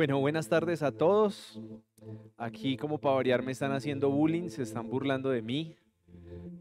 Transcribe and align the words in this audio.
Bueno, 0.00 0.18
buenas 0.18 0.48
tardes 0.48 0.82
a 0.82 0.92
todos. 0.92 1.60
Aquí 2.38 2.78
como 2.78 2.96
para 2.96 3.16
variar 3.16 3.42
me 3.42 3.52
están 3.52 3.72
haciendo 3.72 4.08
bullying, 4.08 4.48
se 4.48 4.62
están 4.62 4.88
burlando 4.88 5.28
de 5.28 5.42
mí. 5.42 5.76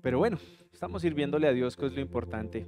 Pero 0.01 0.17
bueno, 0.17 0.37
estamos 0.73 1.03
sirviéndole 1.03 1.47
a 1.47 1.53
Dios, 1.53 1.77
que 1.77 1.85
es 1.85 1.93
lo 1.93 2.01
importante. 2.01 2.67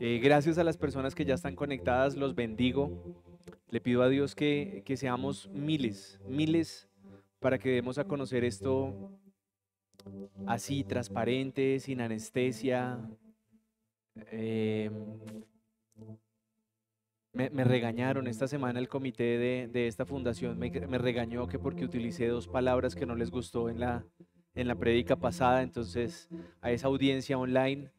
Eh, 0.00 0.18
gracias 0.24 0.56
a 0.56 0.64
las 0.64 0.78
personas 0.78 1.14
que 1.14 1.26
ya 1.26 1.34
están 1.34 1.54
conectadas, 1.54 2.16
los 2.16 2.34
bendigo. 2.34 3.20
Le 3.68 3.82
pido 3.82 4.02
a 4.02 4.08
Dios 4.08 4.34
que, 4.34 4.82
que 4.86 4.96
seamos 4.96 5.50
miles, 5.50 6.18
miles, 6.26 6.88
para 7.38 7.58
que 7.58 7.72
demos 7.72 7.98
a 7.98 8.04
conocer 8.04 8.44
esto 8.44 9.10
así, 10.46 10.84
transparente, 10.84 11.80
sin 11.80 12.00
anestesia. 12.00 12.98
Eh, 14.30 14.90
me, 17.32 17.64
regañaron 17.64 18.26
esta 18.26 18.46
semana 18.46 18.78
el 18.78 18.88
comité 18.88 19.38
de, 19.68 19.86
esta 19.86 20.04
fundación, 20.04 20.58
me, 20.58 20.98
regañó 20.98 21.46
que 21.46 21.58
porque 21.58 21.84
utilicé 21.84 22.26
dos 22.28 22.46
palabras 22.46 22.94
que 22.94 23.06
no 23.06 23.14
les 23.14 23.30
gustó 23.30 23.70
en 23.70 23.80
la, 23.80 24.04
en 24.54 24.68
la 24.68 24.74
prédica 24.74 25.16
pasada, 25.16 25.62
entonces 25.62 26.28
a 26.60 26.70
esa 26.70 26.88
audiencia 26.88 27.38
online 27.38 27.90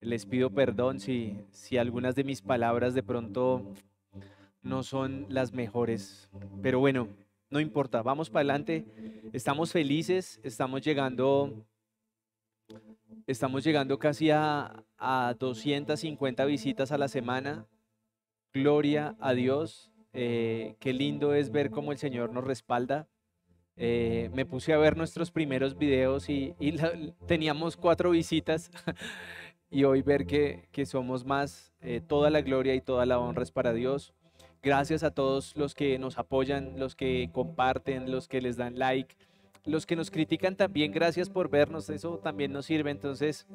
les 0.00 0.26
pido 0.26 0.50
perdón 0.50 1.00
si, 1.00 1.36
si 1.50 1.76
algunas 1.76 2.14
de 2.14 2.24
mis 2.24 2.40
palabras 2.40 2.94
de 2.94 3.02
pronto 3.02 3.74
no 4.62 4.82
son 4.84 5.26
las 5.28 5.52
mejores, 5.52 6.30
pero 6.62 6.78
bueno, 6.78 7.08
no 7.50 7.58
importa, 7.58 8.02
vamos 8.02 8.30
para 8.30 8.42
adelante, 8.42 8.84
estamos 9.32 9.72
felices, 9.72 10.38
estamos 10.44 10.82
llegando, 10.82 11.66
estamos 13.26 13.64
llegando 13.64 13.98
casi 13.98 14.30
a, 14.30 14.84
a 14.98 15.34
250 15.36 16.44
visitas 16.44 16.92
a 16.92 16.98
la 16.98 17.08
semana, 17.08 17.66
Gloria 18.52 19.14
a 19.20 19.34
Dios. 19.34 19.92
Eh, 20.12 20.76
qué 20.80 20.92
lindo 20.92 21.34
es 21.34 21.50
ver 21.50 21.70
cómo 21.70 21.92
el 21.92 21.98
Señor 21.98 22.32
nos 22.32 22.44
respalda. 22.44 23.06
Eh, 23.76 24.30
me 24.32 24.46
puse 24.46 24.72
a 24.72 24.78
ver 24.78 24.96
nuestros 24.96 25.30
primeros 25.30 25.76
videos 25.78 26.28
y, 26.28 26.54
teníamos 27.26 27.76
cuatro 27.76 28.10
visitas 28.10 28.70
y 29.70 29.84
hoy 29.84 30.02
ver 30.02 30.26
que, 30.26 30.86
somos 30.86 31.24
más, 31.24 31.72
eh, 31.80 32.00
toda 32.00 32.30
la 32.30 32.40
gloria 32.40 32.74
y 32.74 32.80
toda 32.80 33.06
la 33.06 33.18
honra 33.20 33.42
es 33.42 33.52
para 33.52 33.72
Dios. 33.72 34.14
Gracias 34.62 35.04
a 35.04 35.12
todos 35.12 35.56
los 35.56 35.74
que 35.74 35.98
nos 35.98 36.18
apoyan, 36.18 36.80
los 36.80 36.96
que 36.96 37.30
comparten, 37.32 38.10
los 38.10 38.26
que 38.26 38.40
les 38.40 38.56
dan 38.56 38.78
like, 38.78 39.14
los 39.64 39.86
que 39.86 39.94
nos 39.94 40.10
critican 40.10 40.56
también, 40.56 40.90
gracias 40.90 41.30
por 41.30 41.48
vernos, 41.48 41.88
eso 41.90 42.18
también 42.18 42.52
nos 42.52 42.66
sirve. 42.66 42.90
Entonces, 42.90 43.46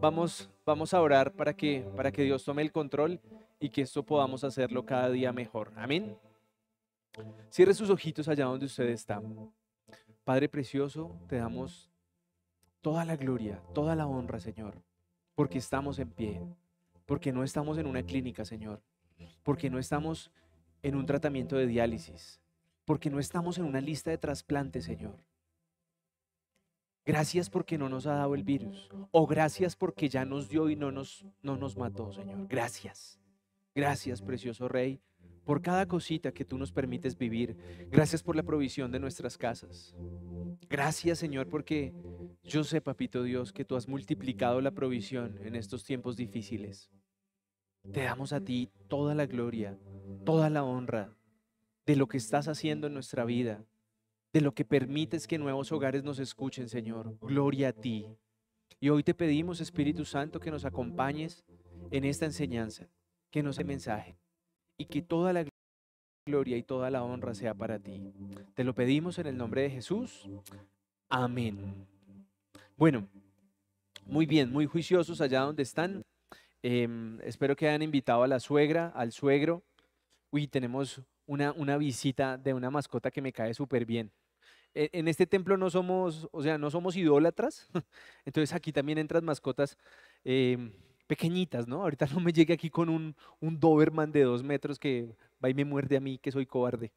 vamos, 0.00 0.48
vamos 0.64 0.94
a 0.94 1.02
orar 1.02 1.32
para 1.32 1.52
que, 1.52 1.84
para 1.96 2.12
que 2.12 2.22
Dios 2.22 2.44
tome 2.44 2.62
el 2.62 2.72
control 2.72 3.20
y 3.62 3.70
que 3.70 3.82
esto 3.82 4.02
podamos 4.02 4.42
hacerlo 4.42 4.84
cada 4.84 5.08
día 5.08 5.32
mejor. 5.32 5.72
Amén. 5.76 6.18
Cierre 7.48 7.74
sus 7.74 7.90
ojitos 7.90 8.26
allá 8.26 8.46
donde 8.46 8.66
usted 8.66 8.88
está. 8.88 9.22
Padre 10.24 10.48
precioso, 10.48 11.16
te 11.28 11.36
damos 11.36 11.88
toda 12.80 13.04
la 13.04 13.16
gloria, 13.16 13.62
toda 13.72 13.94
la 13.94 14.08
honra, 14.08 14.40
Señor, 14.40 14.82
porque 15.36 15.58
estamos 15.58 16.00
en 16.00 16.10
pie, 16.10 16.42
porque 17.06 17.32
no 17.32 17.44
estamos 17.44 17.78
en 17.78 17.86
una 17.86 18.02
clínica, 18.02 18.44
Señor, 18.44 18.82
porque 19.44 19.70
no 19.70 19.78
estamos 19.78 20.32
en 20.82 20.96
un 20.96 21.06
tratamiento 21.06 21.56
de 21.56 21.68
diálisis, 21.68 22.40
porque 22.84 23.10
no 23.10 23.20
estamos 23.20 23.58
en 23.58 23.64
una 23.64 23.80
lista 23.80 24.10
de 24.10 24.18
trasplantes, 24.18 24.84
Señor. 24.84 25.14
Gracias 27.04 27.48
porque 27.48 27.78
no 27.78 27.88
nos 27.88 28.06
ha 28.06 28.14
dado 28.14 28.34
el 28.34 28.42
virus. 28.42 28.88
O 29.12 29.26
gracias 29.26 29.76
porque 29.76 30.08
ya 30.08 30.24
nos 30.24 30.48
dio 30.48 30.68
y 30.68 30.74
no 30.74 30.90
nos, 30.90 31.24
no 31.42 31.56
nos 31.56 31.76
mató, 31.76 32.12
Señor. 32.12 32.46
Gracias. 32.48 33.21
Gracias, 33.74 34.20
precioso 34.20 34.68
Rey, 34.68 35.00
por 35.44 35.62
cada 35.62 35.86
cosita 35.86 36.32
que 36.32 36.44
tú 36.44 36.58
nos 36.58 36.72
permites 36.72 37.16
vivir. 37.16 37.56
Gracias 37.90 38.22
por 38.22 38.36
la 38.36 38.42
provisión 38.42 38.92
de 38.92 39.00
nuestras 39.00 39.38
casas. 39.38 39.96
Gracias, 40.68 41.18
Señor, 41.18 41.48
porque 41.48 41.94
yo 42.44 42.64
sé, 42.64 42.80
Papito 42.80 43.22
Dios, 43.22 43.52
que 43.52 43.64
tú 43.64 43.76
has 43.76 43.88
multiplicado 43.88 44.60
la 44.60 44.72
provisión 44.72 45.38
en 45.42 45.56
estos 45.56 45.84
tiempos 45.84 46.16
difíciles. 46.16 46.90
Te 47.92 48.02
damos 48.02 48.32
a 48.32 48.40
ti 48.40 48.70
toda 48.88 49.14
la 49.14 49.26
gloria, 49.26 49.78
toda 50.24 50.50
la 50.50 50.64
honra 50.64 51.16
de 51.86 51.96
lo 51.96 52.06
que 52.06 52.18
estás 52.18 52.48
haciendo 52.48 52.86
en 52.86 52.94
nuestra 52.94 53.24
vida, 53.24 53.64
de 54.32 54.42
lo 54.42 54.52
que 54.52 54.64
permites 54.64 55.26
que 55.26 55.38
nuevos 55.38 55.72
hogares 55.72 56.04
nos 56.04 56.18
escuchen, 56.18 56.68
Señor. 56.68 57.16
Gloria 57.20 57.68
a 57.68 57.72
ti. 57.72 58.06
Y 58.80 58.90
hoy 58.90 59.02
te 59.02 59.14
pedimos, 59.14 59.60
Espíritu 59.60 60.04
Santo, 60.04 60.40
que 60.40 60.50
nos 60.50 60.64
acompañes 60.64 61.44
en 61.90 62.04
esta 62.04 62.26
enseñanza 62.26 62.88
que 63.32 63.42
nos 63.42 63.56
dé 63.56 63.64
mensaje 63.64 64.16
y 64.78 64.84
que 64.84 65.02
toda 65.02 65.32
la 65.32 65.44
gloria 66.26 66.56
y 66.56 66.62
toda 66.62 66.90
la 66.90 67.02
honra 67.02 67.34
sea 67.34 67.54
para 67.54 67.80
ti. 67.80 68.12
Te 68.54 68.62
lo 68.62 68.74
pedimos 68.74 69.18
en 69.18 69.26
el 69.26 69.36
nombre 69.36 69.62
de 69.62 69.70
Jesús. 69.70 70.28
Amén. 71.08 71.88
Bueno, 72.76 73.08
muy 74.06 74.26
bien, 74.26 74.52
muy 74.52 74.66
juiciosos 74.66 75.20
allá 75.20 75.40
donde 75.40 75.62
están. 75.62 76.02
Em, 76.62 77.20
espero 77.22 77.56
que 77.56 77.68
hayan 77.68 77.82
invitado 77.82 78.22
a 78.22 78.28
la 78.28 78.38
suegra, 78.38 78.92
al 78.94 79.12
suegro. 79.12 79.64
Uy, 80.30 80.46
tenemos 80.46 81.02
una, 81.26 81.52
una 81.52 81.76
visita 81.78 82.38
de 82.38 82.54
una 82.54 82.70
mascota 82.70 83.10
que 83.10 83.22
me 83.22 83.32
cae 83.32 83.54
súper 83.54 83.86
bien. 83.86 84.12
E, 84.74 84.90
en 84.92 85.08
este 85.08 85.26
templo 85.26 85.56
no 85.56 85.70
somos, 85.70 86.28
o 86.32 86.42
sea, 86.42 86.58
no 86.58 86.70
somos 86.70 86.96
idólatras. 86.96 87.68
Entonces 88.24 88.54
aquí 88.54 88.72
también 88.72 88.98
entran 88.98 89.24
mascotas. 89.24 89.76
Em, 90.24 90.72
pequeñitas, 91.06 91.66
¿no? 91.68 91.82
Ahorita 91.82 92.06
no 92.06 92.20
me 92.20 92.32
llegue 92.32 92.54
aquí 92.54 92.70
con 92.70 92.88
un, 92.88 93.14
un 93.40 93.58
Doberman 93.58 94.12
de 94.12 94.22
dos 94.22 94.42
metros 94.42 94.78
que 94.78 95.16
va 95.42 95.50
y 95.50 95.54
me 95.54 95.64
muerde 95.64 95.96
a 95.96 96.00
mí, 96.00 96.18
que 96.18 96.32
soy 96.32 96.46
cobarde. 96.46 96.92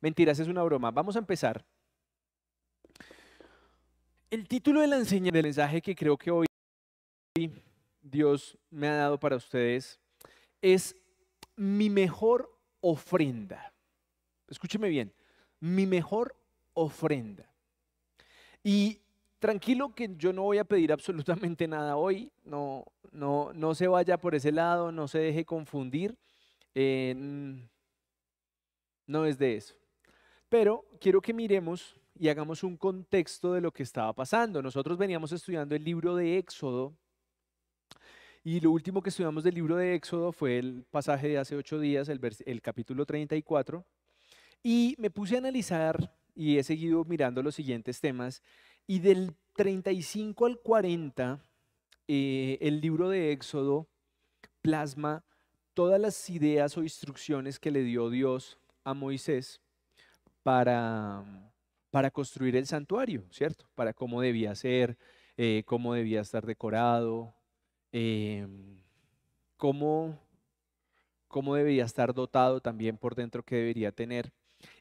Mentiras, 0.00 0.38
es 0.38 0.48
una 0.48 0.62
broma. 0.62 0.90
Vamos 0.90 1.16
a 1.16 1.18
empezar. 1.18 1.64
El 4.30 4.46
título 4.46 4.80
de 4.80 4.86
la 4.86 4.96
enseñanza, 4.96 5.36
del 5.36 5.44
mensaje 5.44 5.80
que 5.80 5.94
creo 5.94 6.16
que 6.16 6.30
hoy 6.30 6.46
Dios 8.02 8.58
me 8.70 8.88
ha 8.88 8.94
dado 8.94 9.18
para 9.18 9.36
ustedes 9.36 9.98
es 10.60 10.94
mi 11.56 11.90
mejor 11.90 12.54
ofrenda. 12.80 13.72
Escúcheme 14.48 14.88
bien, 14.88 15.12
mi 15.60 15.86
mejor 15.86 16.36
ofrenda. 16.74 17.50
Y 18.62 19.00
tranquilo 19.38 19.94
que 19.94 20.14
yo 20.16 20.32
no 20.32 20.42
voy 20.42 20.58
a 20.58 20.64
pedir 20.64 20.92
absolutamente 20.92 21.66
nada 21.66 21.96
hoy, 21.96 22.30
no, 22.44 22.84
no, 23.12 23.52
no 23.54 23.74
se 23.74 23.88
vaya 23.88 24.18
por 24.18 24.34
ese 24.34 24.52
lado, 24.52 24.92
no 24.92 25.08
se 25.08 25.18
deje 25.18 25.44
confundir, 25.44 26.16
no 29.06 29.24
es 29.24 29.38
de 29.38 29.56
eso. 29.56 29.74
Pero 30.48 30.86
quiero 31.00 31.20
que 31.20 31.34
miremos 31.34 31.98
y 32.18 32.28
hagamos 32.28 32.62
un 32.62 32.76
contexto 32.76 33.52
de 33.52 33.60
lo 33.60 33.72
que 33.72 33.82
estaba 33.82 34.12
pasando. 34.12 34.62
Nosotros 34.62 34.98
veníamos 34.98 35.32
estudiando 35.32 35.74
el 35.74 35.84
libro 35.84 36.16
de 36.16 36.38
Éxodo 36.38 36.96
y 38.44 38.60
lo 38.60 38.70
último 38.70 39.02
que 39.02 39.10
estudiamos 39.10 39.44
del 39.44 39.54
libro 39.54 39.76
de 39.76 39.94
Éxodo 39.94 40.32
fue 40.32 40.58
el 40.58 40.84
pasaje 40.90 41.28
de 41.28 41.38
hace 41.38 41.56
ocho 41.56 41.78
días, 41.78 42.08
el, 42.08 42.20
el 42.46 42.62
capítulo 42.62 43.04
34, 43.04 43.84
y 44.62 44.94
me 44.98 45.10
puse 45.10 45.34
a 45.34 45.38
analizar 45.38 46.14
y 46.34 46.56
he 46.56 46.62
seguido 46.62 47.04
mirando 47.04 47.42
los 47.42 47.54
siguientes 47.54 48.00
temas 48.00 48.42
y 48.86 49.00
del 49.00 49.34
35 49.54 50.46
al 50.46 50.60
40, 50.60 51.44
eh, 52.08 52.58
el 52.60 52.80
libro 52.80 53.08
de 53.10 53.32
Éxodo 53.32 53.86
plasma 54.62 55.24
todas 55.74 56.00
las 56.00 56.28
ideas 56.28 56.76
o 56.76 56.82
instrucciones 56.82 57.60
que 57.60 57.70
le 57.70 57.84
dio 57.84 58.10
Dios 58.10 58.58
a 58.82 58.94
Moisés 58.94 59.60
para, 60.42 61.52
para 61.90 62.10
construir 62.10 62.56
el 62.56 62.66
santuario, 62.66 63.24
¿cierto? 63.30 63.68
Para 63.74 63.92
cómo 63.92 64.20
debía 64.20 64.54
ser, 64.54 64.98
eh, 65.36 65.62
cómo 65.66 65.94
debía 65.94 66.20
estar 66.22 66.44
decorado, 66.44 67.34
em, 67.92 68.80
cómo, 69.56 70.18
cómo 71.28 71.54
debía 71.54 71.84
estar 71.84 72.12
dotado 72.12 72.60
también 72.60 72.96
por 72.96 73.14
dentro 73.14 73.44
que 73.44 73.56
debería 73.56 73.92
tener. 73.92 74.32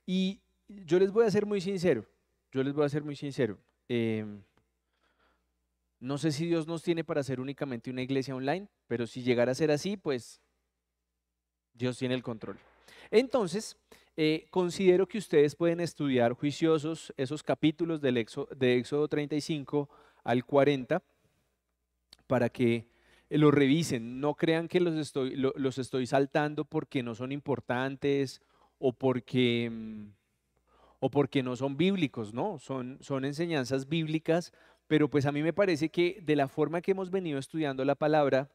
Y 0.05 0.39
yo 0.67 0.97
les 0.99 1.11
voy 1.11 1.25
a 1.25 1.31
ser 1.31 1.45
muy 1.45 1.61
sincero, 1.61 2.05
yo 2.51 2.63
les 2.63 2.73
voy 2.73 2.85
a 2.85 2.89
ser 2.89 3.03
muy 3.03 3.15
sincero. 3.15 3.59
Em, 3.87 4.41
no 5.99 6.17
sé 6.17 6.31
si 6.31 6.45
Dios 6.45 6.67
nos 6.67 6.83
tiene 6.83 7.03
para 7.03 7.21
hacer 7.21 7.39
únicamente 7.39 7.89
una 7.89 8.01
iglesia 8.01 8.35
online, 8.35 8.67
pero 8.87 9.07
si 9.07 9.23
llegara 9.23 9.51
a 9.51 9.55
ser 9.55 9.71
así, 9.71 9.97
pues 9.97 10.41
Dios 11.73 11.97
tiene 11.97 12.13
el 12.13 12.23
control. 12.23 12.59
Entonces, 13.09 13.77
eh, 14.15 14.47
considero 14.49 15.07
que 15.07 15.17
ustedes 15.17 15.55
pueden 15.55 15.79
estudiar 15.79 16.33
juiciosos 16.33 17.13
esos 17.17 17.43
capítulos 17.43 18.01
del 18.01 18.25
de 18.55 18.77
Éxodo 18.77 19.07
35 19.07 19.89
al 20.23 20.45
40 20.45 21.03
para 22.27 22.49
que 22.49 22.87
los 23.29 23.53
revisen. 23.53 24.19
No 24.19 24.35
crean 24.35 24.67
que 24.67 24.79
los 24.79 24.95
estoy, 24.95 25.35
los 25.35 25.77
estoy 25.77 26.05
saltando 26.05 26.65
porque 26.65 27.03
no 27.03 27.15
son 27.15 27.31
importantes 27.31 28.41
o 28.79 28.93
porque 28.93 29.69
mm, 29.71 30.07
o 30.99 31.09
porque 31.09 31.43
no 31.43 31.55
son 31.55 31.77
bíblicos, 31.77 32.33
¿no? 32.33 32.57
Son, 32.59 32.97
son 33.01 33.25
enseñanzas 33.25 33.87
bíblicas, 33.87 34.51
pero 34.87 35.09
pues 35.09 35.25
a 35.25 35.31
mí 35.31 35.43
me 35.43 35.53
parece 35.53 35.89
que 35.89 36.19
de 36.21 36.35
la 36.35 36.47
forma 36.47 36.81
que 36.81 36.91
hemos 36.91 37.11
venido 37.11 37.39
estudiando 37.39 37.83
la 37.85 37.95
palabra, 37.95 38.49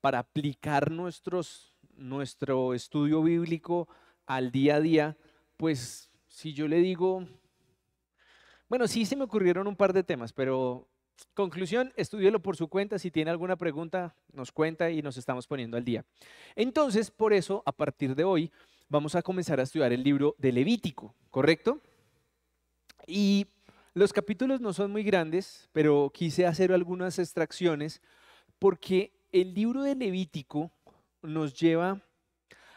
para 0.00 0.18
aplicar 0.18 0.90
nuestros, 0.90 1.74
nuestro 1.96 2.74
estudio 2.74 3.22
bíblico 3.22 3.88
al 4.26 4.50
día 4.52 4.76
a 4.76 4.80
día, 4.80 5.16
pues 5.56 6.10
si 6.28 6.52
yo 6.52 6.68
le 6.68 6.76
digo, 6.80 7.26
bueno, 8.68 8.86
sí 8.86 9.06
se 9.06 9.16
me 9.16 9.24
ocurrieron 9.24 9.66
un 9.66 9.76
par 9.76 9.94
de 9.94 10.02
temas, 10.02 10.34
pero 10.34 10.88
conclusión, 11.32 11.92
estudielo 11.96 12.40
por 12.40 12.54
su 12.54 12.68
cuenta. 12.68 12.98
Si 12.98 13.10
tiene 13.10 13.30
alguna 13.30 13.56
pregunta, 13.56 14.14
nos 14.32 14.52
cuenta 14.52 14.90
y 14.90 15.00
nos 15.00 15.16
estamos 15.16 15.46
poniendo 15.46 15.78
al 15.78 15.84
día. 15.84 16.04
Entonces, 16.54 17.10
por 17.10 17.32
eso, 17.32 17.62
a 17.64 17.72
partir 17.72 18.14
de 18.14 18.24
hoy, 18.24 18.52
vamos 18.90 19.14
a 19.14 19.22
comenzar 19.22 19.58
a 19.58 19.62
estudiar 19.62 19.92
el 19.92 20.02
libro 20.02 20.34
de 20.38 20.52
Levítico, 20.52 21.14
¿correcto? 21.30 21.80
Y 23.06 23.46
los 23.94 24.12
capítulos 24.12 24.60
no 24.60 24.72
son 24.72 24.90
muy 24.90 25.04
grandes, 25.04 25.68
pero 25.72 26.10
quise 26.12 26.46
hacer 26.46 26.72
algunas 26.72 27.18
extracciones 27.18 28.02
porque 28.58 29.12
el 29.30 29.54
libro 29.54 29.82
de 29.82 29.94
Levítico 29.94 30.72
nos 31.22 31.54
lleva 31.54 32.02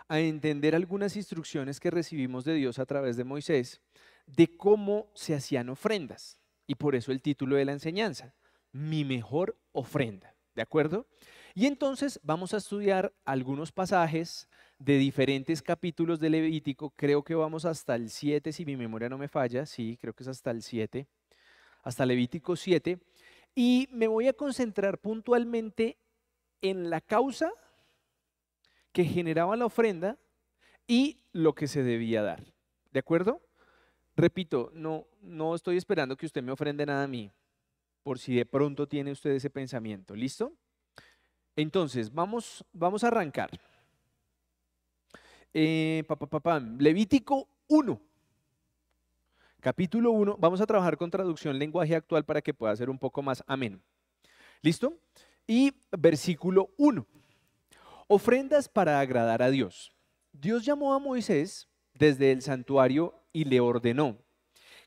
a 0.08 0.20
entender 0.20 0.76
algunas 0.76 1.16
instrucciones 1.16 1.80
que 1.80 1.92
recibimos 1.92 2.46
de 2.46 2.54
Dios 2.54 2.80
a 2.80 2.86
través 2.86 3.18
de 3.18 3.24
Moisés 3.24 3.82
de 4.28 4.56
cómo 4.58 5.10
se 5.16 5.34
hacían 5.34 5.70
ofrendas. 5.70 6.38
Y 6.68 6.76
por 6.76 6.96
eso 6.96 7.12
el 7.12 7.22
título 7.22 7.56
de 7.56 7.66
la 7.66 7.72
enseñanza, 7.72 8.34
mi 8.72 9.04
mejor 9.04 9.58
ofrenda. 9.72 10.36
¿De 10.54 10.62
acuerdo? 10.62 11.08
Y 11.58 11.66
entonces 11.66 12.20
vamos 12.22 12.54
a 12.54 12.58
estudiar 12.58 13.12
algunos 13.26 13.72
pasajes 13.72 14.48
de 14.78 15.00
diferentes 15.00 15.64
capítulos 15.64 16.20
de 16.20 16.30
Levítico. 16.30 16.92
Creo 16.92 17.24
que 17.24 17.34
vamos 17.34 17.66
hasta 17.66 17.96
el 17.96 18.12
7, 18.12 18.52
si 18.52 18.64
mi 18.64 18.78
memoria 18.78 19.10
no 19.10 19.18
me 19.18 19.28
falla. 19.28 19.66
Sí, 19.66 19.98
creo 20.00 20.14
que 20.14 20.22
es 20.22 20.28
hasta 20.28 20.52
el 20.52 20.62
7. 20.62 21.08
Hasta 21.82 22.06
Levítico 22.06 22.56
7. 22.56 23.00
Y 23.56 23.90
me 23.92 24.08
voy 24.08 24.28
a 24.28 24.34
concentrar 24.34 25.00
puntualmente 25.00 25.98
en 26.62 26.92
la 26.92 27.02
causa 27.02 27.52
que 28.92 29.04
generaba 29.04 29.58
la 29.58 29.66
ofrenda 29.66 30.20
y 30.86 31.24
lo 31.32 31.56
que 31.56 31.68
se 31.68 31.82
debía 31.82 32.22
dar. 32.22 32.54
¿De 32.92 33.00
acuerdo? 33.00 33.42
Repito, 34.16 34.70
no, 34.76 35.08
no 35.22 35.56
estoy 35.56 35.78
esperando 35.78 36.18
que 36.18 36.28
usted 36.28 36.44
me 36.44 36.52
ofrende 36.52 36.86
nada 36.86 37.06
a 37.06 37.08
mí, 37.08 37.32
por 38.04 38.20
si 38.20 38.36
de 38.36 38.46
pronto 38.46 38.88
tiene 38.88 39.12
usted 39.12 39.32
ese 39.32 39.50
pensamiento. 39.50 40.14
¿Listo? 40.16 40.54
Entonces, 41.58 42.14
vamos, 42.14 42.64
vamos 42.72 43.04
a 43.04 43.08
arrancar. 43.08 43.50
Eh, 45.56 46.06
Levítico 46.78 47.50
1. 47.68 48.00
Capítulo 49.60 50.12
1. 50.12 50.38
Vamos 50.38 50.62
a 50.62 50.68
trabajar 50.68 50.98
con 50.98 51.10
traducción 51.10 51.58
lenguaje 51.58 51.96
actual 51.96 52.24
para 52.24 52.44
que 52.44 52.54
pueda 52.54 52.76
ser 52.76 52.92
un 52.92 53.00
poco 53.00 53.24
más 53.24 53.44
ameno. 53.48 53.80
¿Listo? 54.62 55.00
Y 55.48 55.74
versículo 55.98 56.70
1. 56.78 57.08
Ofrendas 58.08 58.70
para 58.70 59.00
agradar 59.00 59.42
a 59.42 59.50
Dios. 59.50 59.92
Dios 60.32 60.64
llamó 60.64 60.94
a 60.94 61.00
Moisés 61.00 61.68
desde 61.96 62.32
el 62.32 62.44
santuario 62.44 63.16
y 63.34 63.46
le 63.46 63.60
ordenó 63.62 64.20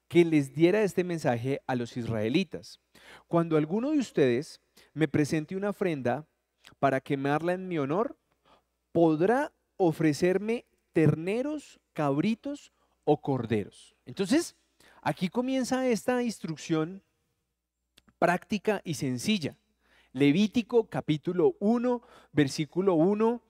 que 0.06 0.25
les 0.25 0.55
diera 0.55 0.84
este 0.84 1.02
mensaje 1.02 1.62
a 1.67 1.75
los 1.75 1.96
israelitas. 1.96 2.78
Cuando 3.26 3.56
alguno 3.56 3.90
de 3.90 3.99
ustedes 3.99 4.61
me 4.94 5.08
presente 5.08 5.56
una 5.56 5.70
ofrenda 5.70 6.28
para 6.78 7.00
quemarla 7.00 7.55
en 7.55 7.69
mi 7.69 7.78
honor, 7.78 8.17
podrá 8.93 9.52
ofrecerme 9.76 10.67
terneros, 10.93 11.81
cabritos 11.93 12.72
o 13.05 13.20
corderos. 13.20 13.96
Entonces, 14.06 14.56
aquí 15.02 15.28
comienza 15.28 15.87
esta 15.88 16.22
instrucción 16.22 17.02
práctica 18.19 18.82
y 18.84 18.94
sencilla. 18.94 19.56
Levítico 20.12 20.88
capítulo 20.88 21.55
1, 21.61 22.02
versículo 22.32 22.94
1 22.94 23.43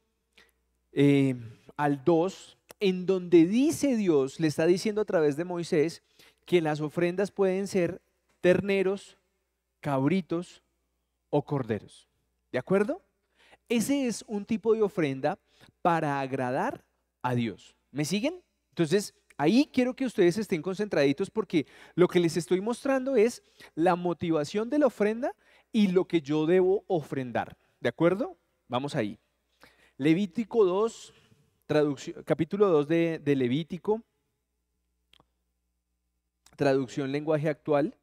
eh, 0.92 1.34
al 1.76 2.04
2, 2.04 2.58
en 2.80 3.06
donde 3.06 3.46
dice 3.46 3.96
Dios, 3.96 4.40
le 4.40 4.46
está 4.46 4.66
diciendo 4.66 5.00
a 5.00 5.06
través 5.06 5.36
de 5.36 5.44
Moisés, 5.44 6.02
que 6.46 6.60
las 6.60 6.80
ofrendas 6.80 7.30
pueden 7.30 7.66
ser 7.66 8.02
terneros, 8.40 9.18
cabritos 9.80 10.62
o 11.30 11.44
corderos. 11.44 12.08
¿De 12.52 12.58
acuerdo? 12.58 13.02
Ese 13.70 14.08
es 14.08 14.24
un 14.26 14.44
tipo 14.44 14.74
de 14.74 14.82
ofrenda 14.82 15.38
para 15.80 16.20
agradar 16.20 16.84
a 17.22 17.36
Dios. 17.36 17.76
¿Me 17.92 18.04
siguen? 18.04 18.42
Entonces, 18.70 19.14
ahí 19.36 19.70
quiero 19.72 19.94
que 19.94 20.04
ustedes 20.04 20.36
estén 20.38 20.60
concentraditos 20.60 21.30
porque 21.30 21.66
lo 21.94 22.08
que 22.08 22.18
les 22.18 22.36
estoy 22.36 22.60
mostrando 22.60 23.14
es 23.14 23.44
la 23.76 23.94
motivación 23.94 24.68
de 24.70 24.80
la 24.80 24.86
ofrenda 24.86 25.36
y 25.70 25.86
lo 25.86 26.04
que 26.06 26.20
yo 26.20 26.46
debo 26.46 26.84
ofrendar. 26.88 27.56
¿De 27.78 27.88
acuerdo? 27.88 28.36
Vamos 28.66 28.96
ahí. 28.96 29.16
Levítico 29.98 30.64
2, 30.64 31.14
traducción, 31.66 32.24
capítulo 32.24 32.66
2 32.70 32.88
de, 32.88 33.20
de 33.20 33.36
Levítico, 33.36 34.02
traducción 36.56 37.12
lenguaje 37.12 37.48
actual, 37.48 37.96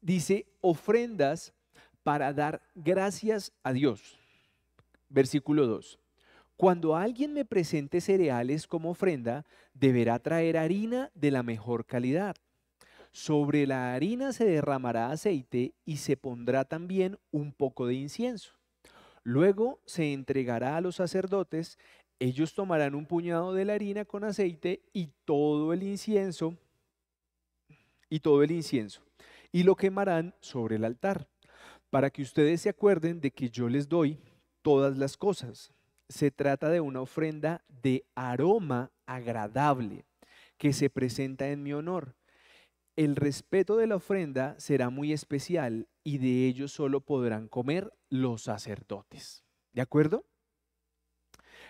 dice 0.00 0.46
ofrendas 0.60 1.54
para 2.02 2.32
dar 2.32 2.60
gracias 2.74 3.52
a 3.62 3.72
Dios. 3.72 4.21
Versículo 5.12 5.66
2. 5.66 5.98
Cuando 6.56 6.96
alguien 6.96 7.32
me 7.32 7.44
presente 7.44 8.00
cereales 8.00 8.66
como 8.66 8.90
ofrenda, 8.90 9.44
deberá 9.74 10.18
traer 10.18 10.56
harina 10.56 11.10
de 11.14 11.30
la 11.30 11.42
mejor 11.42 11.86
calidad 11.86 12.36
sobre 13.12 13.66
la 13.66 13.92
harina 13.92 14.32
se 14.32 14.46
derramará 14.46 15.10
aceite 15.10 15.74
y 15.84 15.98
se 15.98 16.16
pondrá 16.16 16.64
también 16.64 17.18
un 17.30 17.52
poco 17.52 17.86
de 17.86 17.94
incienso. 17.94 18.54
Luego 19.22 19.80
se 19.84 20.14
entregará 20.14 20.78
a 20.78 20.80
los 20.80 20.96
sacerdotes, 20.96 21.78
ellos 22.18 22.54
tomarán 22.54 22.94
un 22.94 23.06
puñado 23.06 23.52
de 23.52 23.66
la 23.66 23.74
harina 23.74 24.06
con 24.06 24.24
aceite 24.24 24.82
y 24.92 25.10
todo 25.26 25.72
el 25.74 25.82
incienso 25.82 26.56
y 28.08 28.20
todo 28.20 28.42
el 28.42 28.50
incienso 28.50 29.02
y 29.52 29.62
lo 29.64 29.76
quemarán 29.76 30.34
sobre 30.40 30.76
el 30.76 30.84
altar, 30.84 31.28
para 31.90 32.08
que 32.08 32.22
ustedes 32.22 32.62
se 32.62 32.70
acuerden 32.70 33.20
de 33.20 33.30
que 33.30 33.50
yo 33.50 33.68
les 33.68 33.86
doy 33.86 34.18
todas 34.62 34.96
las 34.96 35.16
cosas. 35.16 35.72
Se 36.08 36.30
trata 36.30 36.68
de 36.70 36.80
una 36.80 37.00
ofrenda 37.00 37.64
de 37.68 38.04
aroma 38.14 38.90
agradable 39.06 40.04
que 40.58 40.72
se 40.72 40.90
presenta 40.90 41.48
en 41.48 41.62
mi 41.62 41.72
honor 41.72 42.14
el 42.96 43.16
respeto 43.16 43.76
de 43.76 43.86
la 43.86 43.96
ofrenda 43.96 44.54
será 44.58 44.90
muy 44.90 45.12
especial 45.12 45.88
y 46.04 46.18
de 46.18 46.46
ello 46.46 46.68
solo 46.68 47.00
podrán 47.00 47.48
comer 47.48 47.92
los 48.10 48.42
sacerdotes. 48.42 49.44
¿De 49.72 49.80
acuerdo? 49.80 50.26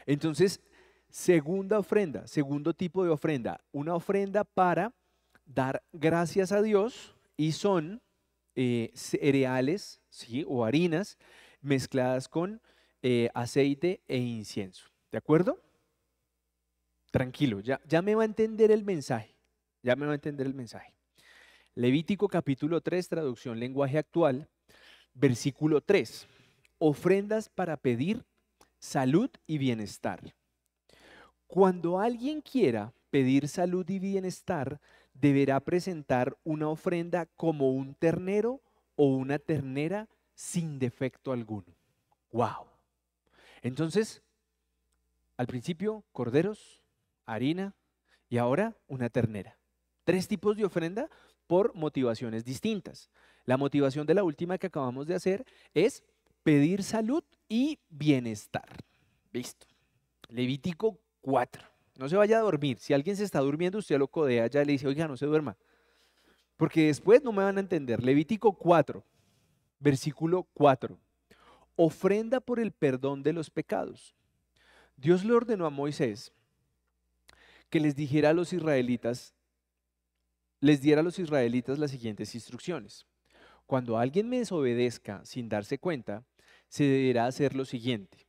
Entonces, 0.05 0.61
segunda 1.09 1.79
ofrenda, 1.79 2.27
segundo 2.27 2.75
tipo 2.75 3.05
de 3.05 3.11
ofrenda, 3.11 3.61
una 3.71 3.95
ofrenda 3.95 4.43
para 4.43 4.93
dar 5.45 5.83
gracias 5.93 6.51
a 6.51 6.61
Dios 6.61 7.15
y 7.37 7.53
son 7.53 8.03
eh, 8.57 8.91
cereales 8.95 10.01
¿sí? 10.09 10.45
o 10.49 10.65
harinas 10.65 11.19
mezcladas 11.61 12.29
con 12.29 12.61
eh, 13.03 13.29
aceite 13.35 14.01
e 14.09 14.19
incienso. 14.19 14.89
¿De 15.11 15.19
acuerdo? 15.19 15.61
Tranquilo, 17.11 17.61
ya, 17.61 17.81
ya 17.87 18.01
me 18.01 18.15
va 18.15 18.23
a 18.23 18.27
entender 18.27 18.71
el 18.71 18.85
mensaje. 18.85 19.37
Ya 19.83 19.97
me 19.97 20.07
va 20.07 20.13
a 20.13 20.15
entender 20.15 20.47
el 20.47 20.55
mensaje. 20.55 20.95
Levítico 21.75 22.29
capítulo 22.29 22.81
3, 22.81 23.09
traducción 23.09 23.59
lenguaje 23.59 23.99
actual, 23.99 24.49
versículo 25.15 25.81
3. 25.81 26.27
Ofrendas 26.79 27.49
para 27.49 27.77
pedir 27.77 28.25
salud 28.79 29.31
y 29.47 29.59
bienestar. 29.59 30.35
Cuando 31.47 31.99
alguien 31.99 32.41
quiera 32.41 32.95
pedir 33.11 33.49
salud 33.49 33.89
y 33.91 33.99
bienestar, 33.99 34.81
deberá 35.13 35.61
presentar 35.61 36.37
una 36.45 36.69
ofrenda 36.69 37.27
como 37.37 37.73
un 37.73 37.95
ternero 37.95 38.63
o 38.97 39.07
una 39.07 39.39
ternera 39.39 40.09
sin 40.35 40.79
defecto 40.79 41.33
alguno. 41.33 41.77
¡Wow! 42.33 42.72
Entonces, 43.63 44.23
al 45.37 45.47
principio, 45.47 46.05
corderos, 46.13 46.83
harina 47.27 47.75
y 48.29 48.39
ahora 48.39 48.77
una 48.89 49.09
ternera. 49.09 49.59
Tres 50.05 50.29
tipos 50.29 50.57
de 50.57 50.65
ofrenda 50.65 51.09
por 51.47 51.75
motivaciones 51.75 52.45
distintas. 52.45 53.11
La 53.45 53.57
motivación 53.57 54.07
de 54.07 54.15
la 54.15 54.25
última 54.25 54.59
que 54.59 54.67
acabamos 54.67 55.07
de 55.07 55.15
hacer 55.15 55.45
es 55.75 56.03
pedir 56.43 56.83
salud 56.83 57.23
y 57.49 57.79
bienestar. 57.89 58.69
Listo. 59.33 59.67
Levítico 60.29 60.99
4. 61.21 61.63
No 61.99 62.09
se 62.09 62.17
vaya 62.17 62.39
a 62.39 62.43
dormir. 62.43 62.79
Si 62.79 62.93
alguien 62.93 63.17
se 63.17 63.25
está 63.25 63.41
durmiendo, 63.41 63.79
usted 63.79 63.99
lo 63.99 64.09
codea 64.09 64.47
ya 64.47 64.65
le 64.65 64.73
dice, 64.73 64.89
oiga, 64.89 65.07
no 65.07 65.17
se 65.17 65.27
duerma. 65.27 65.57
Porque 66.57 66.87
después 66.87 67.23
no 67.23 67.33
me 67.33 67.43
van 67.43 67.57
a 67.59 67.61
entender. 67.61 68.03
Levítico 68.03 68.53
4, 68.53 69.05
versículo 69.79 70.47
4. 70.55 70.99
Ofrenda 71.77 72.41
por 72.41 72.61
el 72.61 72.73
perdón 72.73 73.23
de 73.23 73.33
los 73.33 73.51
pecados. 73.51 74.15
Dios 74.97 75.25
le 75.25 75.33
ordenó 75.33 75.67
a 75.67 75.71
Moisés 75.71 76.33
que 77.71 77.81
les 77.81 77.97
dijera 77.97 78.31
a 78.31 78.35
los 78.35 78.53
israelitas 78.53 79.35
les 80.63 80.81
diera 80.81 81.01
a 81.01 81.05
los 81.05 81.19
israelitas 81.19 81.79
las 81.81 81.91
siguientes 81.91 82.37
instrucciones. 82.37 83.05
Cuando 83.67 83.99
alguien 83.99 84.29
me 84.29 84.39
desobedezca 84.39 85.25
sin 85.25 85.49
darse 85.49 85.79
cuenta, 85.79 86.25
se 86.69 86.85
deberá 86.85 87.27
hacer 87.27 87.57
lo 87.57 87.65
siguiente. 87.65 88.29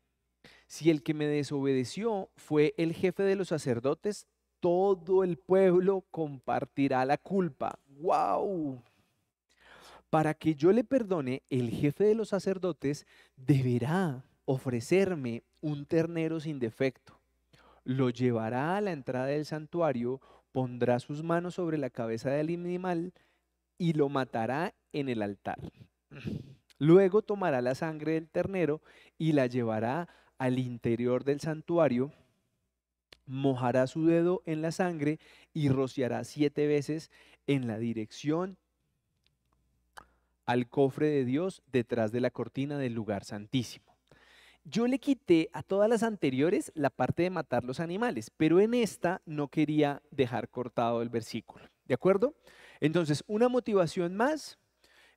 Si 0.66 0.90
el 0.90 1.04
que 1.04 1.14
me 1.14 1.28
desobedeció 1.28 2.32
fue 2.36 2.74
el 2.78 2.94
jefe 2.94 3.22
de 3.22 3.36
los 3.36 3.50
sacerdotes, 3.50 4.26
todo 4.60 5.24
el 5.24 5.38
pueblo 5.38 6.06
compartirá 6.10 7.06
la 7.06 7.20
culpa. 7.20 7.78
¡Wow! 8.00 8.82
Para 10.14 10.36
que 10.36 10.54
yo 10.54 10.72
le 10.72 10.84
perdone, 10.84 11.42
el 11.50 11.72
jefe 11.72 12.04
de 12.04 12.14
los 12.14 12.30
sacerdotes 12.30 13.08
deberá 13.36 14.24
ofrecerme 14.46 15.42
un 15.60 15.88
ternero 15.88 16.40
sin 16.40 16.60
defecto. 16.60 17.20
Lo 17.84 18.12
llevará 18.12 18.78
a 18.78 18.82
la 18.82 18.92
entrada 18.92 19.26
del 19.26 19.44
santuario, 19.44 20.22
pondrá 20.52 21.00
sus 21.00 21.24
manos 21.24 21.56
sobre 21.56 21.80
la 21.80 21.90
cabeza 21.90 22.30
del 22.30 22.50
animal 22.50 23.12
y 23.80 23.94
lo 23.94 24.08
matará 24.08 24.76
en 24.92 25.10
el 25.10 25.24
altar. 25.24 25.58
Luego 26.78 27.24
tomará 27.24 27.64
la 27.64 27.74
sangre 27.74 28.12
del 28.12 28.30
ternero 28.30 28.84
y 29.18 29.32
la 29.32 29.48
llevará 29.48 30.10
al 30.38 30.60
interior 30.60 31.24
del 31.24 31.40
santuario, 31.40 32.12
mojará 33.26 33.88
su 33.88 34.06
dedo 34.06 34.44
en 34.46 34.62
la 34.62 34.72
sangre 34.72 35.18
y 35.56 35.70
rociará 35.70 36.24
siete 36.24 36.68
veces 36.68 37.10
en 37.48 37.66
la 37.66 37.80
dirección 37.80 38.60
al 40.46 40.68
cofre 40.68 41.08
de 41.08 41.26
Dios 41.26 41.62
detrás 41.72 42.12
de 42.12 42.22
la 42.22 42.32
cortina 42.32 42.78
del 42.78 42.94
lugar 42.94 43.24
santísimo. 43.24 43.94
Yo 44.66 44.88
le 44.88 45.00
quité 45.00 45.50
a 45.52 45.62
todas 45.62 45.90
las 45.90 46.04
anteriores 46.04 46.72
la 46.74 46.90
parte 46.90 47.24
de 47.24 47.30
matar 47.30 47.66
los 47.66 47.82
animales, 47.82 48.32
pero 48.38 48.62
en 48.62 48.74
esta 48.74 49.22
no 49.26 49.50
quería 49.50 50.02
dejar 50.12 50.50
cortado 50.50 51.02
el 51.02 51.10
versículo. 51.10 51.66
¿De 51.86 51.94
acuerdo? 51.94 52.36
Entonces, 52.80 53.24
una 53.28 53.50
motivación 53.50 54.16
más 54.16 54.58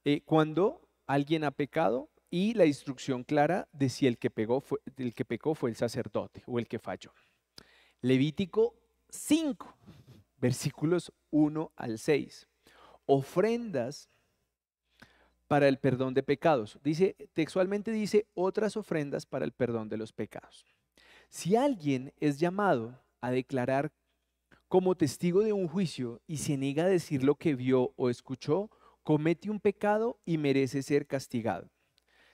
eh, 0.04 0.22
cuando 0.24 0.88
alguien 1.06 1.44
ha 1.44 1.52
pecado 1.52 2.10
y 2.28 2.54
la 2.54 2.66
instrucción 2.66 3.22
clara 3.22 3.68
de 3.72 3.88
si 3.88 4.06
el 4.08 4.18
que, 4.18 4.30
pegó 4.30 4.64
el 4.96 5.14
que 5.14 5.24
pecó 5.24 5.54
fue 5.54 5.70
el 5.70 5.76
sacerdote 5.76 6.42
o 6.46 6.58
el 6.58 6.66
que 6.66 6.80
falló. 6.80 7.12
Levítico 8.00 8.74
5, 9.10 9.76
versículos 10.38 11.12
1 11.30 11.72
al 11.76 11.98
6. 11.98 12.48
Ofrendas 13.06 14.10
para 15.46 15.68
el 15.68 15.78
perdón 15.78 16.14
de 16.14 16.22
pecados. 16.22 16.78
Dice, 16.82 17.16
textualmente 17.32 17.90
dice, 17.90 18.26
otras 18.34 18.76
ofrendas 18.76 19.26
para 19.26 19.44
el 19.44 19.52
perdón 19.52 19.88
de 19.88 19.96
los 19.96 20.12
pecados. 20.12 20.66
Si 21.28 21.56
alguien 21.56 22.12
es 22.18 22.38
llamado 22.38 23.00
a 23.20 23.30
declarar 23.30 23.92
como 24.68 24.96
testigo 24.96 25.42
de 25.42 25.52
un 25.52 25.68
juicio 25.68 26.20
y 26.26 26.38
se 26.38 26.56
niega 26.56 26.84
a 26.84 26.88
decir 26.88 27.22
lo 27.22 27.36
que 27.36 27.54
vio 27.54 27.92
o 27.96 28.10
escuchó, 28.10 28.70
comete 29.02 29.50
un 29.50 29.60
pecado 29.60 30.18
y 30.24 30.38
merece 30.38 30.82
ser 30.82 31.06
castigado. 31.06 31.70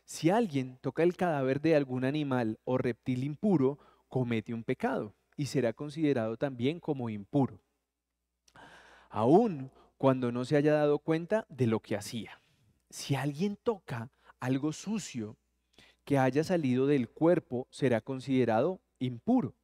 Si 0.05 0.31
alguien 0.31 0.79
toca 0.79 1.03
el 1.03 1.17
cadáver 1.17 1.61
de 1.61 1.77
algún 1.77 2.05
animal 2.05 2.59
o 2.65 2.79
reptil 2.79 3.25
impuro, 3.25 3.79
comete 4.09 4.53
un 4.53 4.65
pecado 4.65 5.15
y 5.37 5.47
será 5.47 5.73
considerado 5.73 6.37
también 6.37 6.81
como 6.81 7.09
impuro, 7.09 7.61
aun 9.09 9.71
cuando 9.97 10.33
no 10.33 10.45
se 10.45 10.57
haya 10.57 10.73
dado 10.73 10.99
cuenta 10.99 11.47
de 11.49 11.67
lo 11.67 11.81
que 11.81 11.97
hacía 11.97 12.42
si 12.93 13.15
alguien 13.15 13.57
toca 13.57 14.11
algo 14.39 14.73
sucio 14.73 15.39
que 16.05 16.19
haya 16.19 16.45
salido 16.45 16.87
del 16.87 17.09
cuerpo, 17.09 17.67
será 17.71 18.03
considerado 18.03 18.81
impuro. 18.99 19.55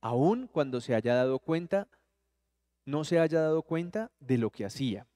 Aun 0.00 0.48
cuando 0.48 0.80
se 0.80 0.94
haya 0.94 1.14
dado 1.14 1.38
cuenta, 1.38 1.88
no 2.84 3.04
se 3.04 3.20
haya 3.20 3.42
dado 3.42 3.62
cuenta 3.62 4.10
de 4.18 4.38
lo 4.38 4.50
que 4.50 4.64
hacía. 4.64 5.06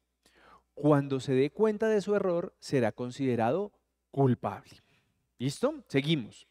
Cuando 0.75 1.19
se 1.19 1.35
dé 1.35 1.51
cuenta 1.51 1.89
de 1.89 2.01
su 2.01 2.15
error, 2.15 2.55
será 2.61 2.93
considerado 2.93 3.73
culpable. 4.13 4.81
¿Listo? 5.39 5.83
Seguimos. 5.89 6.47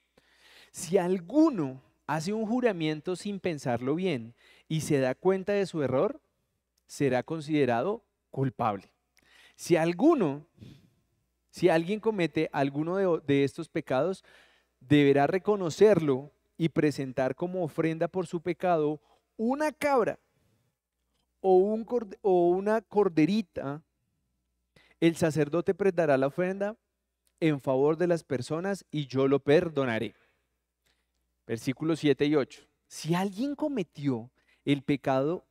Si 0.71 0.97
alguno 0.97 1.81
hace 2.05 2.33
un 2.33 2.45
juramento 2.45 3.15
sin 3.15 3.39
pensarlo 3.39 3.95
bien 3.95 4.35
y 4.67 4.81
se 4.81 4.99
da 4.99 5.15
cuenta 5.15 5.53
de 5.53 5.65
su 5.67 5.83
error, 5.83 6.21
será 6.85 7.23
considerado 7.23 8.03
culpable. 8.29 8.91
Si 9.55 9.77
alguno 9.77 10.47
si 11.51 11.67
alguien 11.67 11.99
comete 11.99 12.49
alguno 12.53 13.19
de, 13.19 13.43
estos 13.43 13.67
pecados, 13.67 14.23
deberá 14.79 15.27
reconocerlo 15.27 16.31
y 16.57 16.69
presentar 16.69 17.35
como 17.35 17.63
ofrenda 17.63 18.07
por 18.07 18.25
su 18.25 18.41
pecado 18.41 19.01
una 19.35 19.71
cabra 19.71 20.17
o, 21.41 21.57
un, 21.57 21.85
o 22.21 22.49
una 22.49 22.81
corderita. 22.81 23.83
El 25.01 25.17
sacerdote 25.17 25.73
presentará 25.73 26.17
la 26.17 26.27
ofrenda 26.27 26.77
en 27.41 27.59
favor 27.59 27.97
de 27.97 28.07
las 28.07 28.23
personas 28.23 28.85
y 28.89 29.07
yo 29.07 29.27
lo 29.27 29.39
perdonaré. 29.39 30.15
Versículos 31.45 31.99
7 31.99 32.25
y 32.27 32.35
8. 32.35 32.61
Si 32.87 33.13
alguien 33.13 33.55
cometió 33.55 34.31
el 34.63 34.83
pecado 34.83 35.45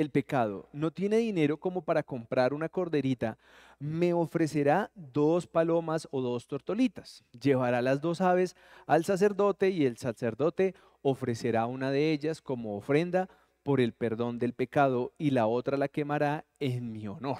el 0.00 0.10
pecado, 0.10 0.68
no 0.72 0.90
tiene 0.90 1.18
dinero 1.18 1.58
como 1.58 1.82
para 1.82 2.02
comprar 2.02 2.52
una 2.54 2.68
corderita, 2.68 3.38
me 3.78 4.12
ofrecerá 4.12 4.90
dos 4.94 5.46
palomas 5.46 6.08
o 6.10 6.20
dos 6.20 6.46
tortolitas. 6.46 7.24
Llevará 7.40 7.82
las 7.82 8.00
dos 8.00 8.20
aves 8.20 8.56
al 8.86 9.04
sacerdote 9.04 9.70
y 9.70 9.86
el 9.86 9.96
sacerdote 9.96 10.74
ofrecerá 11.02 11.66
una 11.66 11.90
de 11.90 12.12
ellas 12.12 12.40
como 12.40 12.76
ofrenda 12.76 13.28
por 13.62 13.80
el 13.80 13.92
perdón 13.92 14.38
del 14.38 14.52
pecado 14.52 15.12
y 15.18 15.30
la 15.30 15.46
otra 15.46 15.76
la 15.76 15.88
quemará 15.88 16.44
en 16.58 16.92
mi 16.92 17.06
honor. 17.06 17.38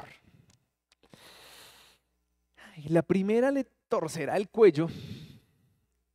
La 2.88 3.02
primera 3.02 3.50
le 3.50 3.66
torcerá 3.88 4.36
el 4.36 4.48
cuello, 4.48 4.88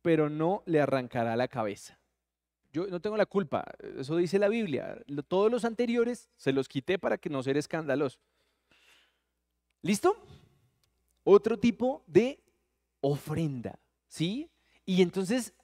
pero 0.02 0.28
no 0.28 0.62
le 0.66 0.80
arrancará 0.80 1.36
la 1.36 1.48
cabeza. 1.48 1.98
Yo 2.76 2.86
no 2.88 3.00
tengo 3.00 3.16
la 3.16 3.24
culpa, 3.24 3.64
eso 3.98 4.18
dice 4.18 4.38
la 4.38 4.48
Biblia. 4.48 5.02
Todos 5.28 5.50
los 5.50 5.64
anteriores 5.64 6.28
se 6.36 6.52
los 6.52 6.68
quité 6.68 6.98
para 6.98 7.16
que 7.16 7.30
no 7.30 7.42
ser 7.42 7.56
escándalos. 7.56 8.20
¿Listo? 9.80 10.14
Otro 11.24 11.58
tipo 11.58 12.04
de 12.06 12.38
ofrenda, 13.00 13.78
¿sí? 14.08 14.50
Y 14.84 15.00
entonces, 15.00 15.54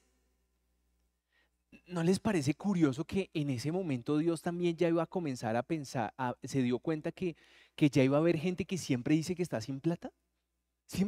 ¿no 1.87 2.03
les 2.03 2.19
parece 2.19 2.55
curioso 2.55 3.05
que 3.05 3.29
en 3.35 3.51
ese 3.51 3.71
momento 3.71 4.17
Dios 4.17 4.41
también 4.41 4.75
ya 4.75 4.89
iba 4.89 5.03
a 5.03 5.07
comenzar 5.07 5.55
a 5.55 5.63
pensar, 5.63 6.15
se 6.43 6.63
dio 6.63 6.79
cuenta 6.79 7.13
que, 7.13 7.37
que 7.77 7.91
ya 7.91 8.03
iba 8.03 8.17
a 8.17 8.21
haber 8.21 8.39
gente 8.39 8.65
que 8.65 8.79
siempre 8.79 9.15
dice 9.17 9.35
que 9.35 9.43
está 9.43 9.61
sin 9.61 9.81
plata? 9.81 10.11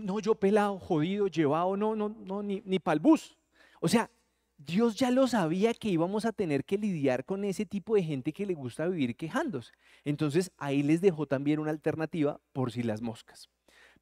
no, 0.02 0.20
yo 0.20 0.34
pelado, 0.34 0.78
jodido, 0.78 1.28
llevado, 1.28 1.78
no, 1.78 1.96
no, 1.96 2.10
no, 2.10 2.42
ni, 2.42 2.60
ni 2.66 2.78
para 2.78 2.92
el 2.92 3.00
bus. 3.00 3.38
O 3.80 3.88
sea, 3.88 4.10
Dios 4.56 4.96
ya 4.96 5.10
lo 5.10 5.26
sabía 5.26 5.74
que 5.74 5.88
íbamos 5.88 6.24
a 6.24 6.32
tener 6.32 6.64
que 6.64 6.78
lidiar 6.78 7.24
con 7.24 7.44
ese 7.44 7.66
tipo 7.66 7.96
de 7.96 8.02
gente 8.02 8.32
que 8.32 8.46
le 8.46 8.54
gusta 8.54 8.86
vivir 8.86 9.16
quejándose. 9.16 9.72
Entonces 10.04 10.52
ahí 10.58 10.82
les 10.82 11.00
dejó 11.00 11.26
también 11.26 11.58
una 11.58 11.70
alternativa 11.70 12.40
por 12.52 12.70
si 12.72 12.82
las 12.82 13.02
moscas. 13.02 13.48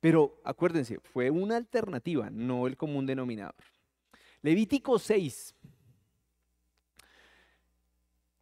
Pero 0.00 0.40
acuérdense, 0.44 0.98
fue 1.00 1.30
una 1.30 1.56
alternativa, 1.56 2.28
no 2.30 2.66
el 2.66 2.76
común 2.76 3.06
denominador. 3.06 3.54
Levítico 4.42 4.98
6. 4.98 5.54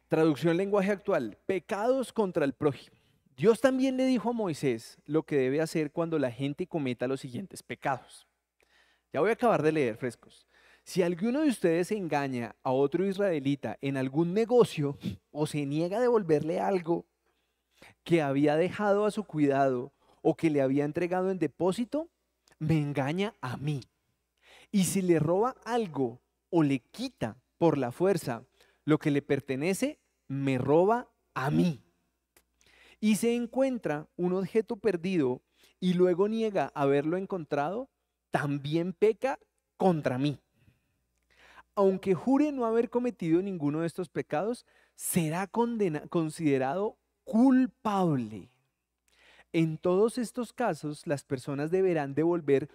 Traducción 0.07 0.57
lenguaje 0.57 0.91
actual. 0.91 1.37
Pecados 1.45 2.11
contra 2.11 2.43
el 2.43 2.53
prójimo. 2.53 2.97
Dios 3.37 3.61
también 3.61 3.95
le 3.95 4.05
dijo 4.05 4.29
a 4.29 4.33
Moisés 4.33 4.97
lo 5.05 5.23
que 5.23 5.37
debe 5.37 5.61
hacer 5.61 5.91
cuando 5.91 6.19
la 6.19 6.31
gente 6.31 6.67
cometa 6.67 7.07
los 7.07 7.21
siguientes 7.21 7.63
pecados. 7.63 8.27
Ya 9.13 9.19
voy 9.19 9.29
a 9.29 9.33
acabar 9.33 9.61
de 9.63 9.71
leer 9.71 9.97
frescos. 9.97 10.47
Si 10.83 11.03
alguno 11.03 11.41
de 11.41 11.49
ustedes 11.49 11.91
engaña 11.91 12.55
a 12.63 12.71
otro 12.71 13.05
israelita 13.05 13.77
en 13.81 13.97
algún 13.97 14.33
negocio 14.33 14.97
o 15.31 15.45
se 15.45 15.65
niega 15.65 15.97
a 15.97 16.01
devolverle 16.01 16.59
algo 16.59 17.05
que 18.03 18.21
había 18.21 18.55
dejado 18.55 19.05
a 19.05 19.11
su 19.11 19.23
cuidado 19.23 19.93
o 20.21 20.35
que 20.35 20.49
le 20.49 20.61
había 20.61 20.85
entregado 20.85 21.31
en 21.31 21.39
depósito, 21.39 22.09
me 22.59 22.77
engaña 22.77 23.35
a 23.41 23.57
mí. 23.57 23.81
Y 24.71 24.85
si 24.85 25.01
le 25.01 25.19
roba 25.19 25.55
algo 25.65 26.21
o 26.49 26.63
le 26.63 26.79
quita 26.79 27.41
por 27.57 27.77
la 27.77 27.91
fuerza 27.91 28.45
lo 28.85 28.97
que 28.99 29.11
le 29.11 29.21
pertenece, 29.21 29.99
me 30.27 30.57
roba 30.57 31.09
a 31.33 31.49
mí. 31.49 31.81
Y 32.99 33.15
se 33.15 33.35
encuentra 33.35 34.07
un 34.15 34.33
objeto 34.33 34.77
perdido 34.77 35.41
y 35.79 35.93
luego 35.93 36.27
niega 36.27 36.71
haberlo 36.75 37.17
encontrado, 37.17 37.89
también 38.29 38.93
peca 38.93 39.39
contra 39.77 40.19
mí 40.19 40.39
aunque 41.81 42.13
jure 42.13 42.51
no 42.51 42.65
haber 42.65 42.91
cometido 42.91 43.41
ninguno 43.41 43.81
de 43.81 43.87
estos 43.87 44.07
pecados, 44.07 44.67
será 44.95 45.47
considerado 45.47 46.95
culpable. 47.23 48.51
En 49.51 49.79
todos 49.79 50.19
estos 50.19 50.53
casos, 50.53 51.07
las 51.07 51.23
personas 51.23 51.71
deberán 51.71 52.13
devolver 52.13 52.69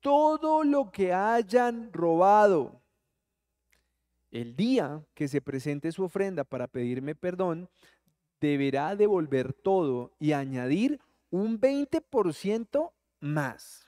todo 0.00 0.64
lo 0.64 0.92
que 0.92 1.14
hayan 1.14 1.90
robado. 1.94 2.82
El 4.30 4.54
día 4.54 5.02
que 5.14 5.28
se 5.28 5.40
presente 5.40 5.90
su 5.90 6.04
ofrenda 6.04 6.44
para 6.44 6.66
pedirme 6.66 7.14
perdón, 7.14 7.70
deberá 8.38 8.96
devolver 8.96 9.54
todo 9.54 10.12
y 10.18 10.32
añadir 10.32 11.00
un 11.30 11.58
20% 11.58 12.92
más. 13.20 13.86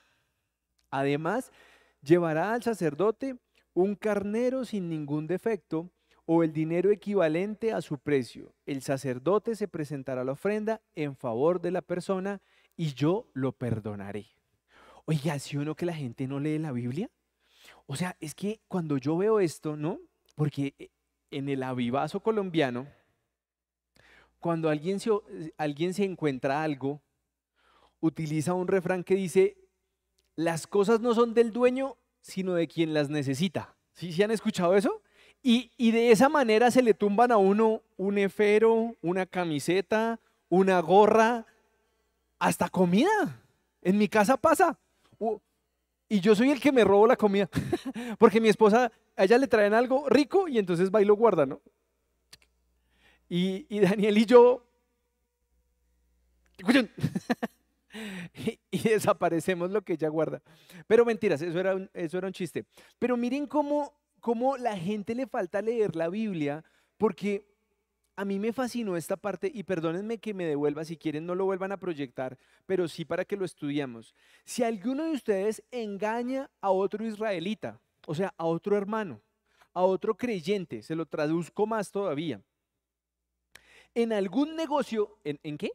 Además, 0.89 1.51
llevará 2.01 2.53
al 2.53 2.63
sacerdote 2.63 3.37
un 3.81 3.95
carnero 3.95 4.65
sin 4.65 4.89
ningún 4.89 5.25
defecto 5.25 5.89
o 6.25 6.43
el 6.43 6.51
dinero 6.51 6.91
equivalente 6.91 7.71
a 7.71 7.81
su 7.81 7.97
precio. 7.97 8.53
El 8.65 8.81
sacerdote 8.81 9.55
se 9.55 9.69
presentará 9.69 10.25
la 10.25 10.33
ofrenda 10.33 10.81
en 10.95 11.15
favor 11.15 11.61
de 11.61 11.71
la 11.71 11.81
persona 11.81 12.41
y 12.75 12.93
yo 12.93 13.29
lo 13.33 13.53
perdonaré. 13.53 14.27
Oiga, 15.05 15.39
¿sí 15.39 15.55
o 15.55 15.63
no 15.63 15.75
que 15.75 15.85
la 15.85 15.93
gente 15.93 16.27
no 16.27 16.41
lee 16.41 16.59
la 16.59 16.73
Biblia? 16.73 17.09
O 17.87 17.95
sea, 17.95 18.17
es 18.19 18.35
que 18.35 18.59
cuando 18.67 18.97
yo 18.97 19.17
veo 19.17 19.39
esto, 19.39 19.77
¿no? 19.77 20.01
Porque 20.35 20.75
eh, 20.77 20.89
en 21.31 21.47
el 21.47 21.63
avivazo 21.63 22.19
colombiano, 22.19 22.85
cuando 24.41 24.69
alguien 24.69 24.99
se, 24.99 25.09
alguien 25.57 25.93
se 25.93 26.03
encuentra 26.03 26.63
algo, 26.63 27.01
utiliza 28.01 28.53
un 28.53 28.67
refrán 28.67 29.05
que 29.05 29.15
dice, 29.15 29.57
las 30.35 30.67
cosas 30.67 30.99
no 30.99 31.13
son 31.13 31.33
del 31.33 31.53
dueño, 31.53 31.95
sino 32.21 32.53
de 32.53 32.67
quien 32.67 32.93
las 32.93 33.09
necesita. 33.09 33.75
¿Sí, 33.93 34.13
¿Sí 34.13 34.23
han 34.23 34.31
escuchado 34.31 34.75
eso? 34.75 35.01
Y, 35.41 35.71
y, 35.77 35.91
de 35.91 36.11
esa 36.11 36.27
manera 36.27 36.69
se 36.69 36.81
le 36.81 36.93
tumban 36.93 37.31
a 37.31 37.37
uno 37.37 37.81
un 37.95 38.17
efero, 38.17 38.95
una 39.01 39.25
camiseta, 39.25 40.19
una 40.49 40.81
gorra, 40.81 41.45
hasta 42.39 42.69
comida. 42.69 43.41
En 43.81 43.97
mi 43.97 44.09
casa 44.09 44.35
pasa. 44.35 44.77
Y 46.09 46.19
yo 46.19 46.35
soy 46.35 46.49
el 46.49 46.59
que 46.59 46.71
me 46.71 46.83
robo 46.83 47.07
la 47.07 47.15
comida. 47.15 47.49
Porque 48.19 48.41
mi 48.41 48.49
esposa, 48.49 48.91
a 49.15 49.23
ella 49.23 49.37
le 49.37 49.47
traen 49.47 49.73
algo 49.73 50.09
rico 50.09 50.47
y 50.47 50.57
entonces 50.57 50.89
va 50.91 51.01
y 51.01 51.05
lo 51.05 51.15
guarda, 51.15 51.45
¿no? 51.45 51.61
Y, 53.29 53.65
y 53.69 53.79
Daniel 53.79 54.17
y 54.17 54.25
yo. 54.25 54.65
y, 58.71 58.79
desaparecemos 58.79 59.71
lo 59.71 59.81
que 59.81 59.93
ella 59.93 60.09
guarda. 60.09 60.41
Pero 60.87 61.05
mentiras, 61.05 61.41
eso 61.41 61.59
era 61.59 61.75
un, 61.75 61.89
eso 61.93 62.17
era 62.17 62.27
un 62.27 62.33
chiste. 62.33 62.65
Pero 62.97 63.17
miren 63.17 63.47
cómo, 63.47 63.93
cómo 64.19 64.57
la 64.57 64.77
gente 64.77 65.15
le 65.15 65.27
falta 65.27 65.61
leer 65.61 65.95
la 65.95 66.09
Biblia, 66.09 66.63
porque 66.97 67.47
a 68.15 68.25
mí 68.25 68.37
me 68.37 68.51
fascinó 68.51 68.97
esta 68.97 69.15
parte 69.15 69.49
y 69.53 69.63
perdónenme 69.63 70.17
que 70.17 70.33
me 70.33 70.45
devuelva, 70.45 70.83
si 70.83 70.97
quieren 70.97 71.25
no 71.25 71.35
lo 71.35 71.45
vuelvan 71.45 71.71
a 71.71 71.79
proyectar, 71.79 72.37
pero 72.65 72.87
sí 72.87 73.05
para 73.05 73.23
que 73.23 73.37
lo 73.37 73.45
estudiamos. 73.45 74.13
Si 74.43 74.63
alguno 74.63 75.05
de 75.05 75.11
ustedes 75.11 75.63
engaña 75.71 76.49
a 76.59 76.71
otro 76.71 77.05
israelita, 77.05 77.79
o 78.05 78.13
sea, 78.13 78.33
a 78.37 78.45
otro 78.45 78.75
hermano, 78.75 79.21
a 79.73 79.83
otro 79.83 80.17
creyente, 80.17 80.83
se 80.83 80.95
lo 80.95 81.05
traduzco 81.05 81.65
más 81.65 81.91
todavía, 81.91 82.41
en 83.95 84.11
algún 84.11 84.55
negocio, 84.55 85.17
¿en, 85.23 85.39
en 85.43 85.57
qué? 85.57 85.71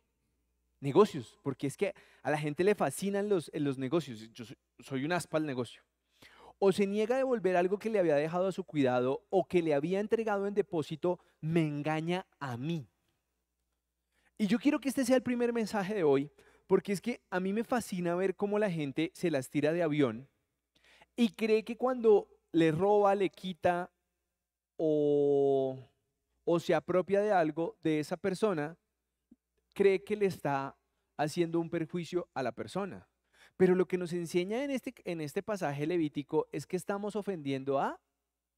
Negocios, 0.81 1.39
porque 1.43 1.67
es 1.67 1.77
que 1.77 1.95
a 2.23 2.31
la 2.31 2.39
gente 2.39 2.65
le 2.65 2.75
fascinan 2.75 3.29
los, 3.29 3.51
los 3.55 3.79
negocios. 3.79 4.31
Yo 4.33 4.45
soy, 4.45 4.57
soy 4.81 5.05
un 5.05 5.13
aspa 5.13 5.39
al 5.39 5.47
negocio 5.47 5.83
o 6.59 6.73
se 6.73 6.87
niega 6.87 7.17
a 7.17 7.19
devolver 7.19 7.57
algo 7.57 7.79
que 7.79 7.91
le 7.91 7.99
había 7.99 8.15
dejado 8.17 8.49
a 8.49 8.53
su 8.53 8.65
cuidado 8.65 9.27
o 9.31 9.45
que 9.47 9.63
le 9.63 9.75
había 9.75 10.01
entregado 10.01 10.47
en 10.47 10.55
depósito, 10.55 11.19
me 11.41 11.67
engaña 11.67 12.27
a 12.39 12.57
mí. 12.57 12.89
Y 14.39 14.47
yo 14.47 14.59
quiero 14.59 14.81
que 14.81 14.89
este 14.89 15.05
sea 15.05 15.17
el 15.17 15.23
primer 15.23 15.53
mensaje 15.53 15.95
de 15.95 16.05
hoy, 16.05 16.31
porque 16.67 16.93
es 16.93 17.01
que 17.01 17.21
a 17.31 17.41
mí 17.41 17.53
me 17.53 17.65
fascina 17.65 18.15
ver 18.15 18.37
cómo 18.37 18.59
la 18.59 18.71
gente 18.71 19.11
se 19.15 19.31
las 19.31 19.51
tira 19.51 19.73
de 19.73 19.83
avión 19.83 20.29
y 21.17 21.31
cree 21.31 21.65
que 21.65 21.77
cuando 21.77 22.29
le 22.53 22.73
roba, 22.73 23.15
le 23.15 23.31
quita 23.31 23.93
o, 24.77 25.79
o 26.45 26.61
se 26.61 26.75
apropia 26.75 27.21
de 27.21 27.33
algo 27.33 27.77
de 27.83 28.01
esa 28.01 28.17
persona, 28.17 28.77
cree 29.75 30.03
que 30.03 30.17
le 30.17 30.27
está 30.27 30.77
haciendo 31.17 31.61
un 31.61 31.69
perjuicio 31.69 32.29
a 32.35 32.43
la 32.43 32.53
persona. 32.53 33.09
Pero 33.57 33.75
lo 33.75 33.87
que 33.87 33.99
nos 33.99 34.13
enseña 34.13 34.65
en 34.65 34.71
este, 34.71 34.95
en 35.05 35.21
este 35.21 35.43
pasaje 35.43 35.87
levítico 35.87 36.49
es 36.51 36.67
que 36.67 36.77
estamos 36.77 37.15
ofendiendo 37.15 37.79
a 37.79 38.01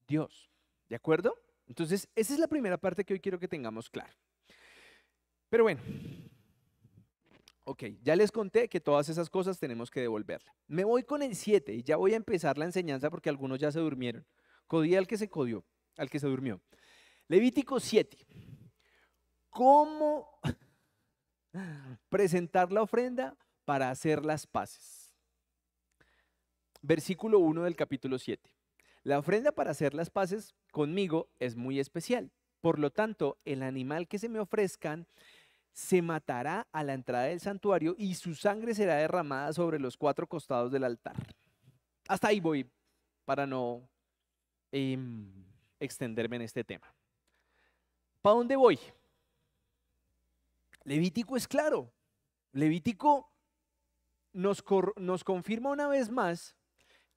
Dios. 0.07 0.49
¿De 0.89 0.95
acuerdo? 0.95 1.35
Entonces, 1.67 2.07
esa 2.15 2.33
es 2.33 2.39
la 2.39 2.47
primera 2.47 2.77
parte 2.77 3.03
que 3.03 3.13
hoy 3.13 3.19
quiero 3.19 3.39
que 3.39 3.47
tengamos 3.47 3.89
claro. 3.89 4.13
Pero 5.49 5.63
bueno, 5.63 5.81
ok, 7.65 7.83
ya 8.01 8.15
les 8.15 8.31
conté 8.31 8.67
que 8.69 8.79
todas 8.79 9.09
esas 9.09 9.29
cosas 9.29 9.59
tenemos 9.59 9.91
que 9.91 10.01
devolverla. 10.01 10.55
Me 10.67 10.83
voy 10.83 11.03
con 11.03 11.21
el 11.21 11.35
7 11.35 11.73
y 11.73 11.83
ya 11.83 11.97
voy 11.97 12.13
a 12.13 12.17
empezar 12.17 12.57
la 12.57 12.65
enseñanza 12.65 13.09
porque 13.09 13.29
algunos 13.29 13.59
ya 13.59 13.71
se 13.71 13.79
durmieron. 13.79 14.25
Codía 14.65 14.97
al 14.97 15.07
que 15.07 15.17
se 15.17 15.29
codió, 15.29 15.65
al 15.97 16.09
que 16.09 16.19
se 16.19 16.27
durmió. 16.27 16.61
Levítico 17.27 17.79
7. 17.79 18.17
¿Cómo 19.49 20.39
presentar 22.09 22.71
la 22.71 22.81
ofrenda? 22.81 23.35
para 23.67 23.89
hacer 23.89 24.23
las 24.23 24.47
paces. 24.47 25.13
Versículo 26.81 27.39
1 27.39 27.63
del 27.63 27.75
capítulo 27.75 28.17
7. 28.17 28.49
La 29.03 29.19
ofrenda 29.19 29.51
para 29.51 29.71
hacer 29.71 29.93
las 29.93 30.09
paces 30.09 30.55
conmigo 30.71 31.27
es 31.37 31.57
muy 31.57 31.81
especial. 31.81 32.31
Por 32.61 32.79
lo 32.79 32.91
tanto, 32.91 33.37
el 33.43 33.63
animal 33.63 34.07
que 34.07 34.19
se 34.19 34.29
me 34.29 34.39
ofrezcan 34.39 35.05
se 35.73 36.01
matará 36.01 36.65
a 36.71 36.81
la 36.85 36.93
entrada 36.93 37.25
del 37.25 37.41
santuario 37.41 37.93
y 37.97 38.15
su 38.15 38.35
sangre 38.35 38.73
será 38.73 38.95
derramada 38.95 39.51
sobre 39.51 39.79
los 39.79 39.97
cuatro 39.97 40.27
costados 40.27 40.71
del 40.71 40.85
altar. 40.85 41.17
Hasta 42.07 42.29
ahí 42.29 42.39
voy 42.39 42.71
para 43.25 43.45
no 43.45 43.89
em, 44.71 45.43
extenderme 45.77 46.37
en 46.37 46.43
este 46.43 46.63
tema. 46.63 46.87
¿Para 48.21 48.37
dónde 48.37 48.55
voy? 48.55 48.79
Levítico 50.87 51.35
es 51.35 51.49
claro. 51.49 51.93
Levítico 52.53 53.29
nos, 54.31 54.63
nos 54.95 55.23
confirma 55.25 55.69
una 55.69 55.89
vez 55.89 56.09
más 56.09 56.55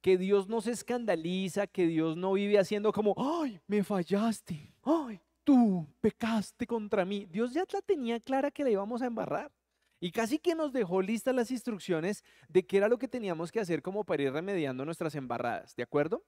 que 0.01 0.19
Dios 0.19 0.49
no 0.49 0.61
se 0.61 0.73
escandaliza, 0.73 1.69
que 1.69 1.87
Dios 1.87 2.17
no 2.17 2.33
vive 2.33 2.59
haciendo 2.59 2.93
como, 2.93 3.15
ay, 3.17 3.61
me 3.69 3.85
fallaste, 3.85 4.75
ay, 4.83 5.21
tú 5.45 5.87
pecaste 6.01 6.67
contra 6.67 7.05
mí. 7.05 7.27
Dios 7.27 7.53
ya 7.53 7.63
la 7.73 7.81
tenía 7.81 8.19
clara 8.19 8.51
que 8.51 8.65
le 8.65 8.73
íbamos 8.73 9.03
a 9.03 9.07
embarrar. 9.07 9.53
Y 10.01 10.11
casi 10.11 10.41
que 10.41 10.57
nos 10.57 10.73
dejó 10.73 11.01
listas 11.01 11.33
las 11.33 11.53
instrucciones 11.53 12.25
de 12.49 12.67
qué 12.67 12.79
era 12.79 12.89
lo 12.89 12.99
que 12.99 13.07
teníamos 13.07 13.53
que 13.53 13.61
hacer 13.61 13.83
como 13.83 14.03
para 14.03 14.25
ir 14.25 14.33
remediando 14.33 14.85
nuestras 14.85 15.15
embarradas, 15.15 15.77
¿de 15.77 15.85
acuerdo? 15.85 16.25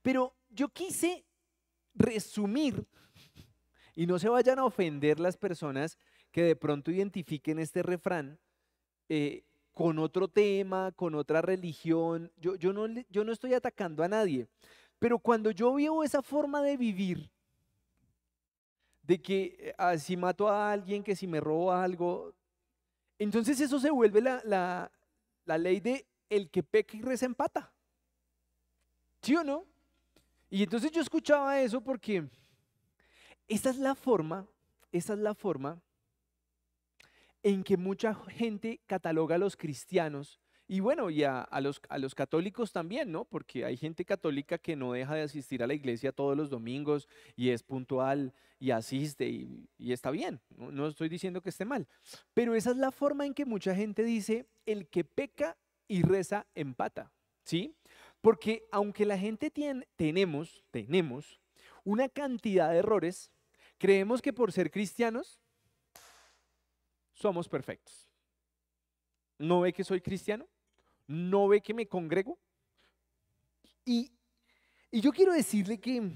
Pero 0.00 0.34
yo 0.48 0.70
quise 0.70 1.26
resumir, 1.92 2.86
y 3.98 4.06
no 4.06 4.16
se 4.20 4.28
vayan 4.28 4.60
a 4.60 4.64
ofender 4.64 5.18
las 5.18 5.36
personas 5.36 5.98
que 6.30 6.44
de 6.44 6.54
pronto 6.54 6.92
identifiquen 6.92 7.58
este 7.58 7.82
refrán, 7.82 8.38
eh, 9.08 9.42
con 9.74 9.98
otro 9.98 10.28
tema, 10.28 10.92
con 10.92 11.16
otra 11.16 11.42
religión. 11.42 12.30
Yo, 12.36 12.54
yo, 12.54 12.72
no, 12.72 12.86
yo 13.08 13.24
no 13.24 13.32
estoy 13.32 13.54
atacando 13.54 14.04
a 14.04 14.08
nadie, 14.08 14.46
pero 15.00 15.18
cuando 15.18 15.50
yo 15.50 15.74
veo 15.74 16.04
esa 16.04 16.22
forma 16.22 16.62
de 16.62 16.76
vivir, 16.76 17.28
de 19.02 19.20
que 19.20 19.56
eh, 19.58 19.74
ah, 19.76 19.98
si 19.98 20.16
mato 20.16 20.48
a 20.48 20.70
alguien, 20.70 21.02
que 21.02 21.16
si 21.16 21.26
me 21.26 21.40
robo 21.40 21.72
algo, 21.72 22.32
entonces 23.18 23.60
eso 23.60 23.80
se 23.80 23.90
vuelve 23.90 24.20
la, 24.20 24.40
la, 24.44 24.92
la 25.44 25.58
ley 25.58 25.80
de 25.80 26.06
el 26.30 26.48
que 26.50 26.62
peca 26.62 26.96
y 26.96 27.02
reza 27.02 27.26
empata. 27.26 27.72
¿Sí 29.22 29.34
o 29.34 29.42
no? 29.42 29.64
Y 30.50 30.62
entonces 30.62 30.92
yo 30.92 31.00
escuchaba 31.00 31.60
eso 31.60 31.80
porque 31.80 32.28
esta 33.48 33.70
es 33.70 33.78
la 33.78 33.94
forma, 33.94 34.46
esta 34.92 35.14
es 35.14 35.18
la 35.18 35.34
forma 35.34 35.82
en 37.42 37.64
que 37.64 37.76
mucha 37.76 38.14
gente 38.14 38.80
cataloga 38.86 39.36
a 39.36 39.38
los 39.38 39.56
cristianos 39.56 40.40
y 40.70 40.80
bueno, 40.80 41.08
y 41.08 41.24
a, 41.24 41.48
los, 41.62 41.80
a, 41.88 41.96
los, 41.96 42.14
católicos 42.14 42.72
también, 42.72 43.10
¿no? 43.10 43.24
Porque 43.24 43.64
hay 43.64 43.78
gente 43.78 44.04
católica 44.04 44.58
que 44.58 44.76
no 44.76 44.92
deja 44.92 45.14
de 45.14 45.22
asistir 45.22 45.62
a 45.62 45.66
la 45.66 45.72
iglesia 45.72 46.12
todos 46.12 46.36
los 46.36 46.50
domingos 46.50 47.08
y 47.36 47.48
es 47.48 47.62
puntual 47.62 48.34
y 48.58 48.70
asiste 48.70 49.26
y, 49.26 49.66
está 49.78 50.10
bien, 50.10 50.40
no, 50.50 50.70
no, 50.70 50.86
estoy 50.86 51.08
diciendo 51.08 51.40
que 51.40 51.48
esté 51.48 51.64
mal. 51.64 51.88
Pero 52.34 52.54
esa 52.54 52.70
es 52.72 52.76
la 52.76 52.90
forma 52.90 53.24
en 53.24 53.32
que 53.32 53.46
mucha 53.46 53.74
gente 53.74 54.04
dice, 54.04 54.46
el 54.66 54.88
que 54.88 55.04
peca 55.04 55.56
y 55.86 56.02
reza 56.02 56.46
empata, 56.54 57.10
¿sí? 57.44 57.74
Porque 58.20 58.66
aunque 58.70 59.06
la 59.06 59.16
gente 59.16 59.50
tiene, 59.50 59.88
tenemos, 59.96 60.66
tenemos 60.70 61.40
una 61.82 62.10
cantidad 62.10 62.70
de 62.70 62.80
errores, 62.80 63.32
creemos 63.78 64.20
que 64.20 64.32
por 64.32 64.52
ser 64.52 64.70
cristianos 64.70 65.40
somos 67.14 67.48
perfectos. 67.48 68.08
¿No 69.38 69.60
ve 69.60 69.72
que 69.72 69.84
soy 69.84 70.00
cristiano? 70.00 70.46
¿No 71.06 71.48
ve 71.48 71.60
que 71.60 71.72
me 71.72 71.86
congrego? 71.86 72.38
Y, 73.84 74.12
y 74.90 75.00
yo 75.00 75.12
quiero 75.12 75.32
decirle 75.32 75.78
que, 75.78 76.12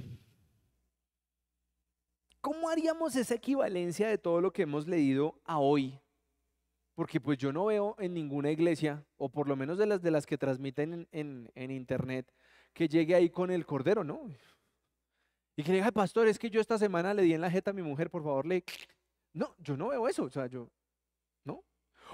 ¿cómo 2.40 2.68
haríamos 2.68 3.16
esa 3.16 3.34
equivalencia 3.34 4.08
de 4.08 4.18
todo 4.18 4.40
lo 4.40 4.52
que 4.52 4.62
hemos 4.62 4.86
leído 4.86 5.40
a 5.44 5.58
hoy? 5.58 5.98
Porque 6.94 7.20
pues 7.20 7.38
yo 7.38 7.52
no 7.52 7.66
veo 7.66 7.96
en 7.98 8.12
ninguna 8.12 8.50
iglesia, 8.50 9.06
o 9.16 9.30
por 9.30 9.48
lo 9.48 9.56
menos 9.56 9.78
de 9.78 9.86
las 9.86 10.02
de 10.02 10.10
las 10.10 10.26
que 10.26 10.36
transmiten 10.36 11.08
en, 11.10 11.50
en, 11.54 11.70
internet, 11.70 12.30
que 12.74 12.88
llegue 12.88 13.14
ahí 13.14 13.30
con 13.30 13.50
el 13.50 13.64
cordero, 13.64 14.04
¿no? 14.04 14.28
Y 15.56 15.62
que 15.62 15.70
le 15.70 15.78
diga, 15.78 15.90
pastor, 15.92 16.28
es 16.28 16.38
que 16.38 16.50
yo 16.50 16.60
esta 16.60 16.78
semana 16.78 17.12
le 17.14 17.22
di 17.22 17.34
en 17.34 17.40
la 17.40 17.50
jeta 17.50 17.70
a 17.70 17.74
mi 17.74 17.82
mujer, 17.82 18.10
por 18.10 18.22
favor, 18.22 18.46
le... 18.46 18.64
No, 19.34 19.54
yo 19.60 19.78
no 19.78 19.88
veo 19.88 20.06
eso, 20.08 20.24
o 20.24 20.28
sea, 20.28 20.46
yo, 20.46 20.68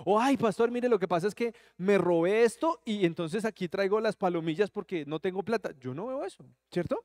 o, 0.04 0.20
ay, 0.20 0.36
pastor, 0.36 0.70
mire, 0.70 0.88
lo 0.88 0.98
que 0.98 1.08
pasa 1.08 1.26
es 1.26 1.34
que 1.34 1.54
me 1.76 1.98
robé 1.98 2.44
esto 2.44 2.80
y 2.84 3.04
entonces 3.04 3.44
aquí 3.44 3.68
traigo 3.68 4.00
las 4.00 4.16
palomillas 4.16 4.70
porque 4.70 5.04
no 5.06 5.18
tengo 5.18 5.42
plata. 5.42 5.72
Yo 5.80 5.94
no 5.94 6.06
veo 6.06 6.24
eso, 6.24 6.44
¿cierto? 6.70 7.04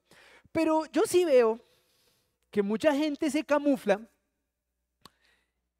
Pero 0.51 0.85
yo 0.91 1.03
sí 1.05 1.25
veo 1.25 1.59
que 2.51 2.61
mucha 2.61 2.93
gente 2.93 3.29
se 3.31 3.43
camufla. 3.43 4.07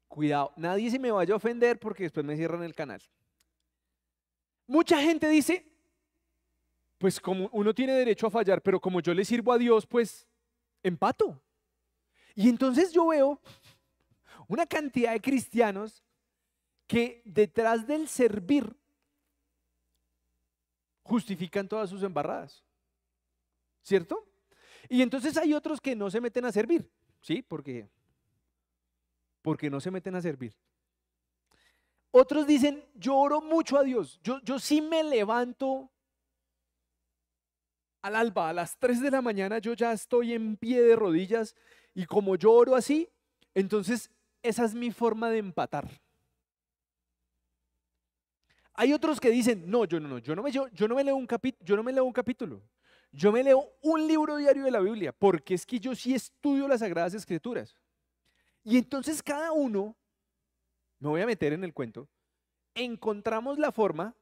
Cuidado, 0.08 0.52
nadie 0.56 0.90
se 0.90 0.98
me 0.98 1.10
vaya 1.10 1.34
a 1.34 1.36
ofender 1.36 1.78
porque 1.78 2.04
después 2.04 2.24
me 2.24 2.36
cierran 2.36 2.62
el 2.62 2.74
canal. 2.74 3.00
Mucha 4.66 5.00
gente 5.00 5.28
dice, 5.28 5.64
pues 6.98 7.20
como 7.20 7.48
uno 7.52 7.74
tiene 7.74 7.92
derecho 7.92 8.26
a 8.26 8.30
fallar, 8.30 8.62
pero 8.62 8.80
como 8.80 9.00
yo 9.00 9.12
le 9.12 9.24
sirvo 9.24 9.52
a 9.52 9.58
Dios, 9.58 9.86
pues 9.86 10.26
empato. 10.84 11.42
Y 12.36 12.48
entonces 12.48 12.92
yo 12.92 13.08
veo 13.08 13.40
una 14.46 14.66
cantidad 14.66 15.12
de 15.12 15.20
cristianos 15.20 16.04
que 16.86 17.22
detrás 17.24 17.86
del 17.86 18.06
servir 18.06 18.76
justifican 21.02 21.68
todas 21.68 21.90
sus 21.90 22.02
embarradas. 22.02 22.62
¿Cierto? 23.82 24.26
Y 24.88 25.02
entonces 25.02 25.36
hay 25.36 25.54
otros 25.54 25.80
que 25.80 25.96
no 25.96 26.10
se 26.10 26.20
meten 26.20 26.44
a 26.44 26.52
servir, 26.52 26.90
¿sí? 27.20 27.42
Porque, 27.42 27.88
porque 29.42 29.68
no 29.68 29.80
se 29.80 29.90
meten 29.90 30.14
a 30.14 30.22
servir. 30.22 30.56
Otros 32.10 32.46
dicen, 32.46 32.84
yo 32.94 33.16
oro 33.16 33.40
mucho 33.40 33.76
a 33.76 33.82
Dios, 33.82 34.20
yo, 34.22 34.40
yo 34.42 34.58
sí 34.58 34.80
me 34.80 35.02
levanto 35.02 35.90
al 38.04 38.16
alba, 38.16 38.50
a 38.50 38.52
las 38.52 38.78
3 38.78 39.00
de 39.00 39.10
la 39.10 39.22
mañana 39.22 39.58
yo 39.58 39.72
ya 39.72 39.90
estoy 39.90 40.34
en 40.34 40.58
pie 40.58 40.82
de 40.82 40.94
rodillas 40.94 41.56
y 41.94 42.04
como 42.04 42.36
yo 42.36 42.52
oro 42.52 42.76
así, 42.76 43.08
entonces 43.54 44.10
esa 44.42 44.66
es 44.66 44.74
mi 44.74 44.90
forma 44.90 45.30
de 45.30 45.38
empatar. 45.38 45.88
Hay 48.74 48.92
otros 48.92 49.18
que 49.18 49.30
dicen, 49.30 49.64
no, 49.70 49.86
yo 49.86 50.00
no, 50.00 50.18
yo 50.18 50.36
no 50.36 50.42
me, 50.42 50.52
leo 51.02 51.16
un 51.16 51.26
capítulo, 51.26 51.64
yo 51.64 51.76
no 51.76 51.82
me 51.82 51.94
leo 51.94 52.04
un 52.04 52.12
capítulo. 52.12 52.62
Yo 53.10 53.32
me 53.32 53.42
leo 53.42 53.72
un 53.80 54.06
libro 54.06 54.36
diario 54.36 54.64
de 54.64 54.70
la 54.70 54.80
Biblia, 54.80 55.12
porque 55.12 55.54
es 55.54 55.64
que 55.64 55.80
yo 55.80 55.94
sí 55.94 56.14
estudio 56.14 56.68
las 56.68 56.80
Sagradas 56.80 57.14
Escrituras. 57.14 57.74
Y 58.64 58.76
entonces 58.76 59.22
cada 59.22 59.50
uno, 59.52 59.96
me 60.98 61.08
voy 61.08 61.22
a 61.22 61.26
meter 61.26 61.54
en 61.54 61.64
el 61.64 61.72
cuento, 61.72 62.06
encontramos 62.74 63.58
la 63.58 63.72
forma 63.72 64.14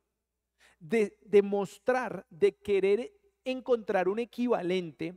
de 0.79 1.18
demostrar, 1.23 2.25
de 2.31 2.55
querer 2.55 3.12
encontrar 3.44 4.09
un 4.09 4.18
equivalente 4.18 5.16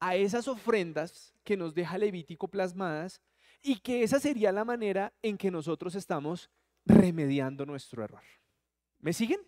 a 0.00 0.16
esas 0.16 0.48
ofrendas 0.48 1.32
que 1.44 1.56
nos 1.56 1.74
deja 1.74 1.98
Levítico 1.98 2.48
plasmadas 2.48 3.20
y 3.62 3.76
que 3.76 4.02
esa 4.02 4.18
sería 4.18 4.50
la 4.52 4.64
manera 4.64 5.12
en 5.22 5.38
que 5.38 5.50
nosotros 5.50 5.94
estamos 5.94 6.50
remediando 6.84 7.64
nuestro 7.64 8.02
error. 8.02 8.22
¿Me 8.98 9.12
siguen? 9.12 9.40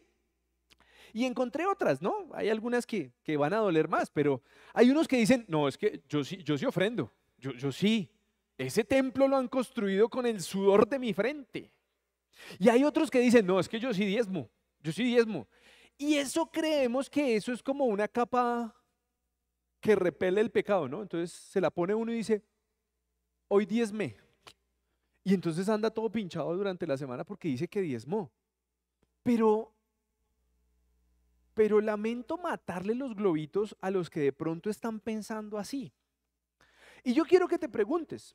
Y 1.12 1.25
encontré 1.25 1.67
otras, 1.67 2.03
¿no? 2.03 2.29
Hay 2.33 2.49
algunas 2.49 2.87
que, 2.87 3.12
van 3.37 3.53
a 3.53 3.59
doler 3.59 3.88
más, 3.88 4.11
pero 4.11 4.43
hay 4.73 4.90
unos 4.90 5.07
que 5.07 5.17
dicen, 5.17 5.45
no, 5.49 5.69
es 5.69 5.79
que 5.79 6.03
yo 6.09 6.25
sí, 6.25 6.38
yo 6.43 6.59
sí 6.59 6.67
ofrendo, 6.67 7.12
yo, 7.38 7.53
yo 7.53 7.71
sí. 7.71 8.11
Ese 8.59 8.85
templo 8.85 9.27
lo 9.27 9.37
han 9.37 9.49
construido 9.49 10.09
con 10.09 10.27
el 10.27 10.40
sudor 10.40 10.88
de 10.88 10.99
mi 10.99 11.12
frente. 11.12 11.73
Y 12.59 12.69
hay 12.69 12.85
otros 12.85 13.11
que 13.11 13.21
dicen, 13.21 13.47
no, 13.47 13.61
es 13.61 13.69
que 13.69 13.81
yo 13.81 13.95
sí 13.95 14.05
diezmo, 14.05 14.51
yo 14.81 14.93
sí 14.93 15.05
diezmo. 15.05 15.49
Y 15.97 16.17
eso 16.17 16.47
creemos 16.47 17.09
que 17.09 17.37
eso 17.37 17.53
es 17.53 17.63
como 17.63 17.85
una 17.85 18.09
capa 18.09 18.75
que 19.81 19.95
repele 19.95 20.41
el 20.41 20.51
pecado, 20.51 20.89
¿no? 20.89 21.03
Entonces 21.03 21.33
se 21.33 21.61
la 21.61 21.71
pone 21.71 21.95
uno 21.95 22.13
y 22.13 22.17
dice, 22.17 22.43
hoy 23.49 23.67
diezme. 23.67 24.17
Y 25.23 25.35
entonces 25.35 25.69
anda 25.69 25.91
todo 25.91 26.11
pinchado 26.11 26.55
durante 26.57 26.87
la 26.87 26.97
semana 26.97 27.25
porque 27.25 27.49
dice 27.49 27.69
que 27.69 27.81
diezmó. 27.81 28.31
Pero 29.23 29.75
pero 31.55 31.81
lamento 31.81 32.37
matarle 32.37 32.95
los 32.95 33.15
globitos 33.15 33.77
a 33.81 33.91
los 33.91 34.11
que 34.11 34.21
de 34.21 34.33
pronto 34.33 34.69
están 34.69 35.01
pensando 35.01 35.57
así. 35.57 35.93
Y 37.05 37.15
yo 37.15 37.25
quiero 37.25 37.47
que 37.47 37.59
te 37.59 37.69
preguntes, 37.69 38.35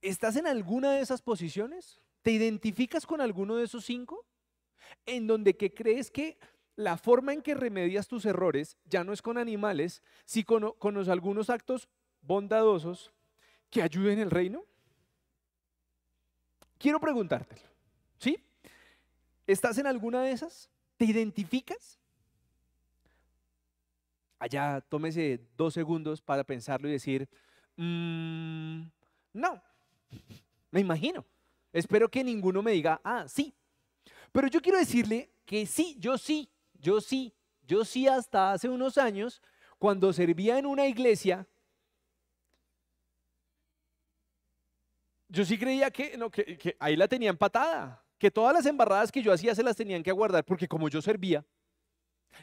¿estás 0.00 0.36
en 0.36 0.46
alguna 0.46 0.92
de 0.92 1.00
esas 1.00 1.20
posiciones? 1.20 2.00
¿Te 2.22 2.30
identificas 2.30 3.06
con 3.06 3.20
alguno 3.20 3.56
de 3.56 3.64
esos 3.64 3.84
cinco? 3.84 4.24
En 5.04 5.26
donde 5.26 5.56
que 5.56 5.74
crees 5.74 6.10
que 6.10 6.38
la 6.76 6.96
forma 6.96 7.32
en 7.32 7.42
que 7.42 7.54
remedias 7.54 8.08
tus 8.08 8.24
errores 8.24 8.76
ya 8.84 9.04
no 9.04 9.12
es 9.12 9.22
con 9.22 9.38
animales, 9.38 10.02
sino 10.24 10.74
con, 10.74 10.94
los 10.94 11.08
algunos 11.08 11.50
actos 11.50 11.88
bondadosos 12.22 13.12
que 13.70 13.82
ayuden 13.82 14.18
el 14.18 14.30
reino. 14.30 14.64
Quiero 16.78 16.98
preguntártelo, 17.00 17.62
¿sí? 18.18 18.42
¿Estás 19.46 19.78
en 19.78 19.86
alguna 19.86 20.22
de 20.22 20.32
esas? 20.32 20.70
¿Te 20.96 21.04
identificas? 21.04 21.98
allá 24.42 24.80
tómese 24.88 25.40
dos 25.56 25.72
segundos 25.72 26.20
para 26.20 26.42
pensarlo 26.42 26.88
y 26.88 26.92
decir, 26.92 27.28
mm, 27.76 28.82
no, 29.34 29.62
me 30.72 30.80
imagino. 30.80 31.24
Espero 31.72 32.10
que 32.10 32.24
ninguno 32.24 32.60
me 32.60 32.72
diga, 32.72 33.00
ah, 33.04 33.26
sí. 33.28 33.54
Pero 34.32 34.48
yo 34.48 34.60
quiero 34.60 34.78
decirle 34.78 35.30
que 35.46 35.64
sí, 35.64 35.96
yo 36.00 36.18
sí, 36.18 36.50
yo 36.82 37.00
sí, 37.00 37.34
yo 37.62 37.84
sí 37.84 38.06
hasta 38.06 38.52
hace 38.52 38.68
unos 38.68 38.98
años, 38.98 39.40
cuando 39.78 40.12
servía 40.12 40.58
en 40.58 40.66
una 40.66 40.86
iglesia, 40.86 41.46
yo 45.28 45.44
sí 45.44 45.56
creía 45.56 45.90
que, 45.90 46.18
no, 46.18 46.30
que, 46.30 46.76
ahí 46.78 46.96
la 46.96 47.08
tenía 47.08 47.30
empatada, 47.30 48.04
que 48.18 48.30
todas 48.30 48.52
las 48.52 48.66
embarradas 48.66 49.10
que 49.10 49.22
yo 49.22 49.32
hacía 49.32 49.54
se 49.54 49.62
las 49.62 49.76
tenían 49.76 50.02
que 50.02 50.10
aguardar, 50.10 50.44
porque 50.44 50.68
como 50.68 50.88
yo 50.88 51.00
servía, 51.00 51.44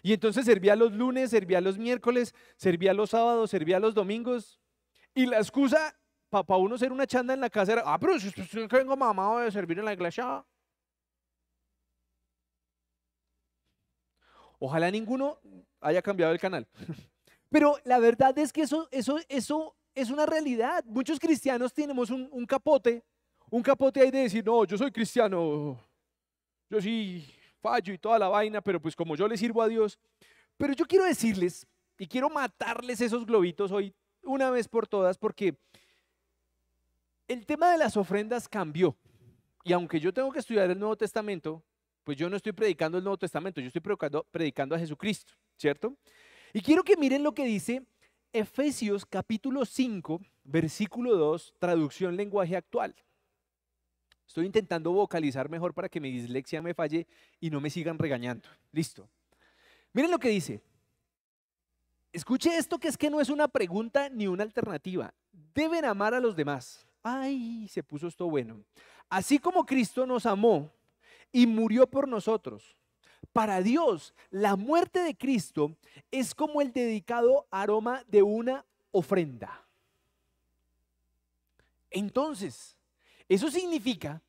y 0.01 0.13
entonces 0.13 0.45
servía 0.45 0.75
los 0.75 0.93
lunes, 0.93 1.31
servía 1.31 1.61
los 1.61 1.77
miércoles, 1.77 2.33
servía 2.55 2.93
los 2.93 3.09
sábados, 3.09 3.49
servía 3.49 3.79
los 3.79 3.93
domingos. 3.93 4.59
Y 5.13 5.25
la 5.25 5.37
excusa 5.37 5.95
para 6.29 6.57
uno 6.57 6.77
ser 6.77 6.91
una 6.91 7.07
chanda 7.07 7.33
en 7.33 7.41
la 7.41 7.49
casa 7.49 7.73
era, 7.73 7.83
ah, 7.85 7.99
pero 7.99 8.19
si 8.19 8.27
usted 8.27 8.67
que 8.67 8.77
vengo 8.77 8.95
mamado 8.95 9.39
de 9.39 9.51
servir 9.51 9.79
en 9.79 9.85
la 9.85 9.93
iglesia. 9.93 10.45
Ojalá 14.59 14.91
ninguno 14.91 15.39
haya 15.79 16.01
cambiado 16.01 16.33
el 16.33 16.39
canal. 16.39 16.67
Pero 17.49 17.77
la 17.83 17.97
verdad 17.97 18.37
es 18.37 18.53
que 18.53 18.61
eso, 18.61 18.87
eso, 18.91 19.17
eso 19.27 19.75
es 19.95 20.11
una 20.11 20.25
realidad. 20.25 20.83
Muchos 20.85 21.19
cristianos 21.19 21.73
tenemos 21.73 22.09
un, 22.11 22.29
un 22.31 22.45
capote, 22.45 23.03
un 23.49 23.63
capote 23.63 24.01
ahí 24.01 24.11
de 24.11 24.19
decir, 24.19 24.45
no, 24.45 24.65
yo 24.65 24.77
soy 24.77 24.91
cristiano, 24.91 25.79
yo 26.69 26.81
sí 26.81 27.25
fallo 27.59 27.93
y 27.93 27.97
toda 27.97 28.19
la 28.19 28.27
vaina, 28.27 28.61
pero 28.61 28.79
pues 28.81 28.95
como 28.95 29.15
yo 29.15 29.27
le 29.27 29.37
sirvo 29.37 29.61
a 29.61 29.67
Dios. 29.67 29.97
Pero 30.57 30.73
yo 30.73 30.85
quiero 30.85 31.05
decirles 31.05 31.65
y 31.97 32.07
quiero 32.07 32.29
matarles 32.29 33.01
esos 33.01 33.25
globitos 33.25 33.71
hoy 33.71 33.93
una 34.23 34.49
vez 34.49 34.67
por 34.67 34.87
todas 34.87 35.17
porque 35.17 35.57
el 37.27 37.45
tema 37.45 37.71
de 37.71 37.77
las 37.77 37.95
ofrendas 37.95 38.47
cambió. 38.47 38.95
Y 39.63 39.73
aunque 39.73 39.99
yo 39.99 40.13
tengo 40.13 40.31
que 40.31 40.39
estudiar 40.39 40.69
el 40.69 40.79
Nuevo 40.79 40.95
Testamento, 40.95 41.63
pues 42.03 42.17
yo 42.17 42.29
no 42.29 42.37
estoy 42.37 42.53
predicando 42.53 42.97
el 42.97 43.03
Nuevo 43.03 43.17
Testamento, 43.17 43.61
yo 43.61 43.67
estoy 43.67 43.81
predicando, 43.81 44.25
predicando 44.31 44.75
a 44.75 44.79
Jesucristo, 44.79 45.33
¿cierto? 45.57 45.95
Y 46.53 46.61
quiero 46.61 46.83
que 46.83 46.97
miren 46.97 47.23
lo 47.23 47.33
que 47.33 47.45
dice 47.45 47.83
Efesios 48.33 49.05
capítulo 49.05 49.65
5, 49.65 50.21
versículo 50.43 51.15
2, 51.15 51.55
traducción 51.59 52.15
lenguaje 52.15 52.55
actual. 52.55 52.95
Estoy 54.27 54.45
intentando 54.45 54.91
vocalizar 54.91 55.49
mejor 55.49 55.73
para 55.73 55.89
que 55.89 55.99
mi 55.99 56.11
dislexia 56.11 56.61
me 56.61 56.75
falle 56.75 57.07
y 57.39 57.49
no 57.49 57.59
me 57.59 57.71
sigan 57.71 57.97
regañando. 57.97 58.47
Listo. 58.71 59.09
Miren 59.91 60.11
lo 60.11 60.19
que 60.19 60.29
dice. 60.29 60.61
Escuche 62.13 62.55
esto 62.55 62.77
que 62.77 62.87
es 62.87 62.97
que 62.97 63.09
no 63.09 63.21
es 63.21 63.29
una 63.29 63.47
pregunta 63.47 64.09
ni 64.09 64.27
una 64.27 64.43
alternativa. 64.43 65.13
Deben 65.31 65.85
amar 65.85 66.13
a 66.13 66.19
los 66.19 66.35
demás. 66.35 66.85
Ay, 67.01 67.67
se 67.69 67.81
puso 67.81 68.07
esto 68.07 68.29
bueno. 68.29 68.63
Así 69.09 69.39
como 69.39 69.65
Cristo 69.65 70.05
nos 70.05 70.27
amó 70.27 70.71
y 71.31 71.47
murió 71.47 71.87
por 71.87 72.07
nosotros. 72.07 72.75
Para 73.33 73.61
Dios, 73.61 74.13
la 74.29 74.55
muerte 74.55 74.99
de 74.99 75.15
Cristo 75.15 75.75
es 76.11 76.33
como 76.33 76.61
el 76.61 76.71
dedicado 76.71 77.47
aroma 77.51 78.03
de 78.07 78.23
una 78.23 78.65
ofrenda. 78.91 79.65
Entonces, 81.91 82.77
eso 83.27 83.51
significa 83.51 84.21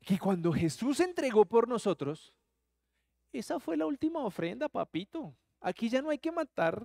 que 0.00 0.18
cuando 0.18 0.52
Jesús 0.52 1.00
entregó 1.00 1.44
por 1.44 1.68
nosotros, 1.68 2.32
esa 3.32 3.58
fue 3.58 3.76
la 3.76 3.86
última 3.86 4.20
ofrenda, 4.24 4.68
papito. 4.68 5.34
Aquí 5.60 5.88
ya 5.88 6.00
no 6.00 6.10
hay 6.10 6.18
que 6.18 6.32
matar 6.32 6.82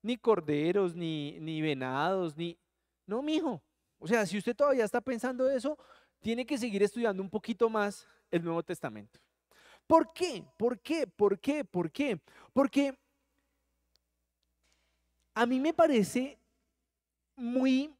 ni 0.00 0.16
corderos, 0.16 0.94
ni, 0.94 1.38
ni 1.38 1.60
venados, 1.60 2.36
ni... 2.36 2.58
No, 3.06 3.22
mijo. 3.22 3.62
O 3.98 4.08
sea, 4.08 4.26
si 4.26 4.38
usted 4.38 4.56
todavía 4.56 4.84
está 4.84 5.00
pensando 5.00 5.48
eso, 5.48 5.78
tiene 6.20 6.44
que 6.44 6.58
seguir 6.58 6.82
estudiando 6.82 7.22
un 7.22 7.30
poquito 7.30 7.68
más 7.68 8.06
el 8.32 8.42
Nuevo 8.42 8.64
Testamento. 8.64 9.20
¿Por 9.86 10.12
qué? 10.12 10.44
¿Por 10.56 10.80
qué? 10.80 11.06
¿Por 11.06 11.38
qué? 11.38 11.64
¿Por 11.64 11.92
qué? 11.92 12.20
Porque 12.52 12.98
a 15.34 15.46
mí 15.46 15.60
me 15.60 15.72
parece 15.72 16.38
muy 17.36 17.94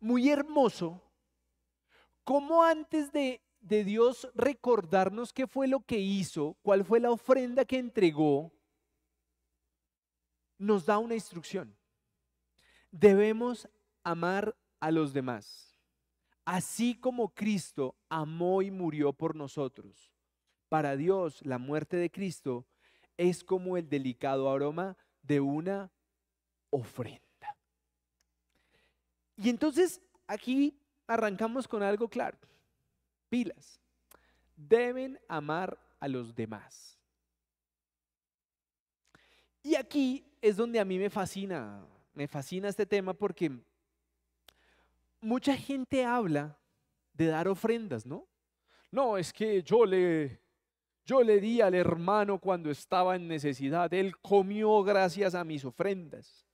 muy 0.00 0.28
hermoso 0.28 1.00
cómo 2.24 2.62
antes 2.62 3.10
de, 3.10 3.40
de 3.60 3.84
Dios 3.84 4.28
recordarnos 4.34 5.32
qué 5.32 5.46
fue 5.46 5.66
lo 5.66 5.80
que 5.80 5.98
hizo, 5.98 6.56
cuál 6.62 6.84
fue 6.84 7.00
la 7.00 7.10
ofrenda 7.10 7.64
que 7.64 7.78
entregó, 7.78 8.52
nos 10.58 10.84
da 10.84 10.98
una 10.98 11.14
instrucción. 11.14 11.74
debemos 12.90 13.68
amar 14.02 14.54
a 14.78 14.90
los 14.90 15.12
demás, 15.12 15.73
así 16.44 16.94
como 16.94 17.34
Cristo 17.34 17.96
amó 18.08 18.62
y 18.62 18.70
murió 18.70 19.12
por 19.12 19.34
nosotros. 19.34 20.12
Para 20.68 20.96
Dios, 20.96 21.44
la 21.44 21.58
muerte 21.58 21.96
de 21.96 22.10
Cristo 22.10 22.66
es 23.16 23.44
como 23.44 23.76
el 23.76 23.88
delicado 23.88 24.50
aroma 24.50 24.96
de 25.22 25.40
una 25.40 25.90
ofrenda. 26.70 27.56
Y 29.36 29.48
entonces 29.48 30.00
aquí 30.26 30.78
arrancamos 31.06 31.68
con 31.68 31.82
algo 31.82 32.08
claro. 32.08 32.38
Pilas. 33.28 33.80
Deben 34.56 35.18
amar 35.28 35.78
a 35.98 36.08
los 36.08 36.34
demás. 36.34 36.98
Y 39.62 39.74
aquí 39.76 40.24
es 40.42 40.56
donde 40.56 40.78
a 40.78 40.84
mí 40.84 40.98
me 40.98 41.08
fascina, 41.08 41.84
me 42.12 42.28
fascina 42.28 42.68
este 42.68 42.84
tema 42.84 43.14
porque 43.14 43.50
mucha 45.24 45.56
gente 45.56 46.04
habla 46.04 46.58
de 47.12 47.26
dar 47.26 47.48
ofrendas, 47.48 48.06
¿no? 48.06 48.28
No, 48.90 49.18
es 49.18 49.32
que 49.32 49.62
yo 49.62 49.84
le 49.84 50.44
yo 51.04 51.22
le 51.22 51.38
di 51.40 51.60
al 51.60 51.74
hermano 51.74 52.38
cuando 52.38 52.70
estaba 52.70 53.14
en 53.16 53.28
necesidad, 53.28 53.92
él 53.92 54.16
comió 54.18 54.82
gracias 54.82 55.34
a 55.34 55.44
mis 55.44 55.64
ofrendas. 55.64 56.46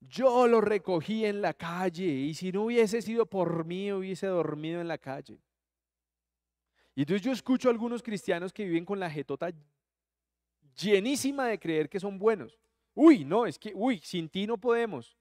Yo 0.00 0.46
lo 0.46 0.60
recogí 0.60 1.24
en 1.24 1.40
la 1.40 1.54
calle 1.54 2.04
y 2.04 2.34
si 2.34 2.52
no 2.52 2.64
hubiese 2.64 3.00
sido 3.00 3.26
por 3.26 3.64
mí 3.64 3.92
hubiese 3.92 4.26
dormido 4.26 4.80
en 4.80 4.88
la 4.88 4.98
calle. 4.98 5.40
Y 6.94 7.02
entonces 7.02 7.22
yo 7.22 7.32
escucho 7.32 7.68
a 7.68 7.72
algunos 7.72 8.02
cristianos 8.02 8.52
que 8.52 8.64
viven 8.64 8.84
con 8.84 9.00
la 9.00 9.10
jetota 9.10 9.50
llenísima 10.76 11.46
de 11.46 11.58
creer 11.58 11.88
que 11.88 12.00
son 12.00 12.18
buenos. 12.18 12.58
Uy, 12.94 13.24
no, 13.24 13.46
es 13.46 13.58
que, 13.58 13.72
uy, 13.74 14.00
sin 14.02 14.28
ti 14.28 14.46
no 14.46 14.58
podemos. 14.58 15.16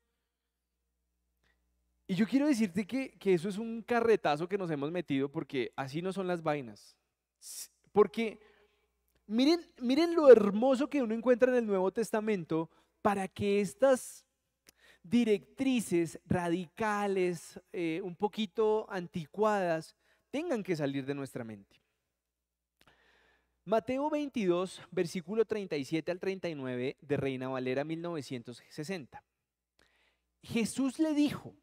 Y 2.08 2.16
yo 2.16 2.26
quiero 2.26 2.48
decirte 2.48 2.88
que, 2.88 3.12
que, 3.20 3.34
eso 3.34 3.50
es 3.50 3.58
un 3.58 3.82
carretazo 3.82 4.48
que 4.48 4.58
nos 4.58 4.72
hemos 4.72 4.92
metido 4.92 5.30
porque 5.30 5.74
así 5.76 6.02
no 6.02 6.14
son 6.14 6.26
las 6.26 6.42
vainas. 6.42 6.96
Porque 7.92 8.40
miren, 9.28 9.60
miren 9.82 10.16
lo 10.16 10.32
hermoso 10.32 10.90
que 10.90 11.04
uno 11.04 11.14
encuentra 11.14 11.52
en 11.52 11.58
el 11.58 11.68
Nuevo 11.68 11.92
Testamento 11.92 12.70
para 13.02 13.28
que 13.28 13.60
estas 13.60 14.26
directrices 15.04 16.20
radicales, 16.26 17.60
eh, 17.72 18.02
un 18.04 18.16
poquito 18.16 18.90
anticuadas, 18.90 19.96
tengan 20.32 20.64
que 20.64 20.76
salir 20.76 21.06
de 21.06 21.14
nuestra 21.14 21.44
mente. 21.44 21.82
Mateo 23.66 24.10
22, 24.10 24.82
versículo 24.92 25.44
37 25.44 26.10
al 26.12 26.20
39 26.20 26.98
de 27.02 27.18
Reina 27.18 27.50
Valera 27.50 27.84
1960. 27.84 29.22
Jesús 30.42 31.00
le 31.00 31.14
dijo, 31.14 31.54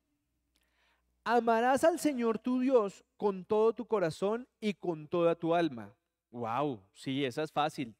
amarás 1.24 1.84
al 1.84 1.98
Señor 1.98 2.38
tu 2.38 2.60
Dios 2.60 3.04
con 3.16 3.44
todo 3.44 3.72
tu 3.72 3.87
corazón 3.87 4.46
y 4.60 4.74
con 4.74 5.08
toda 5.08 5.34
tu 5.34 5.54
alma. 5.54 5.94
Wow, 6.30 6.80
sí, 6.92 7.24
esa 7.24 7.42
es 7.42 7.52
fácil. 7.52 7.94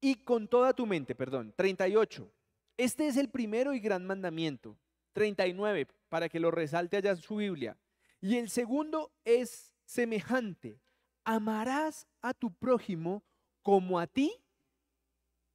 Y 0.00 0.16
con 0.16 0.48
toda 0.48 0.72
tu 0.72 0.86
mente, 0.86 1.14
perdón. 1.14 1.52
38. 1.56 2.30
Este 2.76 3.06
es 3.06 3.16
el 3.16 3.28
primero 3.28 3.74
y 3.74 3.80
gran 3.80 4.06
mandamiento. 4.06 4.78
39, 5.12 5.88
para 6.08 6.28
que 6.28 6.40
lo 6.40 6.50
resalte 6.50 6.96
allá 6.96 7.10
en 7.10 7.16
su 7.18 7.36
Biblia. 7.36 7.76
Y 8.20 8.36
el 8.36 8.48
segundo 8.48 9.12
es 9.24 9.74
semejante. 9.84 10.80
Amarás 11.24 12.06
a 12.22 12.32
tu 12.32 12.52
prójimo 12.52 13.22
como 13.62 13.98
a 13.98 14.06
ti 14.06 14.32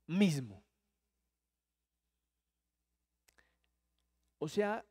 mismo. 0.06 0.65
O 4.46 4.48
sea, 4.48 4.86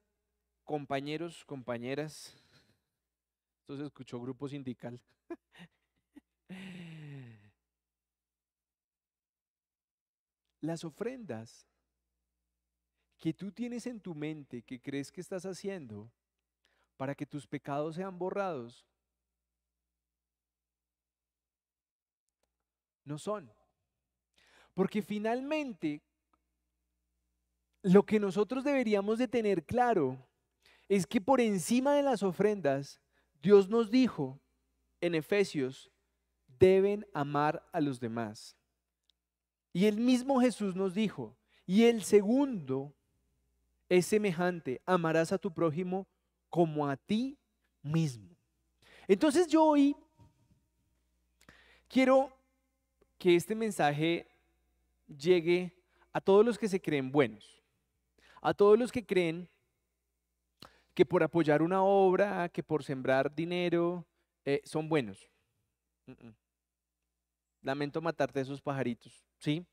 compañeros, 0.65 1.45
compañeras, 1.45 2.35
esto 3.61 3.77
se 3.77 3.85
escuchó 3.85 4.21
grupo 4.21 4.49
sindical. 4.49 5.01
Las 10.61 10.83
ofrendas 10.83 11.69
que 13.17 13.33
tú 13.33 13.53
tienes 13.53 13.87
en 13.87 14.01
tu 14.01 14.17
mente, 14.17 14.63
que 14.63 14.81
crees 14.81 15.13
que 15.13 15.21
estás 15.21 15.47
haciendo 15.47 16.11
para 16.97 17.15
que 17.15 17.25
tus 17.25 17.47
pecados 17.47 17.95
sean 17.95 18.19
borrados, 18.19 18.85
no 23.05 23.19
son. 23.19 23.53
Porque 24.75 25.01
finalmente 25.01 26.03
lo 27.85 28.07
que 28.07 28.19
nosotros 28.19 28.65
deberíamos 28.65 29.19
de 29.19 29.29
tener 29.29 29.63
claro 29.63 30.17
es 30.89 31.07
que 31.07 31.21
por 31.21 31.39
encima 31.39 31.95
de 31.95 32.03
las 32.03 32.23
ofrendas, 32.23 32.99
Dios 33.43 33.69
nos 33.69 33.91
dijo 33.91 34.41
en 35.03 35.15
Efesios, 35.15 35.93
deben 36.59 37.07
amar 37.13 37.63
a 37.73 37.83
los 37.83 38.01
demás. 38.01 38.57
Y 39.75 39.85
el 39.85 39.99
mismo 39.99 40.41
Jesús 40.41 40.75
nos 40.75 40.95
dijo, 40.95 41.37
y 41.67 41.85
el 41.85 42.03
segundo 42.05 42.95
es 43.91 44.07
semejante, 44.07 44.81
amarás 44.87 45.31
a 45.31 45.39
tu 45.39 45.53
prójimo 45.53 46.07
como 46.49 46.89
a 46.89 46.97
ti 46.97 47.37
mismo. 47.83 48.35
Entonces 49.07 49.47
yo 49.47 49.63
hoy 49.63 49.95
quiero 51.87 52.35
que 53.19 53.37
este 53.37 53.55
mensaje 53.55 54.27
llegue 55.07 55.77
a 56.15 56.21
todos 56.23 56.47
los 56.47 56.57
que 56.57 56.69
se 56.69 56.81
creen 56.81 57.13
buenos 57.13 57.55
a 58.45 58.53
todos 58.53 58.79
los 58.79 58.93
que 58.93 59.05
creen 59.05 59.49
que 60.93 61.07
por 61.07 61.23
apoyar 61.23 61.63
una 61.63 61.83
obra, 61.83 62.49
que 62.51 62.63
por 62.63 62.85
sembrar 62.85 63.35
dinero, 63.35 64.07
eh, 64.45 64.61
son 64.65 64.89
buenos. 64.89 65.29
Lamento 67.63 68.03
matarte 68.03 68.41
esos 68.41 68.61
pajaritos, 68.61 69.25
¿sí? 69.39 69.67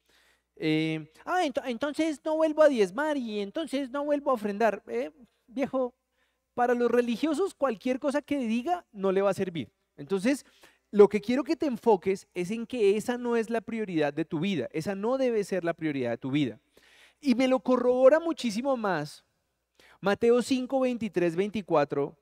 Eh, 0.55 1.11
ah, 1.25 1.43
entonces 1.65 2.21
no 2.23 2.37
vuelvo 2.37 2.63
a 2.63 2.69
diezmar 2.69 3.17
y 3.17 3.41
entonces 3.41 3.89
no 3.91 4.05
vuelvo 4.05 4.31
a 4.31 4.35
ofrendar. 4.35 4.81
Eh, 4.87 5.11
viejo, 5.47 5.93
para 6.53 6.73
los 6.73 6.89
religiosos 6.89 7.53
cualquier 7.53 7.99
cosa 7.99 8.21
que 8.21 8.37
diga 8.37 8.85
no 8.93 9.11
le 9.11 9.21
va 9.21 9.31
a 9.31 9.35
servir. 9.35 9.69
Entonces, 9.97 10.45
lo 10.91 11.09
que 11.09 11.19
quiero 11.19 11.43
que 11.43 11.57
te 11.57 11.65
enfoques 11.65 12.25
es 12.33 12.51
en 12.51 12.65
que 12.65 12.95
esa 12.95 13.17
no 13.17 13.35
es 13.35 13.49
la 13.49 13.59
prioridad 13.59 14.13
de 14.13 14.23
tu 14.23 14.39
vida, 14.39 14.69
esa 14.71 14.95
no 14.95 15.17
debe 15.17 15.43
ser 15.43 15.65
la 15.65 15.73
prioridad 15.73 16.11
de 16.11 16.17
tu 16.17 16.31
vida. 16.31 16.61
Y 17.21 17.35
me 17.35 17.47
lo 17.47 17.59
corrobora 17.59 18.19
muchísimo 18.19 18.75
más 18.75 19.23
Mateo 20.01 20.41
5, 20.41 20.79
23, 20.79 21.35
24 21.35 22.17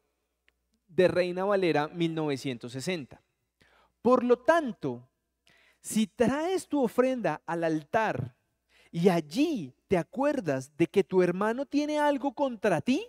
de 0.90 1.08
Reina 1.08 1.46
Valera 1.46 1.88
1960. 1.88 3.22
Por 4.02 4.26
lo 4.26 4.38
tanto, 4.38 5.08
si 5.80 6.06
traes 6.08 6.68
tu 6.68 6.84
ofrenda 6.84 7.42
al 7.46 7.64
altar 7.64 8.36
y 8.92 9.08
allí 9.08 9.74
te 9.88 9.98
acuerdas 9.98 10.76
de 10.76 10.88
que 10.88 11.06
tu 11.06 11.22
hermano 11.22 11.66
tiene 11.66 12.00
algo 12.00 12.34
contra 12.34 12.82
ti, 12.82 13.08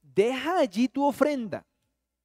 deja 0.00 0.58
allí 0.58 0.86
tu 0.86 1.04
ofrenda 1.04 1.66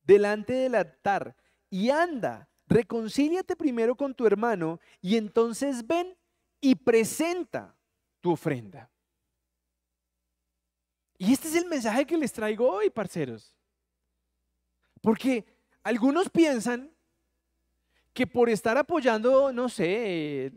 delante 0.04 0.54
del 0.54 0.76
altar 0.76 1.36
y 1.70 1.90
anda, 1.90 2.48
reconcíliate 2.68 3.56
primero 3.56 3.96
con 3.96 4.14
tu 4.14 4.28
hermano 4.28 4.80
y 5.02 5.18
entonces 5.18 5.86
ven 5.86 6.16
y 6.62 6.76
presenta 6.76 7.77
tu 8.28 8.34
ofrenda. 8.34 8.92
Y 11.18 11.32
este 11.32 11.48
es 11.48 11.56
el 11.56 11.66
mensaje 11.66 12.06
que 12.06 12.18
les 12.18 12.34
traigo 12.34 12.70
hoy, 12.70 12.90
parceros. 12.90 13.56
Porque 15.00 15.46
algunos 15.82 16.30
piensan 16.30 16.92
que 18.12 18.28
por 18.28 18.50
estar 18.50 18.78
apoyando, 18.78 19.54
no 19.54 19.70
sé, 19.70 20.52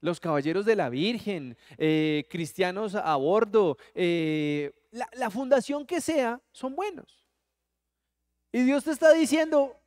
los 0.00 0.18
caballeros 0.18 0.64
de 0.64 0.74
la 0.74 0.88
Virgen, 0.88 1.58
eh, 1.76 2.26
cristianos 2.30 2.94
a 2.94 3.14
bordo, 3.16 3.76
eh, 3.94 4.72
la, 4.90 5.06
la 5.16 5.28
fundación 5.28 5.84
que 5.84 6.00
sea, 6.00 6.40
son 6.50 6.74
buenos. 6.74 7.26
Y 8.52 8.62
Dios 8.62 8.84
te 8.84 8.92
está 8.92 9.12
diciendo, 9.12 9.78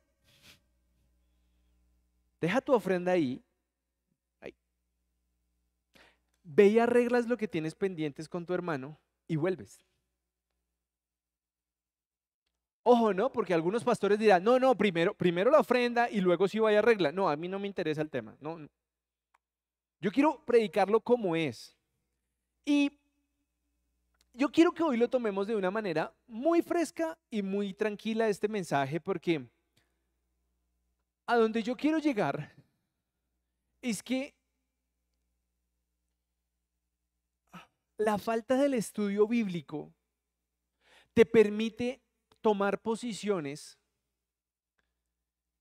deja 2.40 2.60
tu 2.60 2.72
ofrenda 2.72 3.10
ahí 3.10 3.42
Ve 6.52 6.66
y 6.66 6.78
arreglas 6.80 7.28
lo 7.28 7.36
que 7.36 7.46
tienes 7.46 7.76
pendientes 7.76 8.28
con 8.28 8.44
tu 8.44 8.52
hermano 8.52 8.98
y 9.28 9.36
vuelves. 9.36 9.84
Ojo, 12.82 13.14
¿no? 13.14 13.30
Porque 13.30 13.54
algunos 13.54 13.84
pastores 13.84 14.18
dirán, 14.18 14.42
no, 14.42 14.58
no, 14.58 14.76
primero, 14.76 15.14
primero 15.14 15.48
la 15.52 15.60
ofrenda 15.60 16.10
y 16.10 16.20
luego 16.20 16.48
sí 16.48 16.58
vaya 16.58 16.78
a 16.78 16.80
arreglar. 16.80 17.14
No, 17.14 17.28
a 17.28 17.36
mí 17.36 17.46
no 17.46 17.60
me 17.60 17.68
interesa 17.68 18.02
el 18.02 18.10
tema. 18.10 18.36
No, 18.40 18.68
Yo 20.00 20.10
quiero 20.10 20.44
predicarlo 20.44 21.00
como 21.00 21.36
es. 21.36 21.76
Y 22.64 22.98
yo 24.34 24.50
quiero 24.50 24.72
que 24.72 24.82
hoy 24.82 24.96
lo 24.96 25.08
tomemos 25.08 25.46
de 25.46 25.54
una 25.54 25.70
manera 25.70 26.12
muy 26.26 26.62
fresca 26.62 27.16
y 27.30 27.42
muy 27.42 27.74
tranquila 27.74 28.28
este 28.28 28.48
mensaje 28.48 29.00
porque 29.00 29.46
a 31.26 31.36
donde 31.36 31.62
yo 31.62 31.76
quiero 31.76 31.98
llegar 31.98 32.52
es 33.82 34.02
que 34.02 34.34
la 38.00 38.16
falta 38.16 38.56
del 38.56 38.74
estudio 38.74 39.28
bíblico 39.28 39.92
te 41.12 41.26
permite 41.26 42.00
tomar 42.40 42.80
posiciones 42.80 43.78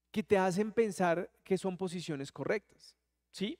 que 0.09 0.23
te 0.23 0.37
hacen 0.37 0.71
pensar 0.71 1.29
que 1.43 1.57
son 1.57 1.77
posiciones 1.77 2.31
correctas. 2.31 2.95
¿Sí? 3.31 3.59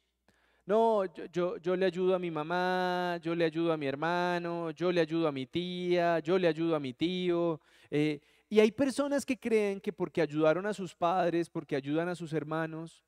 No, 0.65 1.03
yo, 1.31 1.57
yo, 1.57 1.75
le 1.75 1.85
ayudo 1.85 2.15
a 2.15 2.19
mi 2.19 2.31
mamá, 2.31 3.19
yo 3.21 3.35
le 3.35 3.43
ayudo 3.43 3.73
a 3.73 3.77
mi 3.77 3.85
hermano, 3.85 4.71
yo 4.71 4.91
le 4.91 5.01
ayudo 5.01 5.27
a 5.27 5.31
mi 5.31 5.45
tía, 5.45 6.19
yo 6.19 6.37
le 6.37 6.47
ayudo 6.47 6.75
a 6.75 6.79
mi 6.79 6.93
tío. 6.93 7.59
Eh, 7.89 8.21
y 8.47 8.59
hay 8.59 8.71
personas 8.71 9.25
que 9.25 9.37
creen 9.37 9.81
que 9.81 9.91
porque 9.91 10.21
ayudaron 10.21 10.65
a 10.65 10.73
sus 10.73 10.95
padres, 10.95 11.49
porque 11.49 11.75
ayudan 11.75 12.07
a 12.07 12.15
sus 12.15 12.33
hermanos, 12.33 13.03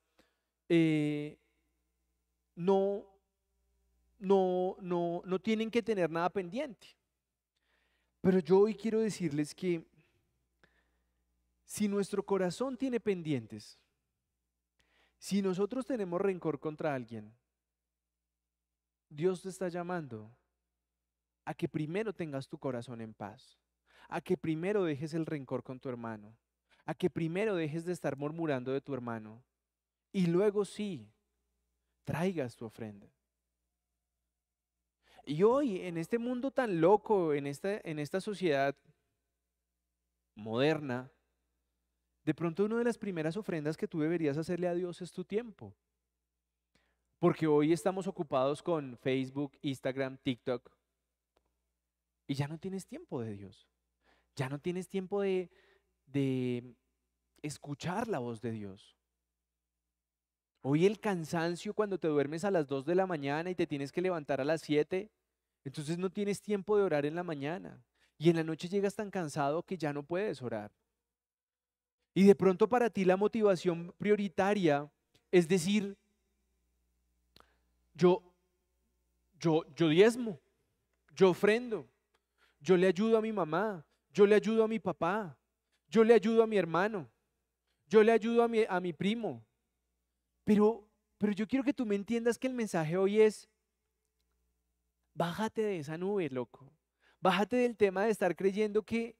eh, 0.67 1.37
no, 2.55 3.10
no, 4.21 4.77
no, 4.79 5.23
no 5.25 5.39
tienen 5.39 5.71
que 5.71 5.81
tener 5.81 6.09
nada 6.09 6.29
pendiente. 6.29 6.87
Pero 8.21 8.39
yo 8.39 8.59
hoy 8.59 8.75
quiero 8.75 8.99
decirles 8.99 9.55
que 9.55 9.83
si 11.65 11.87
nuestro 11.87 12.23
corazón 12.23 12.77
tiene 12.77 12.99
pendientes, 12.99 13.79
si 15.17 15.41
nosotros 15.41 15.85
tenemos 15.85 16.21
rencor 16.21 16.59
contra 16.59 16.93
alguien, 16.93 17.33
Dios 19.09 19.41
te 19.41 19.49
está 19.49 19.67
llamando 19.69 20.31
a 21.43 21.55
que 21.55 21.67
primero 21.67 22.13
tengas 22.13 22.47
tu 22.47 22.59
corazón 22.59 23.01
en 23.01 23.15
paz, 23.15 23.59
a 24.07 24.21
que 24.21 24.37
primero 24.37 24.83
dejes 24.83 25.15
el 25.15 25.25
rencor 25.25 25.63
con 25.63 25.79
tu 25.79 25.89
hermano, 25.89 26.37
a 26.85 26.93
que 26.93 27.09
primero 27.09 27.55
dejes 27.55 27.85
de 27.85 27.93
estar 27.93 28.15
murmurando 28.15 28.71
de 28.71 28.81
tu 28.81 28.93
hermano 28.93 29.43
y 30.13 30.27
luego 30.27 30.63
sí, 30.63 31.11
traigas 32.03 32.55
tu 32.55 32.65
ofrenda. 32.65 33.07
Y 35.25 35.43
hoy, 35.43 35.81
en 35.81 35.97
este 35.97 36.17
mundo 36.17 36.51
tan 36.51 36.81
loco, 36.81 37.33
en 37.33 37.47
esta, 37.47 37.79
en 37.83 37.99
esta 37.99 38.21
sociedad 38.21 38.75
moderna, 40.35 41.11
de 42.23 42.33
pronto 42.33 42.65
una 42.65 42.77
de 42.77 42.83
las 42.83 42.97
primeras 42.97 43.37
ofrendas 43.37 43.77
que 43.77 43.87
tú 43.87 43.99
deberías 43.99 44.37
hacerle 44.37 44.67
a 44.67 44.73
Dios 44.73 45.01
es 45.01 45.11
tu 45.11 45.23
tiempo. 45.23 45.75
Porque 47.19 47.47
hoy 47.47 47.71
estamos 47.71 48.07
ocupados 48.07 48.63
con 48.63 48.97
Facebook, 48.97 49.57
Instagram, 49.61 50.17
TikTok. 50.17 50.71
Y 52.27 52.33
ya 52.33 52.47
no 52.47 52.57
tienes 52.57 52.85
tiempo 52.87 53.21
de 53.21 53.33
Dios. 53.33 53.67
Ya 54.35 54.49
no 54.49 54.59
tienes 54.59 54.87
tiempo 54.87 55.21
de, 55.21 55.51
de 56.05 56.75
escuchar 57.41 58.07
la 58.07 58.19
voz 58.19 58.41
de 58.41 58.51
Dios. 58.51 58.97
Hoy 60.61 60.85
el 60.85 60.99
cansancio 60.99 61.73
cuando 61.73 61.97
te 61.97 62.07
duermes 62.07 62.43
a 62.43 62.51
las 62.51 62.67
2 62.67 62.85
de 62.85 62.95
la 62.95 63.07
mañana 63.07 63.49
y 63.49 63.55
te 63.55 63.65
tienes 63.65 63.91
que 63.91 64.01
levantar 64.01 64.39
a 64.39 64.45
las 64.45 64.61
7, 64.61 65.09
entonces 65.63 65.97
no 65.97 66.11
tienes 66.11 66.41
tiempo 66.41 66.77
de 66.77 66.83
orar 66.83 67.05
en 67.05 67.15
la 67.15 67.23
mañana. 67.23 67.83
Y 68.17 68.29
en 68.29 68.35
la 68.35 68.43
noche 68.43 68.69
llegas 68.69 68.95
tan 68.95 69.09
cansado 69.09 69.63
que 69.63 69.77
ya 69.77 69.91
no 69.91 70.03
puedes 70.03 70.41
orar. 70.41 70.71
Y 72.13 72.23
de 72.23 72.35
pronto 72.35 72.69
para 72.69 72.89
ti 72.89 73.05
la 73.05 73.17
motivación 73.17 73.93
prioritaria 73.97 74.91
es 75.31 75.47
decir, 75.47 75.97
yo, 77.95 78.21
yo, 79.39 79.63
yo 79.75 79.89
diezmo, 79.89 80.39
yo 81.15 81.29
ofrendo, 81.29 81.87
yo 82.59 82.77
le 82.77 82.87
ayudo 82.87 83.17
a 83.17 83.21
mi 83.21 83.31
mamá, 83.31 83.83
yo 84.13 84.27
le 84.27 84.35
ayudo 84.35 84.63
a 84.63 84.67
mi 84.67 84.77
papá, 84.77 85.37
yo 85.87 86.03
le 86.03 86.13
ayudo 86.13 86.43
a 86.43 86.47
mi 86.47 86.57
hermano, 86.57 87.09
yo 87.87 88.03
le 88.03 88.11
ayudo 88.11 88.43
a 88.43 88.47
mi, 88.47 88.63
a 88.67 88.79
mi 88.79 88.93
primo. 88.93 89.43
Pero, 90.43 90.87
pero 91.17 91.33
yo 91.33 91.47
quiero 91.47 91.63
que 91.63 91.73
tú 91.73 91.85
me 91.85 91.95
entiendas 91.95 92.37
que 92.37 92.47
el 92.47 92.53
mensaje 92.53 92.97
hoy 92.97 93.21
es, 93.21 93.49
bájate 95.13 95.61
de 95.61 95.79
esa 95.79 95.97
nube, 95.97 96.29
loco. 96.29 96.71
Bájate 97.19 97.57
del 97.57 97.77
tema 97.77 98.05
de 98.05 98.11
estar 98.11 98.35
creyendo 98.35 98.83
que, 98.83 99.15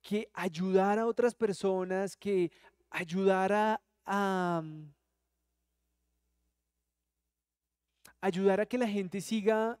que 0.00 0.30
ayudar 0.32 0.98
a 0.98 1.06
otras 1.06 1.34
personas, 1.34 2.16
que 2.16 2.52
ayudar 2.90 3.52
a 3.52 4.62
ayudar 8.20 8.60
a 8.60 8.66
que 8.66 8.78
la 8.78 8.88
gente 8.88 9.20
siga 9.20 9.78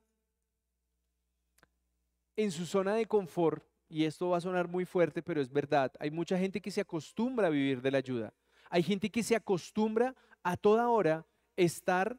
en 2.36 2.50
su 2.50 2.64
zona 2.64 2.94
de 2.94 3.06
confort, 3.06 3.64
y 3.88 4.04
esto 4.04 4.30
va 4.30 4.38
a 4.38 4.40
sonar 4.40 4.68
muy 4.68 4.84
fuerte, 4.84 5.22
pero 5.22 5.40
es 5.40 5.50
verdad, 5.50 5.92
hay 5.98 6.10
mucha 6.10 6.38
gente 6.38 6.60
que 6.60 6.70
se 6.70 6.80
acostumbra 6.80 7.48
a 7.48 7.50
vivir 7.50 7.82
de 7.82 7.90
la 7.90 7.98
ayuda. 7.98 8.32
Hay 8.70 8.84
gente 8.84 9.10
que 9.10 9.22
se 9.22 9.34
acostumbra 9.34 10.14
a 10.42 10.56
toda 10.56 10.88
hora 10.88 11.26
estar 11.56 12.18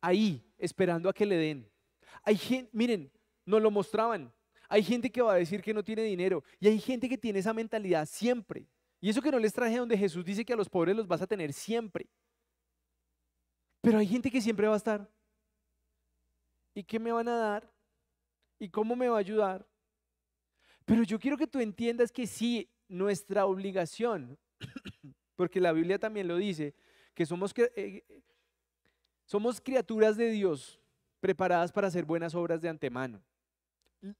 ahí 0.00 0.44
esperando 0.58 1.08
a 1.08 1.12
que 1.12 1.26
le 1.26 1.36
den. 1.36 1.70
Hay 2.22 2.36
gente, 2.36 2.70
miren, 2.72 3.10
nos 3.44 3.62
lo 3.62 3.70
mostraban. 3.70 4.32
Hay 4.68 4.82
gente 4.82 5.10
que 5.10 5.22
va 5.22 5.32
a 5.32 5.36
decir 5.36 5.62
que 5.62 5.74
no 5.74 5.82
tiene 5.82 6.02
dinero 6.02 6.44
y 6.60 6.68
hay 6.68 6.78
gente 6.78 7.08
que 7.08 7.18
tiene 7.18 7.40
esa 7.40 7.52
mentalidad 7.52 8.06
siempre. 8.06 8.68
Y 9.00 9.08
eso 9.08 9.22
que 9.22 9.30
no 9.30 9.38
les 9.38 9.52
traje 9.52 9.78
donde 9.78 9.96
Jesús 9.96 10.24
dice 10.24 10.44
que 10.44 10.52
a 10.52 10.56
los 10.56 10.68
pobres 10.68 10.94
los 10.94 11.08
vas 11.08 11.22
a 11.22 11.26
tener 11.26 11.52
siempre. 11.52 12.06
Pero 13.80 13.98
hay 13.98 14.06
gente 14.06 14.30
que 14.30 14.40
siempre 14.40 14.66
va 14.68 14.74
a 14.74 14.76
estar 14.76 15.10
¿Y 16.74 16.84
qué 16.84 16.98
me 16.98 17.12
van 17.12 17.28
a 17.28 17.36
dar? 17.36 17.72
¿Y 18.58 18.68
cómo 18.68 18.94
me 18.94 19.08
va 19.08 19.16
a 19.16 19.20
ayudar? 19.20 19.66
Pero 20.84 21.02
yo 21.02 21.18
quiero 21.18 21.36
que 21.36 21.46
tú 21.46 21.60
entiendas 21.60 22.12
que 22.12 22.26
sí, 22.26 22.70
nuestra 22.88 23.46
obligación, 23.46 24.38
porque 25.36 25.60
la 25.60 25.72
Biblia 25.72 25.98
también 25.98 26.28
lo 26.28 26.36
dice, 26.36 26.74
que 27.20 27.26
somos, 27.26 27.52
eh, 27.76 28.02
somos 29.26 29.60
criaturas 29.60 30.16
de 30.16 30.30
Dios 30.30 30.80
preparadas 31.20 31.70
para 31.70 31.88
hacer 31.88 32.02
buenas 32.02 32.34
obras 32.34 32.62
de 32.62 32.68
antemano. 32.70 33.20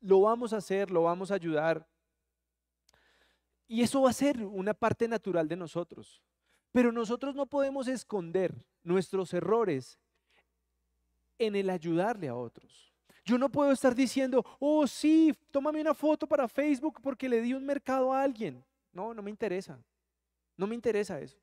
Lo 0.02 0.20
vamos 0.20 0.52
a 0.52 0.58
hacer, 0.58 0.90
lo 0.90 1.04
vamos 1.04 1.30
a 1.30 1.36
ayudar. 1.36 1.88
Y 3.66 3.80
eso 3.80 4.02
va 4.02 4.10
a 4.10 4.12
ser 4.12 4.44
una 4.44 4.74
parte 4.74 5.08
natural 5.08 5.48
de 5.48 5.56
nosotros. 5.56 6.20
Pero 6.72 6.92
nosotros 6.92 7.34
no 7.34 7.46
podemos 7.46 7.88
esconder 7.88 8.54
nuestros 8.82 9.32
errores 9.32 9.98
en 11.38 11.56
el 11.56 11.70
ayudarle 11.70 12.28
a 12.28 12.34
otros. 12.34 12.92
Yo 13.24 13.38
no 13.38 13.50
puedo 13.50 13.72
estar 13.72 13.94
diciendo, 13.94 14.44
oh 14.58 14.86
sí, 14.86 15.34
tómame 15.50 15.80
una 15.80 15.94
foto 15.94 16.26
para 16.26 16.46
Facebook 16.46 17.00
porque 17.02 17.30
le 17.30 17.40
di 17.40 17.54
un 17.54 17.64
mercado 17.64 18.12
a 18.12 18.22
alguien. 18.22 18.62
No, 18.92 19.14
no 19.14 19.22
me 19.22 19.30
interesa. 19.30 19.82
No 20.54 20.66
me 20.66 20.74
interesa 20.74 21.18
eso. 21.18 21.38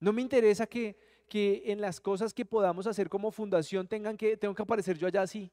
No 0.00 0.12
me 0.12 0.22
interesa 0.22 0.66
que, 0.66 0.96
que 1.28 1.62
en 1.66 1.80
las 1.80 2.00
cosas 2.00 2.32
que 2.32 2.44
podamos 2.44 2.86
hacer 2.86 3.08
como 3.08 3.30
fundación 3.30 3.88
tengan 3.88 4.16
que, 4.16 4.36
tengo 4.36 4.54
que 4.54 4.62
aparecer 4.62 4.96
yo 4.96 5.06
allá 5.06 5.22
así. 5.22 5.50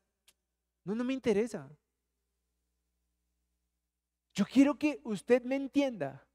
No, 0.83 0.95
no 0.95 1.03
me 1.03 1.13
interesa. 1.13 1.69
Yo 4.33 4.45
quiero 4.45 4.77
que 4.77 4.99
usted 5.03 5.43
me 5.43 5.55
entienda 5.55 6.27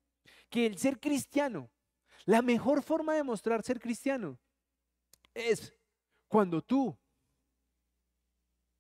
que 0.49 0.67
el 0.67 0.79
ser 0.79 0.99
cristiano, 0.99 1.71
la 2.25 2.43
mejor 2.43 2.83
forma 2.83 3.15
de 3.15 3.23
mostrar 3.23 3.63
ser 3.63 3.79
cristiano 3.79 4.39
es 5.35 5.75
cuando 6.29 6.63
tú 6.63 6.97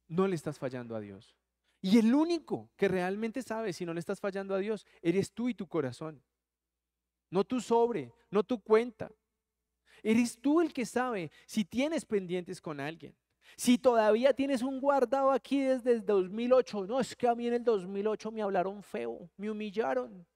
no 0.08 0.26
le 0.26 0.34
estás 0.34 0.58
fallando 0.58 0.96
a 0.96 1.00
Dios. 1.00 1.36
Y 1.80 1.98
el 1.98 2.14
único 2.14 2.70
que 2.76 2.88
realmente 2.88 3.42
sabe 3.42 3.72
si 3.72 3.86
no 3.86 3.94
le 3.94 4.00
estás 4.00 4.20
fallando 4.20 4.54
a 4.54 4.58
Dios, 4.58 4.86
eres 5.00 5.32
tú 5.32 5.48
y 5.48 5.54
tu 5.54 5.66
corazón. 5.66 6.22
No 7.30 7.44
tu 7.44 7.60
sobre, 7.60 8.12
no 8.30 8.42
tu 8.42 8.60
cuenta. 8.60 9.10
Eres 10.02 10.38
tú 10.38 10.60
el 10.60 10.72
que 10.72 10.86
sabe 10.86 11.30
si 11.46 11.64
tienes 11.64 12.04
pendientes 12.04 12.60
con 12.60 12.80
alguien. 12.80 13.14
Si 13.56 13.76
todavía 13.76 14.32
tienes 14.32 14.62
un 14.62 14.80
guardado 14.80 15.30
aquí 15.30 15.60
desde 15.60 15.92
el 15.92 16.04
2008, 16.04 16.86
no, 16.86 17.00
es 17.00 17.14
que 17.14 17.28
a 17.28 17.34
mí 17.34 17.46
en 17.46 17.54
el 17.54 17.64
2008 17.64 18.30
me 18.30 18.42
hablaron 18.42 18.82
feo, 18.82 19.28
me 19.36 19.50
humillaron. 19.50 20.26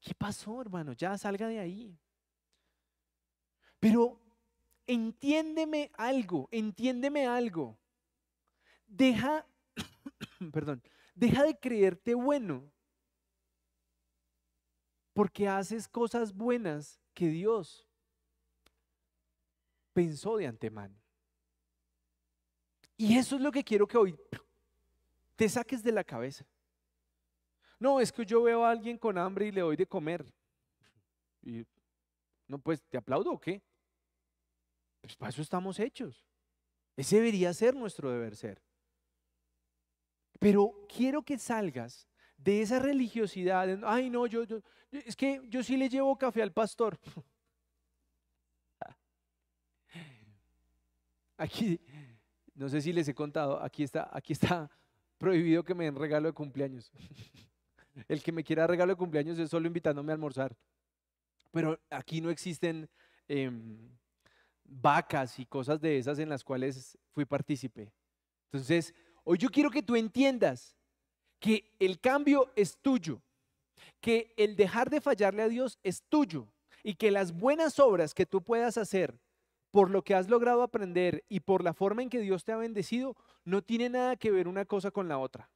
¿Qué 0.00 0.14
pasó, 0.14 0.60
hermano? 0.60 0.92
Ya 0.92 1.16
salga 1.16 1.48
de 1.48 1.58
ahí. 1.58 1.98
Pero 3.80 4.20
entiéndeme 4.86 5.90
algo, 5.94 6.48
entiéndeme 6.50 7.26
algo. 7.26 7.78
Deja, 8.86 9.46
perdón, 10.52 10.82
deja 11.14 11.44
de 11.44 11.58
creerte 11.58 12.14
bueno 12.14 12.70
porque 15.12 15.48
haces 15.48 15.88
cosas 15.88 16.32
buenas 16.32 17.00
que 17.12 17.28
Dios 17.28 17.87
pensó 19.98 20.36
de 20.36 20.46
antemano. 20.46 20.94
Y 22.96 23.18
eso 23.18 23.34
es 23.34 23.42
lo 23.42 23.50
que 23.50 23.64
quiero 23.64 23.88
que 23.88 23.98
hoy 23.98 24.16
te 25.34 25.48
saques 25.48 25.82
de 25.82 25.90
la 25.90 26.04
cabeza. 26.04 26.46
No, 27.80 27.98
es 27.98 28.12
que 28.12 28.24
yo 28.24 28.44
veo 28.44 28.64
a 28.64 28.70
alguien 28.70 28.96
con 28.96 29.18
hambre 29.18 29.48
y 29.48 29.50
le 29.50 29.60
doy 29.60 29.74
de 29.74 29.88
comer. 29.88 30.24
Y 31.42 31.66
no, 32.46 32.60
pues, 32.60 32.80
¿te 32.84 32.96
aplaudo 32.96 33.32
o 33.32 33.40
qué? 33.40 33.60
Pues 35.00 35.16
para 35.16 35.30
eso 35.30 35.42
estamos 35.42 35.80
hechos. 35.80 36.24
Ese 36.96 37.16
debería 37.16 37.52
ser 37.52 37.74
nuestro 37.74 38.08
deber 38.08 38.36
ser. 38.36 38.62
Pero 40.38 40.86
quiero 40.88 41.24
que 41.24 41.38
salgas 41.38 42.08
de 42.36 42.62
esa 42.62 42.78
religiosidad. 42.78 43.80
Ay, 43.84 44.10
no, 44.10 44.28
yo, 44.28 44.44
yo, 44.44 44.60
es 44.92 45.16
que 45.16 45.42
yo 45.48 45.64
sí 45.64 45.76
le 45.76 45.88
llevo 45.88 46.16
café 46.16 46.40
al 46.40 46.52
pastor. 46.52 47.00
Aquí 51.38 51.80
No 52.54 52.68
sé 52.68 52.82
si 52.82 52.92
les 52.92 53.06
he 53.08 53.14
contado, 53.14 53.62
aquí 53.62 53.84
está, 53.84 54.10
aquí 54.12 54.32
está 54.32 54.68
prohibido 55.16 55.62
que 55.62 55.74
me 55.74 55.84
den 55.84 55.94
regalo 55.94 56.26
de 56.26 56.34
cumpleaños. 56.34 56.90
El 58.08 58.20
que 58.20 58.32
me 58.32 58.42
quiera 58.42 58.66
regalo 58.66 58.92
de 58.92 58.96
cumpleaños 58.96 59.38
es 59.38 59.48
solo 59.48 59.68
invitándome 59.68 60.10
a 60.10 60.14
almorzar. 60.14 60.56
Pero 61.52 61.78
aquí 61.88 62.20
no 62.20 62.30
existen 62.30 62.90
em, 63.28 63.78
vacas 64.64 65.38
y 65.38 65.46
cosas 65.46 65.80
de 65.80 65.98
esas 65.98 66.18
en 66.18 66.28
las 66.28 66.42
cuales 66.42 66.98
fui 67.12 67.24
partícipe. 67.24 67.92
Entonces, 68.50 68.92
hoy 69.22 69.38
yo 69.38 69.50
quiero 69.50 69.70
que 69.70 69.82
tú 69.82 69.94
entiendas 69.94 70.76
que 71.38 71.76
el 71.78 72.00
cambio 72.00 72.52
es 72.56 72.76
tuyo, 72.78 73.22
que 74.00 74.34
el 74.36 74.56
dejar 74.56 74.90
de 74.90 75.00
fallarle 75.00 75.42
a 75.42 75.48
Dios 75.48 75.78
es 75.84 76.02
tuyo 76.08 76.52
y 76.82 76.94
que 76.94 77.12
las 77.12 77.32
buenas 77.32 77.78
obras 77.78 78.14
que 78.14 78.26
tú 78.26 78.42
puedas 78.42 78.76
hacer 78.76 79.16
por 79.70 79.90
lo 79.90 80.02
que 80.02 80.14
has 80.14 80.28
logrado 80.28 80.62
aprender 80.62 81.24
y 81.28 81.40
por 81.40 81.62
la 81.62 81.74
forma 81.74 82.02
en 82.02 82.10
que 82.10 82.20
Dios 82.20 82.44
te 82.44 82.52
ha 82.52 82.56
bendecido, 82.56 83.16
no 83.44 83.62
tiene 83.62 83.88
nada 83.90 84.16
que 84.16 84.30
ver 84.30 84.48
una 84.48 84.64
cosa 84.64 84.90
con 84.90 85.08
la 85.08 85.18
otra. 85.18 85.50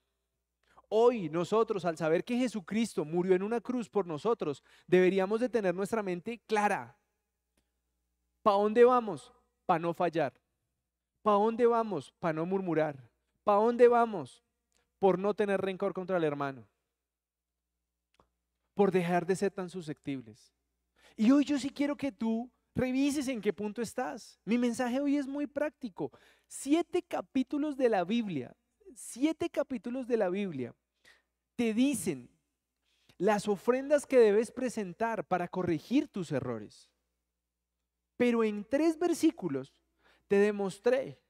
Hoy 0.89 1.31
nosotros, 1.31 1.87
al 1.87 1.97
saber 1.97 2.23
que 2.23 2.37
Jesucristo 2.37 3.05
murió 3.05 3.35
en 3.35 3.43
una 3.43 3.61
cruz 3.61 3.89
por 3.89 4.07
nosotros, 4.07 4.63
deberíamos 4.87 5.41
de 5.41 5.49
tener 5.49 5.75
nuestra 5.75 6.03
mente 6.03 6.39
clara. 6.47 6.99
¿Para 8.43 8.59
dónde 8.59 8.85
vamos? 8.85 9.33
Para 9.65 9.79
no 9.79 9.95
fallar. 9.95 10.35
¿Para 11.23 11.39
dónde 11.39 11.65
vamos? 11.65 12.13
Para 12.19 12.35
no 12.35 12.45
murmurar. 12.45 13.09
¿Para 13.43 13.59
dónde 13.59 13.89
vamos? 13.89 14.45
Por 14.99 15.19
no 15.19 15.33
tener 15.33 15.61
rencor 15.61 15.95
contra 15.95 16.19
el 16.19 16.25
hermano. 16.25 16.69
Por 18.75 18.91
dejar 18.91 19.25
de 19.25 19.37
ser 19.37 19.51
tan 19.51 19.71
susceptibles. 19.71 20.53
Y 21.17 21.31
hoy 21.31 21.45
yo 21.45 21.59
sí 21.59 21.71
quiero 21.71 21.97
que 21.97 22.13
tú 22.13 22.51
revises 22.75 23.29
en 23.29 23.41
qué 23.41 23.53
punto 23.53 23.83
estás. 23.83 24.41
Mi 24.45 24.59
mensaje 24.59 25.01
hoy 25.01 25.17
es 25.17 25.27
muy 25.27 25.47
práctico. 25.47 26.11
Siete 26.47 27.03
capítulos 27.03 27.77
de 27.77 27.89
la 27.89 28.05
Biblia, 28.05 28.57
siete 28.95 29.51
capítulos 29.51 30.07
de 30.07 30.17
la 30.17 30.29
Biblia 30.29 30.75
te 31.57 31.75
dicen 31.75 32.31
las 33.19 33.47
ofrendas 33.47 34.07
que 34.07 34.19
debes 34.19 34.51
presentar 34.51 35.27
para 35.27 35.49
corregir 35.49 36.09
tus 36.09 36.33
errores. 36.33 36.91
Pero 38.17 38.43
en 38.43 38.65
tres 38.65 38.99
versículos 38.99 39.73
te 40.29 40.37
demostré 40.37 41.21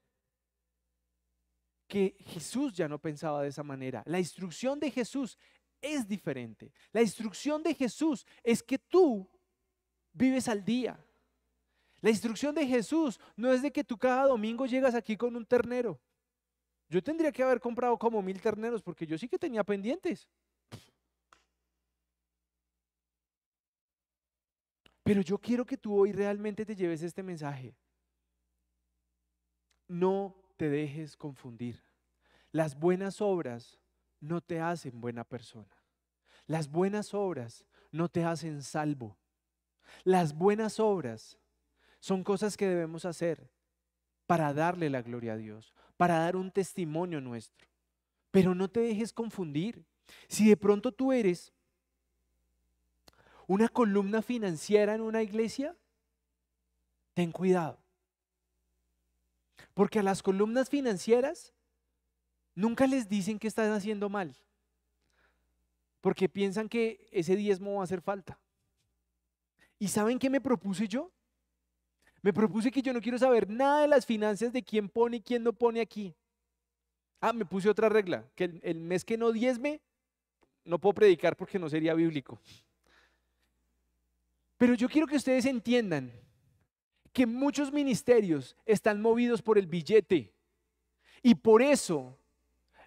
que 1.86 2.16
Jesús 2.20 2.72
ya 2.72 2.88
no 2.88 2.98
pensaba 2.98 3.42
de 3.42 3.48
esa 3.48 3.62
manera. 3.62 4.02
La 4.06 4.18
instrucción 4.18 4.80
de 4.80 4.90
Jesús 4.90 5.36
es 5.82 6.08
diferente. 6.08 6.72
La 6.92 7.02
instrucción 7.02 7.62
de 7.62 7.74
Jesús 7.74 8.24
es 8.42 8.62
que 8.62 8.78
tú 8.78 9.28
vives 10.12 10.48
al 10.48 10.64
día. 10.64 10.98
La 12.02 12.10
instrucción 12.10 12.54
de 12.54 12.66
Jesús 12.66 13.18
no 13.36 13.52
es 13.52 13.62
de 13.62 13.72
que 13.72 13.84
tú 13.84 13.96
cada 13.96 14.26
domingo 14.26 14.66
llegas 14.66 14.94
aquí 14.94 15.16
con 15.16 15.36
un 15.36 15.46
ternero. 15.46 16.00
Yo 16.88 17.02
tendría 17.02 17.32
que 17.32 17.42
haber 17.42 17.60
comprado 17.60 17.96
como 17.96 18.20
mil 18.20 18.40
terneros 18.40 18.82
porque 18.82 19.06
yo 19.06 19.16
sí 19.16 19.28
que 19.28 19.38
tenía 19.38 19.64
pendientes. 19.64 20.28
Pero 25.04 25.22
yo 25.22 25.38
quiero 25.38 25.64
que 25.64 25.76
tú 25.76 25.96
hoy 25.96 26.12
realmente 26.12 26.66
te 26.66 26.74
lleves 26.74 27.02
este 27.02 27.22
mensaje. 27.22 27.76
No 29.86 30.36
te 30.56 30.68
dejes 30.68 31.16
confundir. 31.16 31.82
Las 32.50 32.78
buenas 32.78 33.20
obras 33.20 33.80
no 34.20 34.40
te 34.40 34.60
hacen 34.60 35.00
buena 35.00 35.22
persona. 35.22 35.76
Las 36.46 36.68
buenas 36.68 37.14
obras 37.14 37.64
no 37.92 38.08
te 38.08 38.24
hacen 38.24 38.62
salvo. 38.62 39.16
Las 40.04 40.34
buenas 40.34 40.80
obras 40.80 41.38
son 42.02 42.24
cosas 42.24 42.56
que 42.56 42.66
debemos 42.66 43.04
hacer 43.04 43.48
para 44.26 44.52
darle 44.52 44.90
la 44.90 45.02
gloria 45.02 45.34
a 45.34 45.36
Dios, 45.36 45.72
para 45.96 46.18
dar 46.18 46.34
un 46.34 46.50
testimonio 46.50 47.20
nuestro. 47.20 47.68
Pero 48.32 48.56
no 48.56 48.68
te 48.68 48.80
dejes 48.80 49.12
confundir. 49.12 49.84
Si 50.26 50.48
de 50.48 50.56
pronto 50.56 50.90
tú 50.90 51.12
eres 51.12 51.52
una 53.46 53.68
columna 53.68 54.20
financiera 54.20 54.96
en 54.96 55.00
una 55.00 55.22
iglesia, 55.22 55.76
ten 57.14 57.30
cuidado. 57.30 57.78
Porque 59.72 60.00
a 60.00 60.02
las 60.02 60.24
columnas 60.24 60.68
financieras 60.68 61.54
nunca 62.56 62.88
les 62.88 63.08
dicen 63.08 63.38
que 63.38 63.46
están 63.46 63.70
haciendo 63.70 64.08
mal. 64.08 64.34
Porque 66.00 66.28
piensan 66.28 66.68
que 66.68 67.08
ese 67.12 67.36
diezmo 67.36 67.74
va 67.74 67.82
a 67.82 67.84
hacer 67.84 68.00
falta. 68.00 68.40
¿Y 69.78 69.86
saben 69.86 70.18
qué 70.18 70.28
me 70.28 70.40
propuse 70.40 70.88
yo? 70.88 71.12
Me 72.22 72.32
propuse 72.32 72.70
que 72.70 72.80
yo 72.80 72.92
no 72.92 73.00
quiero 73.00 73.18
saber 73.18 73.50
nada 73.50 73.82
de 73.82 73.88
las 73.88 74.06
finanzas 74.06 74.52
de 74.52 74.62
quién 74.62 74.88
pone 74.88 75.16
y 75.16 75.20
quién 75.20 75.42
no 75.42 75.52
pone 75.52 75.80
aquí. 75.80 76.14
Ah, 77.20 77.32
me 77.32 77.44
puse 77.44 77.68
otra 77.68 77.88
regla, 77.88 78.24
que 78.36 78.60
el, 78.62 78.80
mes 78.80 79.04
que 79.04 79.18
no 79.18 79.32
diezme, 79.32 79.80
no 80.64 80.78
puedo 80.78 80.94
predicar 80.94 81.36
porque 81.36 81.58
no 81.58 81.68
sería 81.68 81.94
bíblico. 81.94 82.40
Pero 84.56 84.74
yo 84.74 84.88
quiero 84.88 85.08
que 85.08 85.16
ustedes 85.16 85.46
entiendan 85.46 86.12
que 87.12 87.26
muchos 87.26 87.72
ministerios 87.72 88.56
están 88.64 89.02
movidos 89.02 89.42
por 89.42 89.58
el 89.58 89.66
billete 89.66 90.32
y 91.22 91.34
por 91.34 91.60
eso 91.60 92.16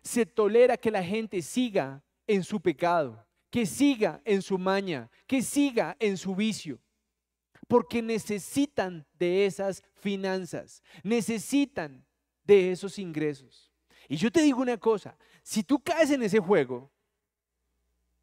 se 0.01 0.25
tolera 0.25 0.77
que 0.77 0.91
la 0.91 1.03
gente 1.03 1.41
siga 1.41 2.01
en 2.25 2.43
su 2.43 2.61
pecado, 2.61 3.25
que 3.49 3.65
siga 3.65 4.21
en 4.23 4.41
su 4.41 4.57
maña, 4.57 5.09
que 5.27 5.41
siga 5.41 5.97
en 5.99 6.15
su 6.15 6.35
vicio 6.35 6.79
porque 7.67 8.01
necesitan 8.01 9.05
de 9.17 9.45
esas 9.45 9.83
finanzas, 9.95 10.83
necesitan 11.03 12.05
de 12.43 12.71
esos 12.71 12.99
ingresos. 12.99 13.71
Y 14.07 14.17
yo 14.17 14.31
te 14.31 14.41
digo 14.41 14.61
una 14.61 14.77
cosa, 14.77 15.17
si 15.41 15.63
tú 15.63 15.79
caes 15.79 16.11
en 16.11 16.23
ese 16.23 16.39
juego, 16.39 16.91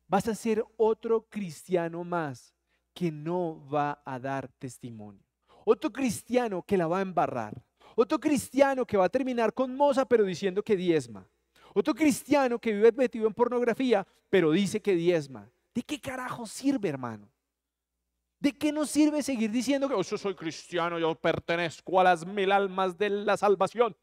vas 0.07 0.29
a 0.29 0.35
ser 0.35 0.65
otro 0.77 1.23
cristiano 1.29 2.05
más 2.05 2.55
que 2.95 3.11
no 3.11 3.67
va 3.69 4.03
a 4.05 4.19
dar 4.19 4.49
testimonio. 4.59 5.23
Otro 5.65 5.91
cristiano 5.93 6.63
que 6.63 6.77
la 6.77 6.87
va 6.87 6.99
a 6.99 7.03
embarrar. 7.03 7.65
Otro 7.95 8.19
cristiano 8.19 8.87
que 8.87 8.97
va 8.97 9.07
a 9.07 9.09
terminar 9.09 9.53
con 9.53 9.75
moza 9.75 10.05
pero 10.05 10.25
diciendo 10.25 10.63
que 10.63 10.77
diezma. 10.77 11.27
Otro 11.75 11.95
cristiano 11.95 12.59
que 12.59 12.73
vive 12.73 12.93
metido 12.93 13.27
en 13.27 13.35
pornografía 13.35 14.07
pero 14.29 14.51
dice 14.51 14.81
que 14.81 14.95
diezma. 14.95 15.51
¿De 15.75 15.83
qué 15.83 15.99
carajo 16.01 16.47
sirve, 16.47 16.89
hermano? 16.89 17.29
¿De 18.43 18.53
qué 18.53 18.73
nos 18.73 18.91
sirve 18.91 19.23
seguir 19.23 19.53
diciendo 19.53 19.87
que 19.89 19.95
oh, 19.95 20.03
yo 20.03 20.19
soy 20.19 20.35
cristiano, 20.35 20.99
yo 20.99 21.15
pertenezco 21.15 22.01
a 22.01 22.03
las 22.03 22.27
mil 22.27 22.51
almas 22.51 22.99
de 22.99 23.09
la 23.09 23.37
salvación? 23.37 23.97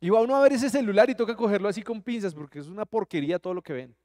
Y 0.00 0.10
va 0.10 0.20
uno 0.20 0.36
a 0.36 0.42
ver 0.44 0.52
ese 0.52 0.70
celular 0.70 1.10
y 1.10 1.16
toca 1.16 1.34
cogerlo 1.34 1.68
así 1.68 1.82
con 1.82 2.00
pinzas 2.00 2.32
porque 2.32 2.60
es 2.60 2.68
una 2.68 2.84
porquería 2.84 3.40
todo 3.40 3.52
lo 3.52 3.62
que 3.62 3.72
ven. 3.72 3.96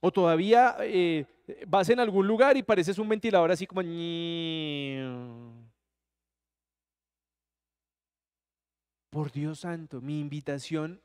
O 0.00 0.10
todavía 0.10 0.74
eh, 0.80 1.26
vas 1.66 1.90
en 1.90 2.00
algún 2.00 2.26
lugar 2.26 2.56
y 2.56 2.62
pareces 2.62 2.98
un 2.98 3.10
ventilador 3.10 3.50
así 3.50 3.66
como... 3.66 3.82
Por 9.10 9.30
Dios 9.30 9.60
santo, 9.60 10.00
mi 10.00 10.18
invitación 10.18 10.98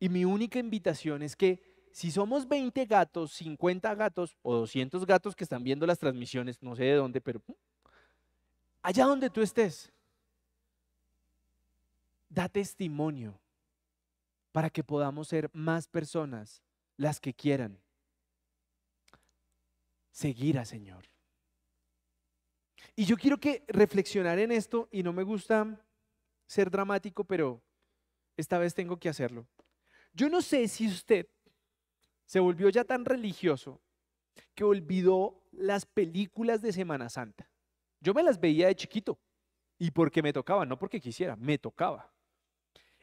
y 0.00 0.08
mi 0.08 0.24
única 0.24 0.58
invitación 0.58 1.22
es 1.22 1.36
que 1.36 1.75
si 1.96 2.10
somos 2.10 2.46
20 2.46 2.84
gatos, 2.84 3.32
50 3.32 3.94
gatos 3.94 4.36
o 4.42 4.54
200 4.54 5.06
gatos 5.06 5.34
que 5.34 5.44
están 5.44 5.64
viendo 5.64 5.86
las 5.86 5.98
transmisiones, 5.98 6.62
no 6.62 6.76
sé 6.76 6.84
de 6.84 6.92
dónde, 6.92 7.22
pero 7.22 7.40
allá 8.82 9.06
donde 9.06 9.30
tú 9.30 9.40
estés, 9.40 9.90
da 12.28 12.50
testimonio 12.50 13.40
para 14.52 14.68
que 14.68 14.84
podamos 14.84 15.28
ser 15.28 15.48
más 15.54 15.88
personas 15.88 16.62
las 16.98 17.18
que 17.18 17.32
quieran 17.32 17.80
seguir 20.10 20.58
a 20.58 20.66
Señor. 20.66 21.08
Y 22.94 23.06
yo 23.06 23.16
quiero 23.16 23.40
que 23.40 23.64
reflexionar 23.68 24.38
en 24.38 24.52
esto, 24.52 24.86
y 24.92 25.02
no 25.02 25.14
me 25.14 25.22
gusta 25.22 25.82
ser 26.46 26.70
dramático, 26.70 27.24
pero 27.24 27.62
esta 28.36 28.58
vez 28.58 28.74
tengo 28.74 28.98
que 28.98 29.08
hacerlo. 29.08 29.46
Yo 30.12 30.28
no 30.28 30.42
sé 30.42 30.68
si 30.68 30.88
usted 30.88 31.26
se 32.26 32.40
volvió 32.40 32.68
ya 32.68 32.84
tan 32.84 33.04
religioso 33.04 33.80
que 34.54 34.64
olvidó 34.64 35.42
las 35.52 35.86
películas 35.86 36.60
de 36.60 36.72
Semana 36.72 37.08
Santa. 37.08 37.48
Yo 38.00 38.12
me 38.12 38.22
las 38.22 38.38
veía 38.38 38.66
de 38.66 38.76
chiquito 38.76 39.18
y 39.78 39.90
porque 39.90 40.22
me 40.22 40.32
tocaba, 40.32 40.66
no 40.66 40.78
porque 40.78 41.00
quisiera, 41.00 41.36
me 41.36 41.58
tocaba. 41.58 42.12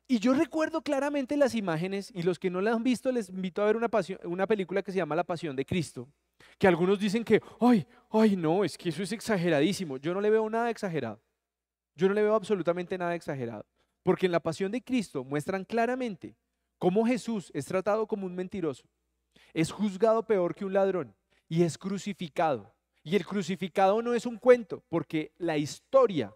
Y 0.07 0.19
yo 0.19 0.33
recuerdo 0.33 0.81
claramente 0.81 1.37
las 1.37 1.55
imágenes 1.55 2.11
y 2.13 2.23
los 2.23 2.37
que 2.37 2.49
no 2.49 2.61
las 2.61 2.75
han 2.75 2.83
visto 2.83 3.11
les 3.11 3.29
invito 3.29 3.61
a 3.61 3.65
ver 3.65 3.77
una, 3.77 3.89
una 4.25 4.47
película 4.47 4.83
que 4.83 4.91
se 4.91 4.97
llama 4.97 5.15
La 5.15 5.23
Pasión 5.23 5.55
de 5.55 5.65
Cristo, 5.65 6.09
que 6.57 6.67
algunos 6.67 6.99
dicen 6.99 7.23
que, 7.23 7.41
ay, 7.61 7.87
ay, 8.11 8.35
no, 8.35 8.63
es 8.63 8.77
que 8.77 8.89
eso 8.89 9.01
es 9.01 9.11
exageradísimo. 9.11 9.97
Yo 9.97 10.13
no 10.13 10.21
le 10.21 10.29
veo 10.29 10.49
nada 10.49 10.69
exagerado. 10.69 11.21
Yo 11.95 12.07
no 12.07 12.13
le 12.13 12.23
veo 12.23 12.35
absolutamente 12.35 12.97
nada 12.97 13.15
exagerado. 13.15 13.65
Porque 14.03 14.25
en 14.25 14.33
la 14.33 14.41
Pasión 14.41 14.71
de 14.71 14.83
Cristo 14.83 15.23
muestran 15.23 15.63
claramente 15.63 16.35
cómo 16.77 17.05
Jesús 17.05 17.49
es 17.53 17.65
tratado 17.65 18.05
como 18.05 18.25
un 18.25 18.35
mentiroso, 18.35 18.85
es 19.53 19.71
juzgado 19.71 20.23
peor 20.23 20.55
que 20.55 20.65
un 20.65 20.73
ladrón 20.73 21.15
y 21.47 21.63
es 21.63 21.77
crucificado. 21.77 22.73
Y 23.03 23.15
el 23.15 23.25
crucificado 23.25 24.01
no 24.01 24.13
es 24.13 24.25
un 24.25 24.37
cuento, 24.37 24.83
porque 24.89 25.33
la 25.37 25.57
historia 25.57 26.33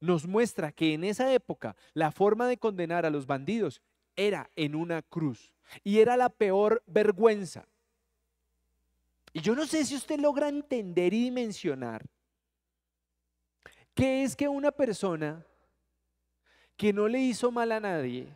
nos 0.00 0.26
muestra 0.26 0.72
que 0.72 0.92
en 0.94 1.04
esa 1.04 1.32
época 1.32 1.74
la 1.94 2.12
forma 2.12 2.46
de 2.46 2.58
condenar 2.58 3.06
a 3.06 3.10
los 3.10 3.26
bandidos 3.26 3.80
era 4.14 4.50
en 4.56 4.74
una 4.74 5.02
cruz 5.02 5.52
y 5.82 5.98
era 5.98 6.16
la 6.16 6.28
peor 6.28 6.82
vergüenza. 6.86 7.66
Y 9.32 9.40
yo 9.40 9.54
no 9.54 9.66
sé 9.66 9.84
si 9.84 9.94
usted 9.94 10.18
logra 10.18 10.48
entender 10.48 11.12
y 11.12 11.24
dimensionar 11.24 12.06
qué 13.94 14.22
es 14.22 14.36
que 14.36 14.48
una 14.48 14.70
persona 14.70 15.44
que 16.76 16.92
no 16.92 17.08
le 17.08 17.18
hizo 17.20 17.50
mal 17.50 17.72
a 17.72 17.80
nadie 17.80 18.28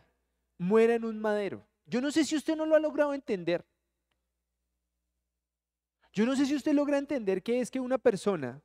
muera 0.57 0.95
en 0.95 1.05
un 1.05 1.19
madero. 1.19 1.65
Yo 1.85 2.01
no 2.01 2.11
sé 2.11 2.23
si 2.23 2.35
usted 2.35 2.55
no 2.55 2.65
lo 2.65 2.75
ha 2.75 2.79
logrado 2.79 3.13
entender. 3.13 3.65
Yo 6.13 6.25
no 6.25 6.35
sé 6.35 6.45
si 6.45 6.55
usted 6.55 6.73
logra 6.73 6.97
entender 6.97 7.41
qué 7.41 7.61
es 7.61 7.71
que 7.71 7.79
una 7.79 7.97
persona 7.97 8.61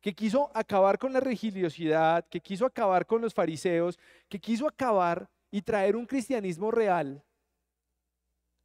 que 0.00 0.14
quiso 0.14 0.50
acabar 0.54 0.98
con 0.98 1.12
la 1.12 1.20
religiosidad, 1.20 2.26
que 2.28 2.40
quiso 2.40 2.66
acabar 2.66 3.06
con 3.06 3.22
los 3.22 3.32
fariseos, 3.32 3.98
que 4.28 4.40
quiso 4.40 4.66
acabar 4.66 5.30
y 5.50 5.62
traer 5.62 5.96
un 5.96 6.06
cristianismo 6.06 6.70
real, 6.70 7.22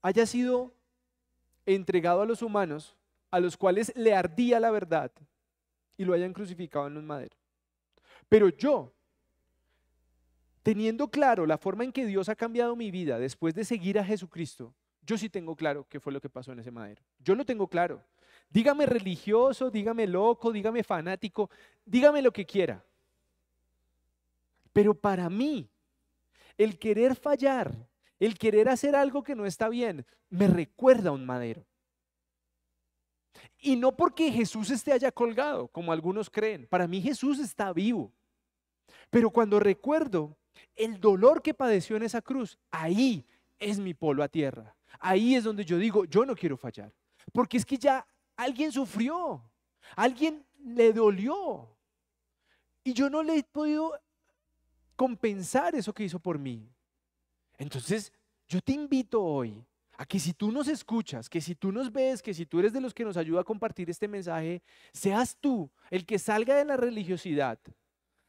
haya 0.01 0.25
sido 0.25 0.73
entregado 1.65 2.21
a 2.21 2.25
los 2.25 2.41
humanos, 2.41 2.97
a 3.29 3.39
los 3.39 3.55
cuales 3.55 3.93
le 3.95 4.15
ardía 4.15 4.59
la 4.59 4.71
verdad, 4.71 5.11
y 5.97 6.05
lo 6.05 6.13
hayan 6.13 6.33
crucificado 6.33 6.87
en 6.87 6.97
un 6.97 7.05
madero. 7.05 7.35
Pero 8.29 8.49
yo, 8.49 8.93
teniendo 10.63 11.09
claro 11.09 11.45
la 11.45 11.57
forma 11.57 11.83
en 11.83 11.91
que 11.91 12.05
Dios 12.05 12.29
ha 12.29 12.35
cambiado 12.35 12.75
mi 12.75 12.91
vida 12.91 13.19
después 13.19 13.53
de 13.53 13.63
seguir 13.63 13.99
a 13.99 14.03
Jesucristo, 14.03 14.73
yo 15.01 15.17
sí 15.17 15.29
tengo 15.29 15.55
claro 15.55 15.85
qué 15.87 15.99
fue 15.99 16.11
lo 16.11 16.19
que 16.19 16.29
pasó 16.29 16.51
en 16.51 16.59
ese 16.59 16.71
madero. 16.71 17.01
Yo 17.19 17.35
lo 17.35 17.45
tengo 17.45 17.67
claro. 17.67 18.03
Dígame 18.49 18.85
religioso, 18.85 19.69
dígame 19.69 20.07
loco, 20.07 20.51
dígame 20.51 20.83
fanático, 20.83 21.49
dígame 21.85 22.21
lo 22.21 22.31
que 22.31 22.45
quiera. 22.45 22.83
Pero 24.73 24.93
para 24.93 25.29
mí, 25.29 25.69
el 26.57 26.79
querer 26.79 27.15
fallar, 27.15 27.73
el 28.19 28.37
querer 28.37 28.69
hacer 28.69 28.95
algo 28.95 29.23
que 29.23 29.35
no 29.35 29.45
está 29.45 29.69
bien, 29.69 30.05
me 30.29 30.47
recuerda 30.47 31.09
a 31.09 31.13
un 31.13 31.25
madero. 31.25 31.65
Y 33.59 33.75
no 33.75 33.95
porque 33.95 34.31
Jesús 34.31 34.69
esté 34.69 34.93
allá 34.93 35.11
colgado, 35.11 35.67
como 35.67 35.91
algunos 35.91 36.29
creen. 36.29 36.67
Para 36.67 36.87
mí 36.87 37.01
Jesús 37.01 37.39
está 37.39 37.73
vivo. 37.73 38.11
Pero 39.09 39.29
cuando 39.29 39.59
recuerdo 39.59 40.37
el 40.75 40.99
dolor 40.99 41.41
que 41.41 41.53
padeció 41.53 41.95
en 41.95 42.03
esa 42.03 42.21
cruz, 42.21 42.57
ahí 42.71 43.25
es 43.59 43.79
mi 43.79 43.93
polo 43.93 44.23
a 44.23 44.27
tierra. 44.27 44.75
Ahí 44.99 45.35
es 45.35 45.43
donde 45.43 45.65
yo 45.65 45.77
digo, 45.77 46.05
yo 46.05 46.25
no 46.25 46.35
quiero 46.35 46.57
fallar. 46.57 46.93
Porque 47.31 47.57
es 47.57 47.65
que 47.65 47.77
ya 47.77 48.05
alguien 48.37 48.71
sufrió, 48.71 49.43
alguien 49.95 50.45
le 50.63 50.93
dolió. 50.93 51.75
Y 52.83 52.93
yo 52.93 53.09
no 53.09 53.21
le 53.21 53.37
he 53.37 53.43
podido 53.43 53.99
compensar 54.95 55.75
eso 55.75 55.93
que 55.93 56.05
hizo 56.05 56.19
por 56.19 56.39
mí. 56.39 56.69
Entonces, 57.57 58.13
yo 58.47 58.61
te 58.61 58.71
invito 58.71 59.21
hoy 59.21 59.65
a 59.97 60.05
que 60.05 60.19
si 60.19 60.33
tú 60.33 60.51
nos 60.51 60.67
escuchas, 60.67 61.27
que 61.27 61.41
si 61.41 61.55
tú 61.55 61.71
nos 61.71 61.91
ves, 61.91 62.21
que 62.21 62.33
si 62.33 62.45
tú 62.45 62.59
eres 62.59 62.71
de 62.71 62.79
los 62.79 62.93
que 62.93 63.03
nos 63.03 63.17
ayuda 63.17 63.41
a 63.41 63.43
compartir 63.43 63.89
este 63.89 64.07
mensaje, 64.07 64.61
seas 64.93 65.35
tú 65.35 65.69
el 65.89 66.05
que 66.05 66.19
salga 66.19 66.55
de 66.55 66.65
la 66.65 66.77
religiosidad, 66.77 67.59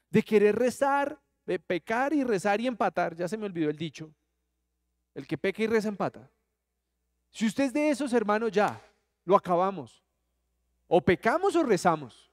de 0.09 0.23
querer 0.23 0.55
rezar, 0.55 1.21
de 1.45 1.59
pecar 1.59 2.11
y 2.13 2.23
rezar 2.23 2.59
y 2.59 2.67
empatar. 2.67 3.15
Ya 3.15 3.27
se 3.27 3.37
me 3.37 3.45
olvidó 3.45 3.69
el 3.69 3.77
dicho. 3.77 4.11
El 5.13 5.27
que 5.27 5.37
peca 5.37 5.63
y 5.63 5.67
reza 5.67 5.87
empata. 5.87 6.29
Si 7.31 7.45
usted 7.45 7.65
es 7.65 7.73
de 7.73 7.89
esos 7.91 8.13
hermanos, 8.13 8.51
ya, 8.51 8.81
lo 9.29 9.35
acabamos. 9.35 10.01
O 10.87 10.99
pecamos 10.99 11.55
o 11.55 11.61
rezamos. 11.61 12.31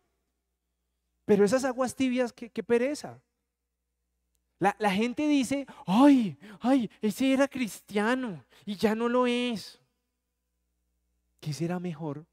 Pero 1.26 1.44
esas 1.44 1.62
aguas 1.62 1.94
tibias, 1.94 2.32
qué, 2.32 2.62
pereza. 2.62 3.20
La, 4.58 4.74
la, 4.78 4.90
gente 4.90 5.28
dice, 5.28 5.66
ay, 5.86 6.38
ay, 6.60 6.90
ese 7.02 7.34
era 7.34 7.46
cristiano 7.48 8.42
y 8.64 8.76
ya 8.76 8.94
no 8.94 9.10
lo 9.10 9.26
es. 9.26 9.78
¿Qué 11.38 11.52
será 11.52 11.78
mejor? 11.78 12.24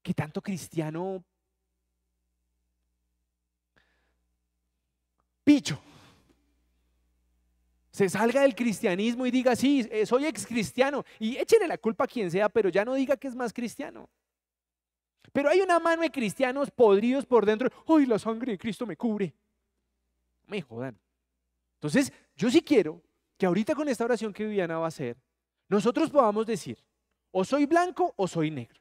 Que 0.00 0.14
tanto 0.14 0.40
cristiano 0.40 1.24
picho 5.42 5.82
se 7.92 8.08
salga 8.08 8.40
del 8.40 8.54
cristianismo 8.54 9.26
y 9.26 9.30
diga, 9.30 9.54
sí, 9.54 9.86
eh, 9.90 10.06
soy 10.06 10.24
ex 10.24 10.46
cristiano, 10.46 11.04
y 11.18 11.36
échele 11.36 11.68
la 11.68 11.76
culpa 11.76 12.04
a 12.04 12.08
quien 12.08 12.30
sea, 12.30 12.48
pero 12.48 12.70
ya 12.70 12.84
no 12.84 12.94
diga 12.94 13.18
que 13.18 13.28
es 13.28 13.34
más 13.34 13.52
cristiano. 13.52 14.08
Pero 15.30 15.50
hay 15.50 15.60
una 15.60 15.78
mano 15.78 16.02
de 16.02 16.10
cristianos 16.10 16.70
podridos 16.70 17.26
por 17.26 17.44
dentro, 17.44 17.68
¡ay, 17.86 18.06
la 18.06 18.18
sangre 18.18 18.52
de 18.52 18.58
Cristo 18.58 18.86
me 18.86 18.96
cubre! 18.96 19.34
Me 20.46 20.62
jodan. 20.62 20.98
Entonces, 21.74 22.12
yo 22.34 22.50
sí 22.50 22.62
quiero 22.62 23.02
que 23.36 23.44
ahorita 23.44 23.74
con 23.74 23.88
esta 23.88 24.04
oración 24.04 24.32
que 24.32 24.46
Viviana 24.46 24.78
va 24.78 24.86
a 24.86 24.88
hacer, 24.88 25.16
nosotros 25.68 26.10
podamos 26.10 26.46
decir, 26.46 26.78
o 27.30 27.44
soy 27.44 27.66
blanco 27.66 28.14
o 28.16 28.26
soy 28.26 28.50
negro. 28.50 28.80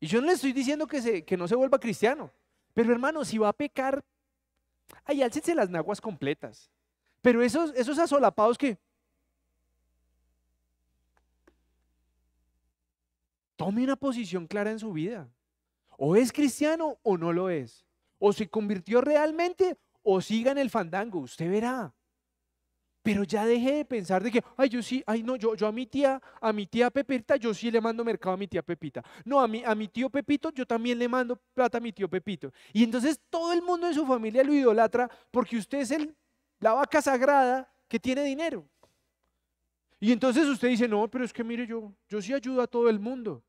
Y 0.00 0.08
yo 0.08 0.20
no 0.20 0.26
le 0.26 0.32
estoy 0.32 0.52
diciendo 0.52 0.86
que, 0.86 1.00
se, 1.00 1.24
que 1.24 1.36
no 1.36 1.46
se 1.46 1.54
vuelva 1.54 1.78
cristiano, 1.78 2.32
pero 2.74 2.92
hermano, 2.92 3.24
si 3.24 3.38
va 3.38 3.48
a 3.48 3.52
pecar, 3.52 4.04
ahí 5.04 5.22
álcense 5.22 5.54
las 5.54 5.70
naguas 5.70 6.00
completas. 6.00 6.70
Pero 7.20 7.42
esos, 7.42 7.72
esos 7.74 7.98
asolapados 7.98 8.56
que... 8.56 8.78
Tome 13.56 13.82
una 13.82 13.96
posición 13.96 14.46
clara 14.46 14.70
en 14.70 14.78
su 14.78 14.92
vida. 14.92 15.28
O 15.96 16.14
es 16.14 16.32
cristiano 16.32 16.98
o 17.02 17.18
no 17.18 17.32
lo 17.32 17.50
es. 17.50 17.84
O 18.20 18.32
se 18.32 18.48
convirtió 18.48 19.00
realmente 19.00 19.76
o 20.02 20.20
siga 20.20 20.52
en 20.52 20.58
el 20.58 20.70
fandango. 20.70 21.18
Usted 21.18 21.50
verá. 21.50 21.92
Pero 23.02 23.24
ya 23.24 23.44
deje 23.44 23.72
de 23.72 23.84
pensar 23.84 24.22
de 24.22 24.30
que, 24.30 24.44
ay, 24.56 24.68
yo 24.68 24.82
sí, 24.82 25.02
ay, 25.06 25.22
no, 25.22 25.36
yo, 25.36 25.54
yo 25.54 25.66
a 25.66 25.72
mi 25.72 25.86
tía, 25.86 26.20
a 26.40 26.52
mi 26.52 26.66
tía 26.66 26.90
Pepita, 26.90 27.36
yo 27.36 27.54
sí 27.54 27.70
le 27.70 27.80
mando 27.80 28.04
mercado 28.04 28.34
a 28.34 28.36
mi 28.36 28.46
tía 28.46 28.62
Pepita. 28.62 29.02
No, 29.24 29.40
a 29.40 29.48
mi, 29.48 29.64
a 29.64 29.74
mi 29.74 29.88
tío 29.88 30.10
Pepito, 30.10 30.50
yo 30.50 30.66
también 30.66 30.98
le 30.98 31.08
mando 31.08 31.36
plata 31.54 31.78
a 31.78 31.80
mi 31.80 31.92
tío 31.92 32.08
Pepito. 32.08 32.52
Y 32.72 32.84
entonces 32.84 33.20
todo 33.30 33.52
el 33.52 33.62
mundo 33.62 33.86
en 33.86 33.94
su 33.94 34.06
familia 34.06 34.44
lo 34.44 34.52
idolatra 34.52 35.10
porque 35.30 35.56
usted 35.56 35.78
es 35.78 35.90
el 35.90 36.14
la 36.60 36.72
vaca 36.72 37.00
sagrada 37.00 37.72
que 37.88 37.98
tiene 37.98 38.24
dinero. 38.24 38.68
Y 40.00 40.12
entonces 40.12 40.46
usted 40.46 40.68
dice, 40.68 40.86
no, 40.86 41.08
pero 41.10 41.24
es 41.24 41.32
que 41.32 41.42
mire 41.42 41.66
yo, 41.66 41.92
yo 42.08 42.22
sí 42.22 42.32
ayudo 42.32 42.62
a 42.62 42.66
todo 42.66 42.88
el 42.88 43.00
mundo. 43.00 43.42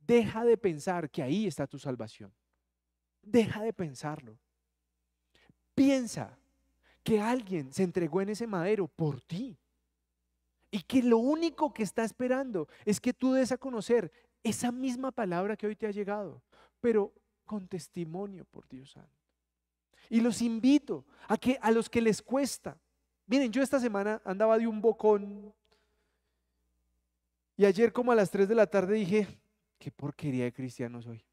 Deja 0.00 0.44
de 0.44 0.56
pensar 0.56 1.10
que 1.10 1.22
ahí 1.22 1.46
está 1.46 1.66
tu 1.66 1.78
salvación. 1.78 2.32
Deja 3.22 3.62
de 3.62 3.72
pensarlo. 3.72 4.36
Piensa 5.74 6.36
que 7.04 7.20
alguien 7.20 7.72
se 7.72 7.84
entregó 7.84 8.20
en 8.20 8.30
ese 8.30 8.46
madero 8.46 8.88
por 8.88 9.20
ti. 9.20 9.56
Y 10.70 10.82
que 10.82 11.02
lo 11.02 11.18
único 11.18 11.72
que 11.72 11.82
está 11.82 12.02
esperando 12.02 12.68
es 12.84 13.00
que 13.00 13.12
tú 13.12 13.34
des 13.34 13.52
a 13.52 13.58
conocer 13.58 14.10
esa 14.42 14.72
misma 14.72 15.12
palabra 15.12 15.56
que 15.56 15.66
hoy 15.66 15.76
te 15.76 15.86
ha 15.86 15.90
llegado, 15.90 16.42
pero 16.80 17.12
con 17.44 17.68
testimonio 17.68 18.44
por 18.46 18.66
Dios 18.68 18.90
Santo. 18.90 19.21
Y 20.08 20.20
los 20.20 20.42
invito 20.42 21.04
a 21.28 21.36
que 21.36 21.58
a 21.60 21.70
los 21.70 21.88
que 21.88 22.00
les 22.00 22.20
cuesta. 22.20 22.78
Miren, 23.26 23.52
yo 23.52 23.62
esta 23.62 23.80
semana 23.80 24.20
andaba 24.24 24.58
de 24.58 24.66
un 24.66 24.80
bocón 24.80 25.54
y 27.56 27.64
ayer 27.64 27.92
como 27.92 28.10
a 28.12 28.14
las 28.14 28.30
3 28.30 28.48
de 28.48 28.54
la 28.54 28.66
tarde 28.66 28.94
dije, 28.94 29.38
qué 29.78 29.90
porquería 29.92 30.44
de 30.44 30.52
cristiano 30.52 31.00
soy. 31.00 31.24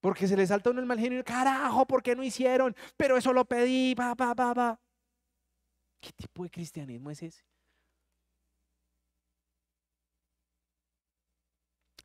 Porque 0.00 0.28
se 0.28 0.36
les 0.36 0.50
salta 0.50 0.70
uno 0.70 0.80
el 0.80 0.86
mal 0.86 0.98
genio, 0.98 1.24
carajo, 1.24 1.86
¿por 1.86 2.02
qué 2.02 2.14
no 2.14 2.22
hicieron? 2.22 2.76
Pero 2.96 3.16
eso 3.16 3.32
lo 3.32 3.46
pedí, 3.46 3.94
pa, 3.94 4.14
pa, 4.14 4.34
pa, 4.34 4.54
pa. 4.54 4.80
¿Qué 6.00 6.12
tipo 6.12 6.42
de 6.42 6.50
cristianismo 6.50 7.10
es 7.10 7.22
ese? 7.22 7.42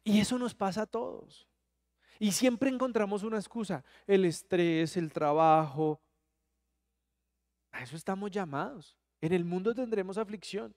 Y 0.05 0.21
eso 0.21 0.39
nos 0.39 0.55
pasa 0.55 0.83
a 0.83 0.87
todos. 0.87 1.48
Y 2.19 2.33
siempre 2.33 2.69
encontramos 2.69 3.23
una 3.23 3.37
excusa, 3.37 3.83
el 4.05 4.25
estrés, 4.25 4.97
el 4.97 5.11
trabajo. 5.11 6.01
A 7.71 7.81
eso 7.81 7.95
estamos 7.95 8.29
llamados. 8.29 8.97
En 9.21 9.31
el 9.31 9.45
mundo 9.45 9.73
tendremos 9.73 10.17
aflicción. 10.17 10.75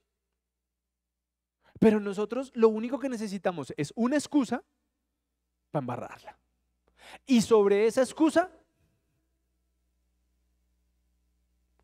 Pero 1.81 1.99
nosotros 1.99 2.53
lo 2.55 2.69
único 2.69 2.99
que 3.01 3.09
necesitamos 3.09 3.75
es 3.77 3.93
una 3.97 4.17
excusa 4.17 4.63
para 5.73 5.83
embarrarla. 5.83 6.39
Y 7.27 7.41
sobre 7.41 7.87
esa 7.87 8.03
excusa, 8.03 8.49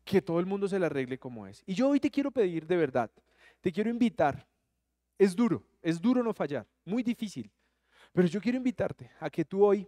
que 0.05 0.21
todo 0.21 0.39
el 0.39 0.45
mundo 0.45 0.67
se 0.67 0.79
la 0.79 0.87
arregle 0.87 1.19
como 1.19 1.45
es. 1.45 1.61
Y 1.67 1.73
yo 1.75 1.89
hoy 1.89 1.99
te 1.99 2.09
quiero 2.09 2.31
pedir 2.31 2.65
de 2.65 2.77
verdad, 2.77 3.11
te 3.61 3.71
quiero 3.71 3.89
invitar. 3.89 4.47
Es 5.17 5.35
duro, 5.35 5.63
es 5.81 6.01
duro 6.01 6.23
no 6.23 6.33
fallar, 6.33 6.65
muy 6.85 7.03
difícil. 7.03 7.51
Pero 8.11 8.27
yo 8.27 8.41
quiero 8.41 8.57
invitarte 8.57 9.11
a 9.19 9.29
que 9.29 9.45
tú 9.45 9.63
hoy 9.65 9.87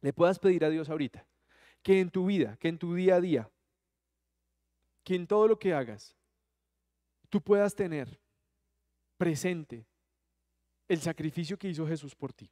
le 0.00 0.12
puedas 0.12 0.38
pedir 0.38 0.64
a 0.64 0.70
Dios 0.70 0.88
ahorita 0.88 1.26
que 1.82 2.00
en 2.00 2.10
tu 2.10 2.26
vida, 2.26 2.56
que 2.56 2.68
en 2.68 2.78
tu 2.78 2.94
día 2.94 3.16
a 3.16 3.20
día, 3.20 3.50
que 5.02 5.14
en 5.14 5.26
todo 5.26 5.46
lo 5.48 5.58
que 5.58 5.74
hagas, 5.74 6.16
tú 7.28 7.42
puedas 7.42 7.74
tener 7.74 8.20
presente 9.18 9.86
el 10.88 11.00
sacrificio 11.00 11.58
que 11.58 11.68
hizo 11.68 11.86
Jesús 11.86 12.14
por 12.14 12.32
ti 12.32 12.50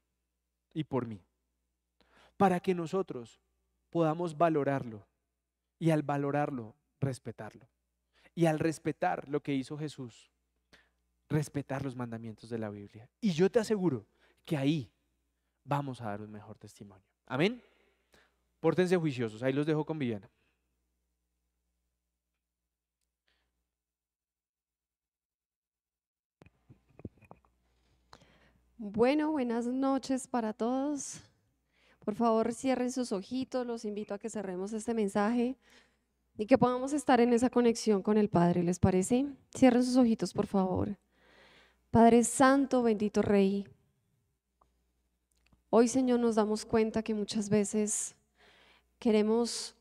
y 0.75 0.85
por 0.85 1.07
mí. 1.07 1.25
para 2.37 2.59
que 2.59 2.75
nosotros 2.75 3.41
podamos 3.89 4.37
valorarlo 4.37 5.07
y 5.79 5.91
al 5.91 6.03
valorarlo, 6.03 6.75
respetarlo. 7.01 7.69
Y 8.35 8.47
al 8.47 8.59
respetar 8.59 9.29
lo 9.29 9.43
que 9.43 9.55
hizo 9.55 9.79
Jesús, 9.79 10.33
respetar 11.29 11.85
los 11.85 11.95
mandamientos 11.95 12.51
de 12.51 12.59
la 12.59 12.69
Biblia. 12.71 13.09
Y 13.21 13.31
yo 13.31 13.49
te 13.49 13.61
aseguro 13.61 14.07
que 14.45 14.57
ahí 14.57 14.93
vamos 15.65 16.01
a 16.01 16.07
dar 16.07 16.23
un 16.23 16.31
mejor 16.31 16.59
testimonio. 16.59 17.07
Amén. 17.27 17.63
Pórtense 18.61 18.97
juiciosos. 18.97 19.43
Ahí 19.43 19.53
los 19.53 19.67
dejo 19.67 19.85
con 19.85 19.99
Viviana. 19.99 20.31
Bueno, 28.85 29.31
buenas 29.31 29.67
noches 29.67 30.27
para 30.27 30.53
todos. 30.53 31.21
Por 32.05 32.17
favor, 32.17 32.53
cierren 32.53 32.91
sus 32.91 33.13
ojitos. 33.13 33.65
Los 33.65 33.85
invito 33.85 34.13
a 34.13 34.19
que 34.19 34.29
cerremos 34.29 34.73
este 34.73 34.93
mensaje 34.93 35.57
y 36.37 36.47
que 36.47 36.59
podamos 36.59 36.93
estar 36.93 37.21
en 37.21 37.33
esa 37.33 37.49
conexión 37.49 38.03
con 38.03 38.19
el 38.19 38.29
Padre. 38.29 38.65
¿Les 38.65 38.81
parece? 38.81 39.27
Cierren 39.57 39.85
sus 39.85 39.97
ojitos, 39.97 40.33
por 40.33 40.47
favor. 40.49 40.99
Padre 41.93 42.25
Santo, 42.25 42.83
bendito 42.83 43.23
Rey. 43.23 43.67
Hoy, 45.75 45.89
Señor, 45.89 46.21
nos 46.21 46.35
damos 46.35 46.67
cuenta 46.67 47.03
que 47.03 47.15
muchas 47.15 47.49
veces 47.49 48.15
queremos 48.99 49.75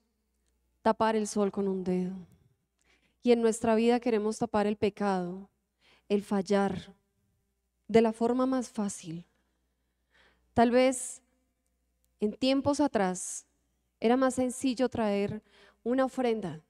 tapar 0.82 1.18
el 1.18 1.28
sol 1.28 1.52
con 1.52 1.68
un 1.68 1.84
dedo. 1.84 2.16
Y 3.22 3.34
en 3.34 3.42
nuestra 3.42 3.76
vida 3.76 4.00
queremos 4.00 4.38
tapar 4.38 4.68
el 4.68 4.78
pecado, 4.78 5.50
el 6.08 6.24
fallar, 6.24 6.96
de 7.90 8.00
la 8.00 8.14
forma 8.14 8.46
más 8.46 8.70
fácil. 8.70 9.26
Tal 10.54 10.72
vez 10.72 11.22
en 12.22 12.32
tiempos 12.38 12.80
atrás 12.80 13.46
era 14.00 14.16
más 14.16 14.36
sencillo 14.36 14.88
traer 14.88 15.44
una 15.84 16.06
ofrenda 16.06 16.62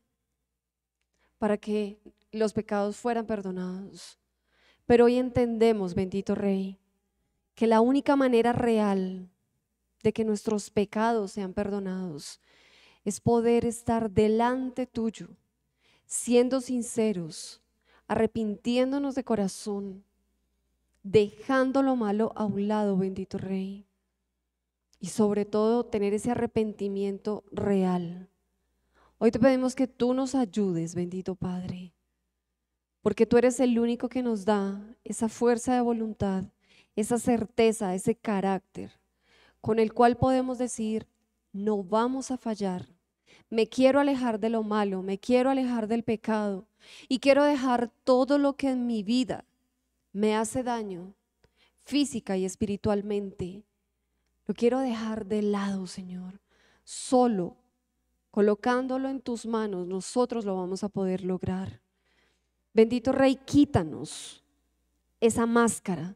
para 1.38 1.57
que 1.57 1.99
los 2.32 2.53
pecados 2.53 2.97
fueran 2.97 3.28
perdonados. 3.28 4.17
Pero 4.88 5.05
hoy 5.05 5.17
entendemos, 5.17 5.93
bendito 5.93 6.34
Rey, 6.34 6.80
que 7.55 7.67
la 7.67 7.81
única 7.81 8.15
manera 8.15 8.53
real 8.53 9.29
de 10.03 10.13
que 10.13 10.25
nuestros 10.25 10.69
pecados 10.69 11.31
sean 11.31 11.53
perdonados 11.53 12.39
es 13.03 13.19
poder 13.19 13.65
estar 13.65 14.11
delante 14.11 14.85
tuyo, 14.85 15.29
siendo 16.05 16.61
sinceros, 16.61 17.61
arrepintiéndonos 18.07 19.15
de 19.15 19.23
corazón, 19.23 20.03
dejando 21.03 21.81
lo 21.81 21.95
malo 21.95 22.31
a 22.35 22.45
un 22.45 22.67
lado, 22.67 22.97
bendito 22.97 23.37
Rey. 23.37 23.87
Y 24.99 25.07
sobre 25.07 25.45
todo 25.45 25.85
tener 25.85 26.13
ese 26.13 26.29
arrepentimiento 26.29 27.43
real. 27.51 28.29
Hoy 29.17 29.31
te 29.31 29.39
pedimos 29.39 29.75
que 29.75 29.87
tú 29.87 30.13
nos 30.13 30.35
ayudes, 30.35 30.93
bendito 30.93 31.35
Padre, 31.35 31.93
porque 33.01 33.25
tú 33.25 33.37
eres 33.37 33.59
el 33.59 33.77
único 33.79 34.09
que 34.09 34.21
nos 34.21 34.45
da 34.45 34.95
esa 35.03 35.27
fuerza 35.27 35.73
de 35.73 35.81
voluntad, 35.81 36.45
esa 36.95 37.17
certeza, 37.17 37.95
ese 37.95 38.15
carácter, 38.15 38.91
con 39.61 39.79
el 39.79 39.93
cual 39.93 40.17
podemos 40.17 40.57
decir, 40.57 41.07
no 41.53 41.83
vamos 41.83 42.31
a 42.31 42.37
fallar. 42.37 42.87
Me 43.49 43.67
quiero 43.67 43.99
alejar 43.99 44.39
de 44.39 44.49
lo 44.49 44.63
malo, 44.63 45.01
me 45.01 45.17
quiero 45.17 45.49
alejar 45.49 45.87
del 45.87 46.03
pecado 46.03 46.67
y 47.07 47.19
quiero 47.19 47.43
dejar 47.43 47.91
todo 48.03 48.37
lo 48.37 48.55
que 48.55 48.69
en 48.69 48.87
mi 48.87 49.03
vida 49.03 49.45
me 50.13 50.35
hace 50.35 50.63
daño 50.63 51.13
física 51.83 52.37
y 52.37 52.45
espiritualmente, 52.45 53.63
lo 54.45 54.53
quiero 54.53 54.79
dejar 54.79 55.25
de 55.25 55.41
lado, 55.41 55.87
Señor. 55.87 56.39
Solo 56.83 57.57
colocándolo 58.31 59.09
en 59.09 59.21
tus 59.21 59.45
manos, 59.45 59.87
nosotros 59.87 60.45
lo 60.45 60.55
vamos 60.55 60.83
a 60.83 60.89
poder 60.89 61.23
lograr. 61.23 61.81
Bendito 62.73 63.11
Rey, 63.11 63.35
quítanos 63.35 64.43
esa 65.19 65.45
máscara. 65.45 66.15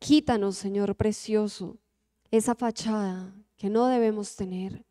Quítanos, 0.00 0.56
Señor 0.56 0.96
precioso, 0.96 1.76
esa 2.30 2.54
fachada 2.54 3.34
que 3.58 3.68
no 3.68 3.86
debemos 3.86 4.34
tener. 4.34 4.86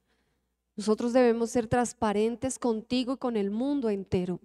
Nosotros 0.76 1.14
debemos 1.14 1.50
ser 1.50 1.66
transparentes 1.66 2.60
contigo 2.60 3.14
y 3.14 3.18
con 3.18 3.36
el 3.36 3.50
mundo 3.50 3.90
entero. 3.90 4.40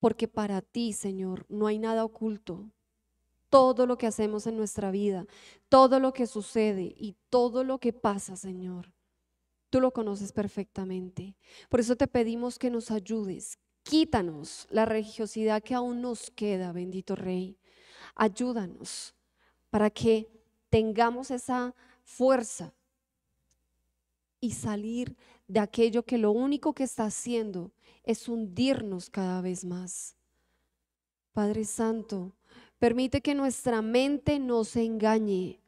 Porque 0.00 0.26
para 0.26 0.62
ti, 0.62 0.94
Señor, 0.94 1.44
no 1.50 1.66
hay 1.66 1.78
nada 1.78 2.02
oculto. 2.02 2.70
Todo 3.50 3.86
lo 3.86 3.98
que 3.98 4.06
hacemos 4.06 4.46
en 4.46 4.56
nuestra 4.56 4.90
vida, 4.90 5.26
todo 5.68 6.00
lo 6.00 6.14
que 6.14 6.26
sucede 6.26 6.94
y 6.96 7.14
todo 7.28 7.62
lo 7.62 7.78
que 7.78 7.92
pasa, 7.92 8.36
Señor, 8.36 8.94
tú 9.68 9.82
lo 9.82 9.92
conoces 9.92 10.32
perfectamente. 10.32 11.36
Por 11.68 11.80
eso 11.80 11.94
te 11.94 12.08
pedimos 12.08 12.58
que 12.58 12.70
nos 12.70 12.90
ayudes. 12.90 13.58
Quítanos 13.82 14.66
la 14.70 14.86
religiosidad 14.86 15.62
que 15.62 15.74
aún 15.74 16.00
nos 16.00 16.30
queda, 16.30 16.72
bendito 16.72 17.14
Rey. 17.14 17.58
Ayúdanos 18.14 19.15
para 19.70 19.90
que 19.90 20.28
tengamos 20.70 21.30
esa 21.30 21.74
fuerza 22.04 22.72
y 24.40 24.52
salir 24.52 25.16
de 25.48 25.60
aquello 25.60 26.04
que 26.04 26.18
lo 26.18 26.30
único 26.30 26.72
que 26.72 26.84
está 26.84 27.04
haciendo 27.04 27.70
es 28.04 28.28
hundirnos 28.28 29.10
cada 29.10 29.40
vez 29.40 29.64
más. 29.64 30.16
Padre 31.32 31.64
Santo, 31.64 32.32
permite 32.78 33.20
que 33.20 33.34
nuestra 33.34 33.82
mente 33.82 34.38
no 34.38 34.64
se 34.64 34.84
engañe, 34.84 35.60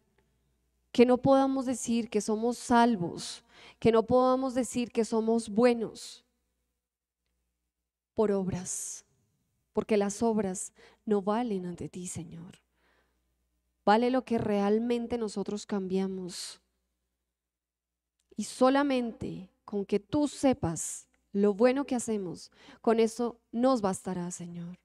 que 0.92 1.04
no 1.04 1.18
podamos 1.18 1.66
decir 1.66 2.08
que 2.08 2.20
somos 2.20 2.58
salvos, 2.58 3.44
que 3.78 3.92
no 3.92 4.04
podamos 4.04 4.54
decir 4.54 4.90
que 4.90 5.04
somos 5.04 5.48
buenos 5.48 6.24
por 8.14 8.32
obras, 8.32 9.04
porque 9.72 9.96
las 9.96 10.22
obras 10.22 10.72
no 11.04 11.22
valen 11.22 11.66
ante 11.66 11.88
ti, 11.88 12.06
Señor. 12.06 12.67
Vale 13.88 14.10
lo 14.10 14.22
que 14.22 14.36
realmente 14.36 15.16
nosotros 15.16 15.64
cambiamos. 15.64 16.60
Y 18.36 18.44
solamente 18.44 19.48
con 19.64 19.86
que 19.86 19.98
tú 19.98 20.28
sepas 20.28 21.08
lo 21.32 21.54
bueno 21.54 21.86
que 21.86 21.94
hacemos, 21.94 22.52
con 22.82 23.00
eso 23.00 23.40
nos 23.50 23.80
bastará, 23.80 24.30
Señor. 24.30 24.78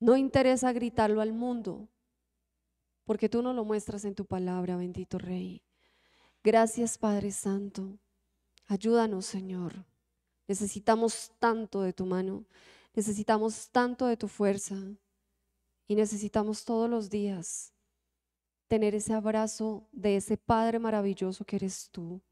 No 0.00 0.16
interesa 0.16 0.72
gritarlo 0.72 1.20
al 1.20 1.34
mundo, 1.34 1.86
porque 3.04 3.28
tú 3.28 3.42
no 3.42 3.52
lo 3.52 3.62
muestras 3.62 4.06
en 4.06 4.14
tu 4.14 4.24
palabra, 4.24 4.78
bendito 4.78 5.18
Rey. 5.18 5.62
Gracias, 6.42 6.96
Padre 6.96 7.30
Santo. 7.30 7.98
Ayúdanos, 8.68 9.26
Señor. 9.26 9.84
Necesitamos 10.48 11.30
tanto 11.38 11.82
de 11.82 11.92
tu 11.92 12.06
mano, 12.06 12.46
necesitamos 12.94 13.68
tanto 13.68 14.06
de 14.06 14.16
tu 14.16 14.28
fuerza 14.28 14.78
y 15.86 15.94
necesitamos 15.94 16.64
todos 16.64 16.88
los 16.88 17.10
días 17.10 17.72
tener 18.72 18.94
ese 18.94 19.12
abrazo 19.12 19.86
de 19.92 20.16
ese 20.16 20.38
Padre 20.38 20.78
maravilloso 20.78 21.44
que 21.44 21.56
eres 21.56 21.90
tú. 21.92 22.22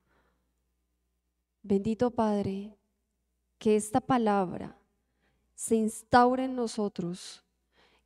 Bendito 1.62 2.10
Padre, 2.10 2.74
que 3.58 3.76
esta 3.76 4.00
palabra 4.00 4.74
se 5.54 5.76
instaure 5.76 6.46
en 6.46 6.56
nosotros, 6.56 7.44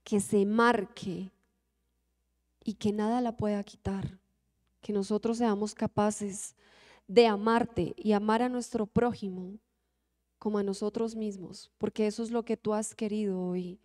que 0.02 0.18
se 0.18 0.44
marque 0.44 1.30
y 2.64 2.74
que 2.74 2.92
nada 2.92 3.20
la 3.20 3.36
pueda 3.36 3.62
quitar, 3.62 4.18
que 4.80 4.92
nosotros 4.92 5.38
seamos 5.38 5.72
capaces 5.72 6.56
de 7.06 7.28
amarte 7.28 7.94
y 7.96 8.14
amar 8.14 8.42
a 8.42 8.48
nuestro 8.48 8.84
prójimo 8.84 9.60
como 10.40 10.58
a 10.58 10.64
nosotros 10.64 11.14
mismos, 11.14 11.70
porque 11.78 12.08
eso 12.08 12.24
es 12.24 12.32
lo 12.32 12.44
que 12.44 12.56
tú 12.56 12.74
has 12.74 12.96
querido 12.96 13.40
hoy. 13.40 13.78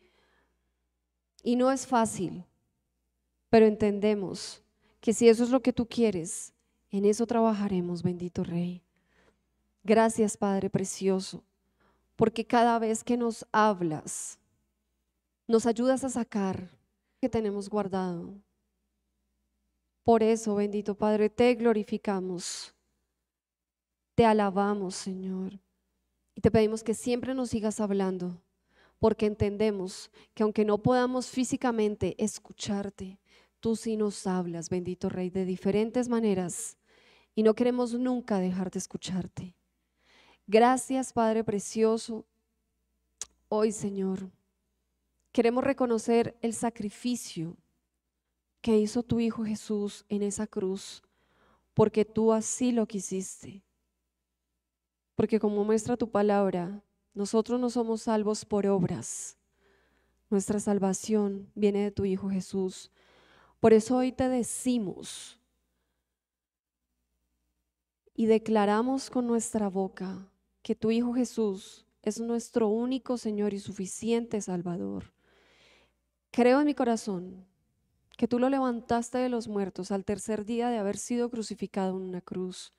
Y 1.44 1.56
no 1.56 1.72
es 1.72 1.86
fácil, 1.86 2.46
pero 3.50 3.66
entendemos 3.66 4.64
que 5.02 5.14
si 5.14 5.30
eso 5.30 5.44
es 5.44 5.50
lo 5.50 5.62
que 5.62 5.74
tú 5.74 5.88
quieres, 5.88 6.54
en 6.92 7.06
eso 7.06 7.26
trabajaremos, 7.26 8.04
bendito 8.04 8.44
Rey. 8.44 8.84
Gracias, 9.84 10.38
Padre 10.38 10.70
Precioso 10.70 11.44
porque 12.20 12.46
cada 12.46 12.78
vez 12.80 13.02
que 13.06 13.16
nos 13.16 13.48
hablas, 13.54 14.38
nos 15.48 15.66
ayudas 15.66 16.04
a 16.04 16.10
sacar 16.10 16.70
que 17.22 17.30
tenemos 17.30 17.70
guardado. 17.70 18.34
Por 20.04 20.22
eso, 20.22 20.56
bendito 20.56 20.96
Padre, 20.96 21.30
te 21.30 21.56
glorificamos, 21.56 22.76
te 24.16 24.26
alabamos, 24.26 24.96
Señor, 24.96 25.62
y 26.36 26.42
te 26.42 26.52
pedimos 26.52 26.84
que 26.84 26.94
siempre 26.94 27.34
nos 27.34 27.52
sigas 27.52 27.80
hablando, 27.80 28.42
porque 29.00 29.26
entendemos 29.26 30.12
que 30.34 30.44
aunque 30.44 30.66
no 30.66 30.80
podamos 30.80 31.30
físicamente 31.30 32.22
escucharte, 32.22 33.18
tú 33.60 33.76
sí 33.76 33.98
nos 33.98 34.26
hablas, 34.28 34.70
bendito 34.70 35.10
Rey, 35.10 35.30
de 35.30 35.46
diferentes 35.46 36.10
maneras, 36.10 36.78
y 37.36 37.44
no 37.44 37.54
queremos 37.54 37.94
nunca 37.94 38.40
dejar 38.40 38.72
de 38.72 38.80
escucharte. 38.80 39.56
Gracias, 40.48 41.14
Padre 41.14 41.44
Precioso. 41.44 42.26
Hoy, 43.48 43.72
Señor, 43.72 44.32
queremos 45.32 45.64
reconocer 45.64 46.38
el 46.42 46.54
sacrificio 46.54 47.58
que 48.62 48.78
hizo 48.78 49.04
tu 49.04 49.20
Hijo 49.20 49.46
Jesús 49.46 50.06
en 50.10 50.24
esa 50.24 50.48
cruz 50.48 51.04
porque 51.80 52.04
tú 52.04 52.34
así 52.34 52.74
lo 52.74 52.88
quisiste. 52.88 53.64
Porque 55.16 55.40
como 55.40 55.64
muestra 55.64 55.96
tu 55.96 56.12
palabra, 56.12 56.84
nosotros 57.14 57.58
no 57.58 57.70
somos 57.70 58.02
salvos 58.02 58.44
por 58.44 58.68
obras. 58.68 59.38
Nuestra 60.30 60.60
salvación 60.60 61.50
viene 61.56 61.84
de 61.84 61.92
tu 61.92 62.04
Hijo 62.04 62.30
Jesús. 62.30 62.92
Por 63.60 63.74
eso 63.74 63.98
hoy 63.98 64.12
te 64.14 64.30
decimos 64.30 65.38
y 68.14 68.26
declaramos 68.26 69.10
con 69.10 69.28
nuestra 69.28 69.68
boca 69.70 70.30
que 70.62 70.76
tu 70.76 70.92
Hijo 70.92 71.14
Jesús 71.14 71.86
es 72.02 72.20
nuestro 72.22 72.70
único 72.70 73.18
Señor 73.18 73.54
y 73.54 73.60
suficiente 73.60 74.40
Salvador. 74.40 75.14
Creo 76.32 76.60
en 76.60 76.68
mi 76.68 76.74
corazón 76.74 77.46
que 78.18 78.28
tú 78.28 78.40
lo 78.40 78.50
levantaste 78.50 79.18
de 79.18 79.30
los 79.30 79.48
muertos 79.50 79.92
al 79.92 80.06
tercer 80.06 80.46
día 80.46 80.70
de 80.70 80.78
haber 80.78 80.98
sido 80.98 81.30
crucificado 81.30 81.98
en 81.98 82.04
una 82.04 82.22
cruz. 82.22 82.74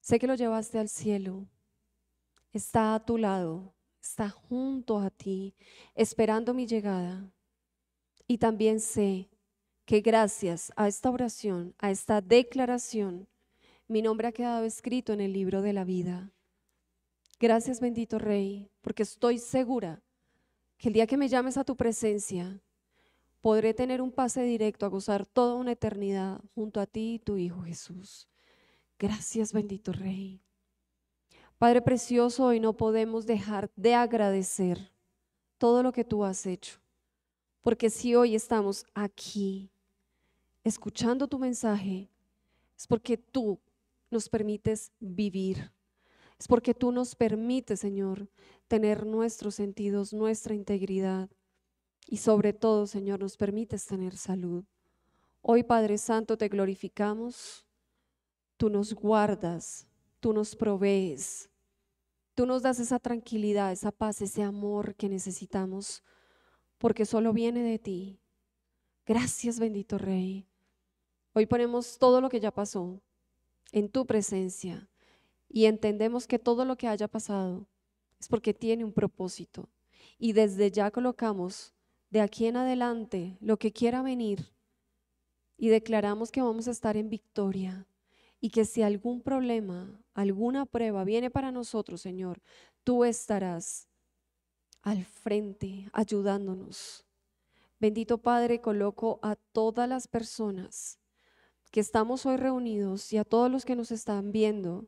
Sé 0.00 0.18
que 0.18 0.26
lo 0.26 0.34
llevaste 0.36 0.78
al 0.78 0.88
cielo. 0.88 1.46
Está 2.52 2.94
a 2.94 3.04
tu 3.04 3.18
lado, 3.18 3.74
está 4.00 4.30
junto 4.30 4.98
a 4.98 5.10
ti, 5.10 5.54
esperando 5.94 6.54
mi 6.54 6.66
llegada. 6.66 7.30
Y 8.26 8.38
también 8.38 8.80
sé 8.80 9.28
que 9.90 10.02
gracias 10.02 10.72
a 10.76 10.86
esta 10.86 11.10
oración, 11.10 11.74
a 11.80 11.90
esta 11.90 12.20
declaración, 12.20 13.26
mi 13.88 14.02
nombre 14.02 14.28
ha 14.28 14.32
quedado 14.32 14.64
escrito 14.64 15.12
en 15.12 15.20
el 15.20 15.32
libro 15.32 15.62
de 15.62 15.72
la 15.72 15.82
vida. 15.82 16.30
Gracias 17.40 17.80
bendito 17.80 18.20
Rey, 18.20 18.70
porque 18.82 19.02
estoy 19.02 19.38
segura 19.38 20.00
que 20.78 20.90
el 20.90 20.94
día 20.94 21.08
que 21.08 21.16
me 21.16 21.26
llames 21.26 21.56
a 21.56 21.64
tu 21.64 21.74
presencia, 21.74 22.62
podré 23.40 23.74
tener 23.74 24.00
un 24.00 24.12
pase 24.12 24.44
directo 24.44 24.86
a 24.86 24.90
gozar 24.90 25.26
toda 25.26 25.56
una 25.56 25.72
eternidad 25.72 26.40
junto 26.54 26.78
a 26.78 26.86
ti 26.86 27.14
y 27.14 27.18
tu 27.18 27.36
Hijo 27.36 27.62
Jesús. 27.62 28.28
Gracias 28.96 29.52
bendito 29.52 29.92
Rey. 29.92 30.40
Padre 31.58 31.82
precioso, 31.82 32.44
hoy 32.44 32.60
no 32.60 32.76
podemos 32.76 33.26
dejar 33.26 33.72
de 33.74 33.96
agradecer 33.96 34.92
todo 35.58 35.82
lo 35.82 35.90
que 35.90 36.04
tú 36.04 36.24
has 36.24 36.46
hecho, 36.46 36.78
porque 37.60 37.90
si 37.90 38.14
hoy 38.14 38.36
estamos 38.36 38.86
aquí 38.94 39.68
escuchando 40.64 41.28
tu 41.28 41.38
mensaje, 41.38 42.10
es 42.76 42.86
porque 42.86 43.16
tú 43.16 43.60
nos 44.10 44.28
permites 44.28 44.92
vivir 44.98 45.70
es 46.40 46.48
porque 46.48 46.72
tú 46.72 46.90
nos 46.90 47.14
permites, 47.14 47.80
Señor, 47.80 48.26
tener 48.66 49.04
nuestros 49.04 49.56
sentidos, 49.56 50.14
nuestra 50.14 50.54
integridad. 50.54 51.28
Y 52.08 52.16
sobre 52.16 52.54
todo, 52.54 52.86
Señor, 52.86 53.20
nos 53.20 53.36
permites 53.36 53.84
tener 53.84 54.16
salud. 54.16 54.64
Hoy, 55.42 55.62
Padre 55.64 55.98
Santo, 55.98 56.38
te 56.38 56.48
glorificamos. 56.48 57.66
Tú 58.56 58.70
nos 58.70 58.94
guardas, 58.94 59.86
tú 60.18 60.32
nos 60.32 60.56
provees. 60.56 61.50
Tú 62.34 62.46
nos 62.46 62.62
das 62.62 62.80
esa 62.80 62.98
tranquilidad, 62.98 63.70
esa 63.70 63.92
paz, 63.92 64.22
ese 64.22 64.42
amor 64.42 64.94
que 64.94 65.10
necesitamos, 65.10 66.02
porque 66.78 67.04
solo 67.04 67.34
viene 67.34 67.62
de 67.62 67.78
ti. 67.78 68.18
Gracias, 69.04 69.60
bendito 69.60 69.98
Rey. 69.98 70.49
Hoy 71.32 71.46
ponemos 71.46 71.98
todo 71.98 72.20
lo 72.20 72.28
que 72.28 72.40
ya 72.40 72.50
pasó 72.50 73.00
en 73.70 73.88
tu 73.88 74.04
presencia 74.04 74.88
y 75.48 75.66
entendemos 75.66 76.26
que 76.26 76.40
todo 76.40 76.64
lo 76.64 76.76
que 76.76 76.88
haya 76.88 77.06
pasado 77.06 77.68
es 78.18 78.28
porque 78.28 78.52
tiene 78.52 78.84
un 78.84 78.92
propósito. 78.92 79.68
Y 80.18 80.32
desde 80.32 80.70
ya 80.70 80.90
colocamos 80.90 81.72
de 82.10 82.20
aquí 82.20 82.46
en 82.46 82.56
adelante 82.56 83.38
lo 83.40 83.58
que 83.58 83.72
quiera 83.72 84.02
venir 84.02 84.52
y 85.56 85.68
declaramos 85.68 86.32
que 86.32 86.42
vamos 86.42 86.66
a 86.66 86.72
estar 86.72 86.96
en 86.96 87.08
victoria 87.08 87.86
y 88.40 88.50
que 88.50 88.64
si 88.64 88.82
algún 88.82 89.22
problema, 89.22 90.02
alguna 90.14 90.66
prueba 90.66 91.04
viene 91.04 91.30
para 91.30 91.52
nosotros, 91.52 92.00
Señor, 92.00 92.42
tú 92.82 93.04
estarás 93.04 93.88
al 94.82 95.04
frente 95.04 95.88
ayudándonos. 95.92 97.06
Bendito 97.78 98.18
Padre, 98.18 98.60
coloco 98.60 99.20
a 99.22 99.36
todas 99.36 99.88
las 99.88 100.08
personas 100.08 100.99
que 101.70 101.80
estamos 101.80 102.26
hoy 102.26 102.36
reunidos 102.36 103.12
y 103.12 103.18
a 103.18 103.24
todos 103.24 103.50
los 103.50 103.64
que 103.64 103.76
nos 103.76 103.90
están 103.90 104.32
viendo 104.32 104.86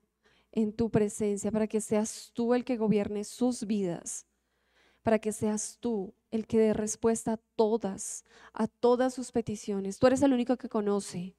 en 0.51 0.73
tu 0.73 0.91
presencia, 0.91 1.51
para 1.51 1.67
que 1.67 1.81
seas 1.81 2.31
tú 2.35 2.55
el 2.55 2.65
que 2.65 2.77
gobierne 2.77 3.25
sus 3.25 3.67
vidas, 3.67 4.27
para 5.03 5.19
que 5.19 5.33
seas 5.33 5.79
tú 5.81 6.15
el 6.31 6.47
que 6.47 6.59
dé 6.59 6.75
respuesta 6.75 7.35
a 7.35 7.41
todas, 7.57 8.25
a 8.53 8.67
todas 8.67 9.15
sus 9.15 9.33
peticiones. 9.33 9.99
Tú 9.99 10.07
eres 10.07 10.23
el 10.23 10.33
único 10.33 10.57
que 10.57 10.69
conoce 10.69 11.37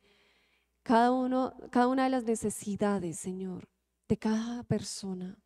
cada, 0.81 1.11
uno, 1.11 1.55
cada 1.71 1.87
una 1.87 2.05
de 2.05 2.09
las 2.09 2.23
necesidades, 2.23 3.19
Señor, 3.19 3.67
de 4.07 4.17
cada 4.17 4.63
persona. 4.63 5.39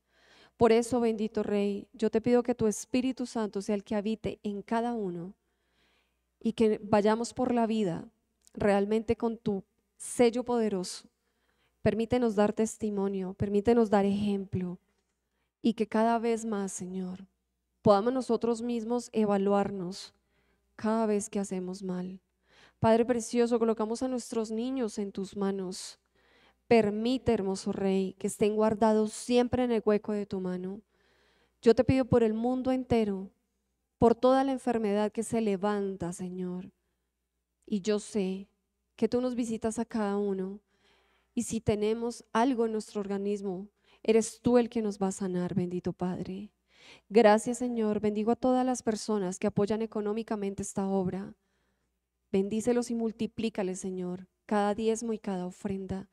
Por 0.55 0.71
eso, 0.71 0.99
bendito 0.99 1.43
Rey, 1.43 1.87
yo 1.93 2.09
te 2.09 2.21
pido 2.21 2.41
que 2.41 2.55
tu 2.55 2.67
Espíritu 2.67 3.25
Santo 3.25 3.61
sea 3.61 3.75
el 3.75 3.83
que 3.83 3.95
habite 3.95 4.39
en 4.43 4.61
cada 4.61 4.93
uno 4.93 5.35
y 6.39 6.53
que 6.53 6.79
vayamos 6.81 7.33
por 7.33 7.53
la 7.53 7.67
vida 7.67 8.09
realmente 8.53 9.15
con 9.15 9.37
tu 9.37 9.63
sello 9.97 10.43
poderoso 10.43 11.09
Permítenos 11.87 12.35
dar 12.35 12.51
testimonio, 12.51 13.33
permítenos 13.35 13.89
dar 13.89 14.03
ejemplo 14.03 14.77
y 15.61 15.73
que 15.73 15.87
cada 15.87 16.19
vez 16.19 16.43
más, 16.43 16.73
Señor, 16.73 17.29
podamos 17.81 18.11
nosotros 18.11 18.61
mismos 18.61 19.09
evaluarnos 19.13 20.13
cada 20.75 21.05
vez 21.05 21.29
que 21.29 21.39
hacemos 21.39 21.83
mal. 21.83 22.19
Padre 22.81 23.05
precioso, 23.05 23.57
colocamos 23.57 24.03
a 24.03 24.09
nuestros 24.09 24.51
niños 24.51 24.99
en 24.99 25.13
tus 25.13 25.37
manos. 25.37 25.97
Permite, 26.67 27.31
hermoso 27.31 27.71
Rey, 27.71 28.17
que 28.19 28.27
estén 28.27 28.57
guardados 28.57 29.13
siempre 29.13 29.63
en 29.63 29.71
el 29.71 29.81
hueco 29.85 30.11
de 30.11 30.25
tu 30.25 30.41
mano. 30.41 30.81
Yo 31.61 31.73
te 31.73 31.85
pido 31.85 32.03
por 32.03 32.21
el 32.21 32.33
mundo 32.33 32.73
entero, 32.73 33.31
por 33.97 34.13
toda 34.13 34.43
la 34.43 34.51
enfermedad 34.51 35.13
que 35.13 35.23
se 35.23 35.39
levanta, 35.39 36.11
Señor. 36.11 36.69
Y 37.65 37.79
yo 37.79 37.99
sé 37.99 38.49
que 38.97 39.07
tú 39.07 39.21
nos 39.21 39.35
visitas 39.35 39.79
a 39.79 39.85
cada 39.85 40.17
uno 40.17 40.59
y 41.33 41.43
si 41.43 41.61
tenemos 41.61 42.25
algo 42.33 42.65
en 42.65 42.71
nuestro 42.73 42.99
organismo, 42.99 43.69
eres 44.03 44.41
tú 44.41 44.57
el 44.57 44.69
que 44.69 44.81
nos 44.81 44.99
va 44.99 45.07
a 45.07 45.11
sanar, 45.11 45.53
bendito 45.53 45.93
Padre. 45.93 46.51
Gracias 47.07 47.59
Señor, 47.59 47.99
bendigo 47.99 48.31
a 48.31 48.35
todas 48.35 48.65
las 48.65 48.81
personas 48.81 49.37
que 49.37 49.47
apoyan 49.47 49.81
económicamente 49.81 50.63
esta 50.63 50.87
obra. 50.87 51.35
Bendícelos 52.31 52.89
y 52.89 52.95
multiplícales, 52.95 53.79
Señor, 53.79 54.27
cada 54.45 54.73
diezmo 54.73 55.13
y 55.13 55.19
cada 55.19 55.45
ofrenda. 55.45 56.09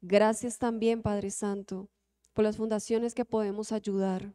Gracias 0.00 0.58
también, 0.58 1.02
Padre 1.02 1.30
Santo, 1.30 1.90
por 2.32 2.44
las 2.44 2.56
fundaciones 2.56 3.12
que 3.14 3.24
podemos 3.24 3.72
ayudar, 3.72 4.32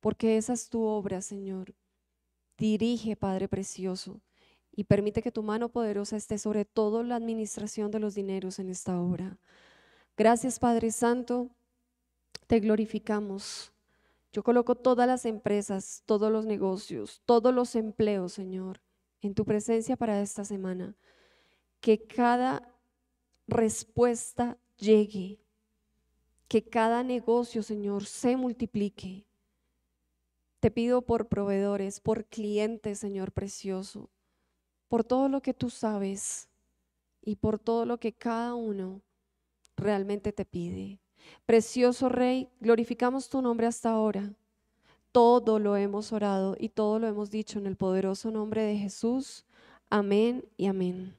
porque 0.00 0.36
esa 0.36 0.52
es 0.52 0.68
tu 0.68 0.82
obra, 0.82 1.22
Señor. 1.22 1.74
Dirige, 2.58 3.16
Padre 3.16 3.48
Precioso, 3.48 4.20
y 4.74 4.84
permite 4.84 5.22
que 5.22 5.32
tu 5.32 5.42
mano 5.42 5.68
poderosa 5.68 6.16
esté 6.16 6.38
sobre 6.38 6.64
toda 6.64 7.02
la 7.02 7.16
administración 7.16 7.90
de 7.90 8.00
los 8.00 8.14
dineros 8.14 8.58
en 8.58 8.70
esta 8.70 9.00
obra. 9.00 9.38
Gracias 10.16 10.58
Padre 10.58 10.90
Santo, 10.90 11.50
te 12.46 12.60
glorificamos. 12.60 13.72
Yo 14.32 14.42
coloco 14.42 14.74
todas 14.74 15.06
las 15.06 15.26
empresas, 15.26 16.02
todos 16.06 16.32
los 16.32 16.46
negocios, 16.46 17.20
todos 17.26 17.54
los 17.54 17.76
empleos, 17.76 18.32
Señor, 18.32 18.80
en 19.20 19.34
tu 19.34 19.44
presencia 19.44 19.96
para 19.96 20.22
esta 20.22 20.44
semana. 20.44 20.96
Que 21.80 22.06
cada 22.06 22.72
respuesta 23.46 24.58
llegue, 24.78 25.38
que 26.48 26.62
cada 26.62 27.02
negocio, 27.02 27.62
Señor, 27.62 28.06
se 28.06 28.36
multiplique. 28.36 29.26
Te 30.60 30.70
pido 30.70 31.02
por 31.02 31.28
proveedores, 31.28 32.00
por 32.00 32.24
clientes, 32.24 32.98
Señor 32.98 33.32
precioso, 33.32 34.10
por 34.92 35.04
todo 35.04 35.30
lo 35.30 35.40
que 35.40 35.54
tú 35.54 35.70
sabes 35.70 36.50
y 37.22 37.36
por 37.36 37.58
todo 37.58 37.86
lo 37.86 37.96
que 37.96 38.12
cada 38.12 38.54
uno 38.54 39.00
realmente 39.74 40.34
te 40.34 40.44
pide. 40.44 41.00
Precioso 41.46 42.10
Rey, 42.10 42.50
glorificamos 42.60 43.30
tu 43.30 43.40
nombre 43.40 43.66
hasta 43.66 43.88
ahora. 43.90 44.34
Todo 45.10 45.58
lo 45.58 45.78
hemos 45.78 46.12
orado 46.12 46.56
y 46.60 46.68
todo 46.68 46.98
lo 46.98 47.06
hemos 47.06 47.30
dicho 47.30 47.58
en 47.58 47.66
el 47.66 47.76
poderoso 47.76 48.30
nombre 48.30 48.64
de 48.64 48.76
Jesús. 48.76 49.46
Amén 49.88 50.44
y 50.58 50.66
amén. 50.66 51.16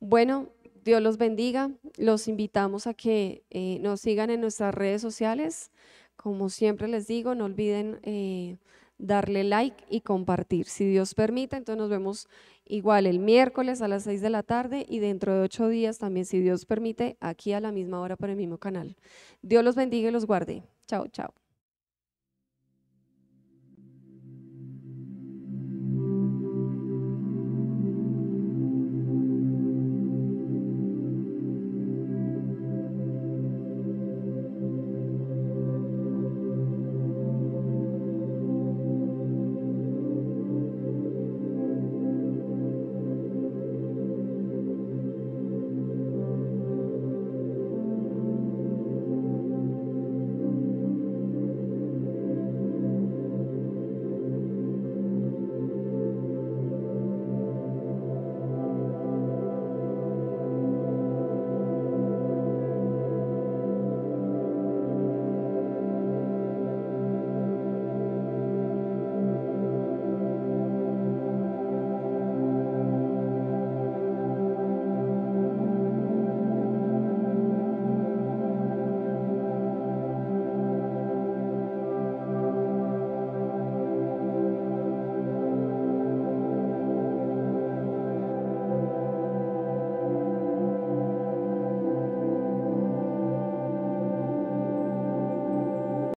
Bueno, 0.00 0.48
Dios 0.82 1.00
los 1.00 1.16
bendiga. 1.16 1.70
Los 1.98 2.26
invitamos 2.26 2.88
a 2.88 2.94
que 2.94 3.44
eh, 3.50 3.78
nos 3.82 4.00
sigan 4.00 4.30
en 4.30 4.40
nuestras 4.40 4.74
redes 4.74 5.00
sociales. 5.00 5.70
Como 6.16 6.48
siempre 6.48 6.88
les 6.88 7.06
digo, 7.06 7.36
no 7.36 7.44
olviden 7.44 8.00
eh, 8.02 8.56
darle 9.02 9.44
like 9.44 9.84
y 9.90 10.00
compartir. 10.00 10.66
Si 10.66 10.86
Dios 10.86 11.14
permite, 11.14 11.56
entonces 11.56 11.78
nos 11.78 11.90
vemos 11.90 12.28
igual 12.64 13.06
el 13.06 13.18
miércoles 13.18 13.82
a 13.82 13.88
las 13.88 14.04
6 14.04 14.22
de 14.22 14.30
la 14.30 14.42
tarde 14.42 14.86
y 14.88 15.00
dentro 15.00 15.34
de 15.34 15.42
ocho 15.42 15.68
días 15.68 15.98
también, 15.98 16.24
si 16.24 16.40
Dios 16.40 16.64
permite, 16.64 17.16
aquí 17.20 17.52
a 17.52 17.60
la 17.60 17.72
misma 17.72 18.00
hora 18.00 18.16
por 18.16 18.30
el 18.30 18.36
mismo 18.36 18.58
canal. 18.58 18.96
Dios 19.42 19.64
los 19.64 19.74
bendiga 19.74 20.08
y 20.08 20.12
los 20.12 20.26
guarde. 20.26 20.62
Chao, 20.86 21.08
chao. 21.08 21.41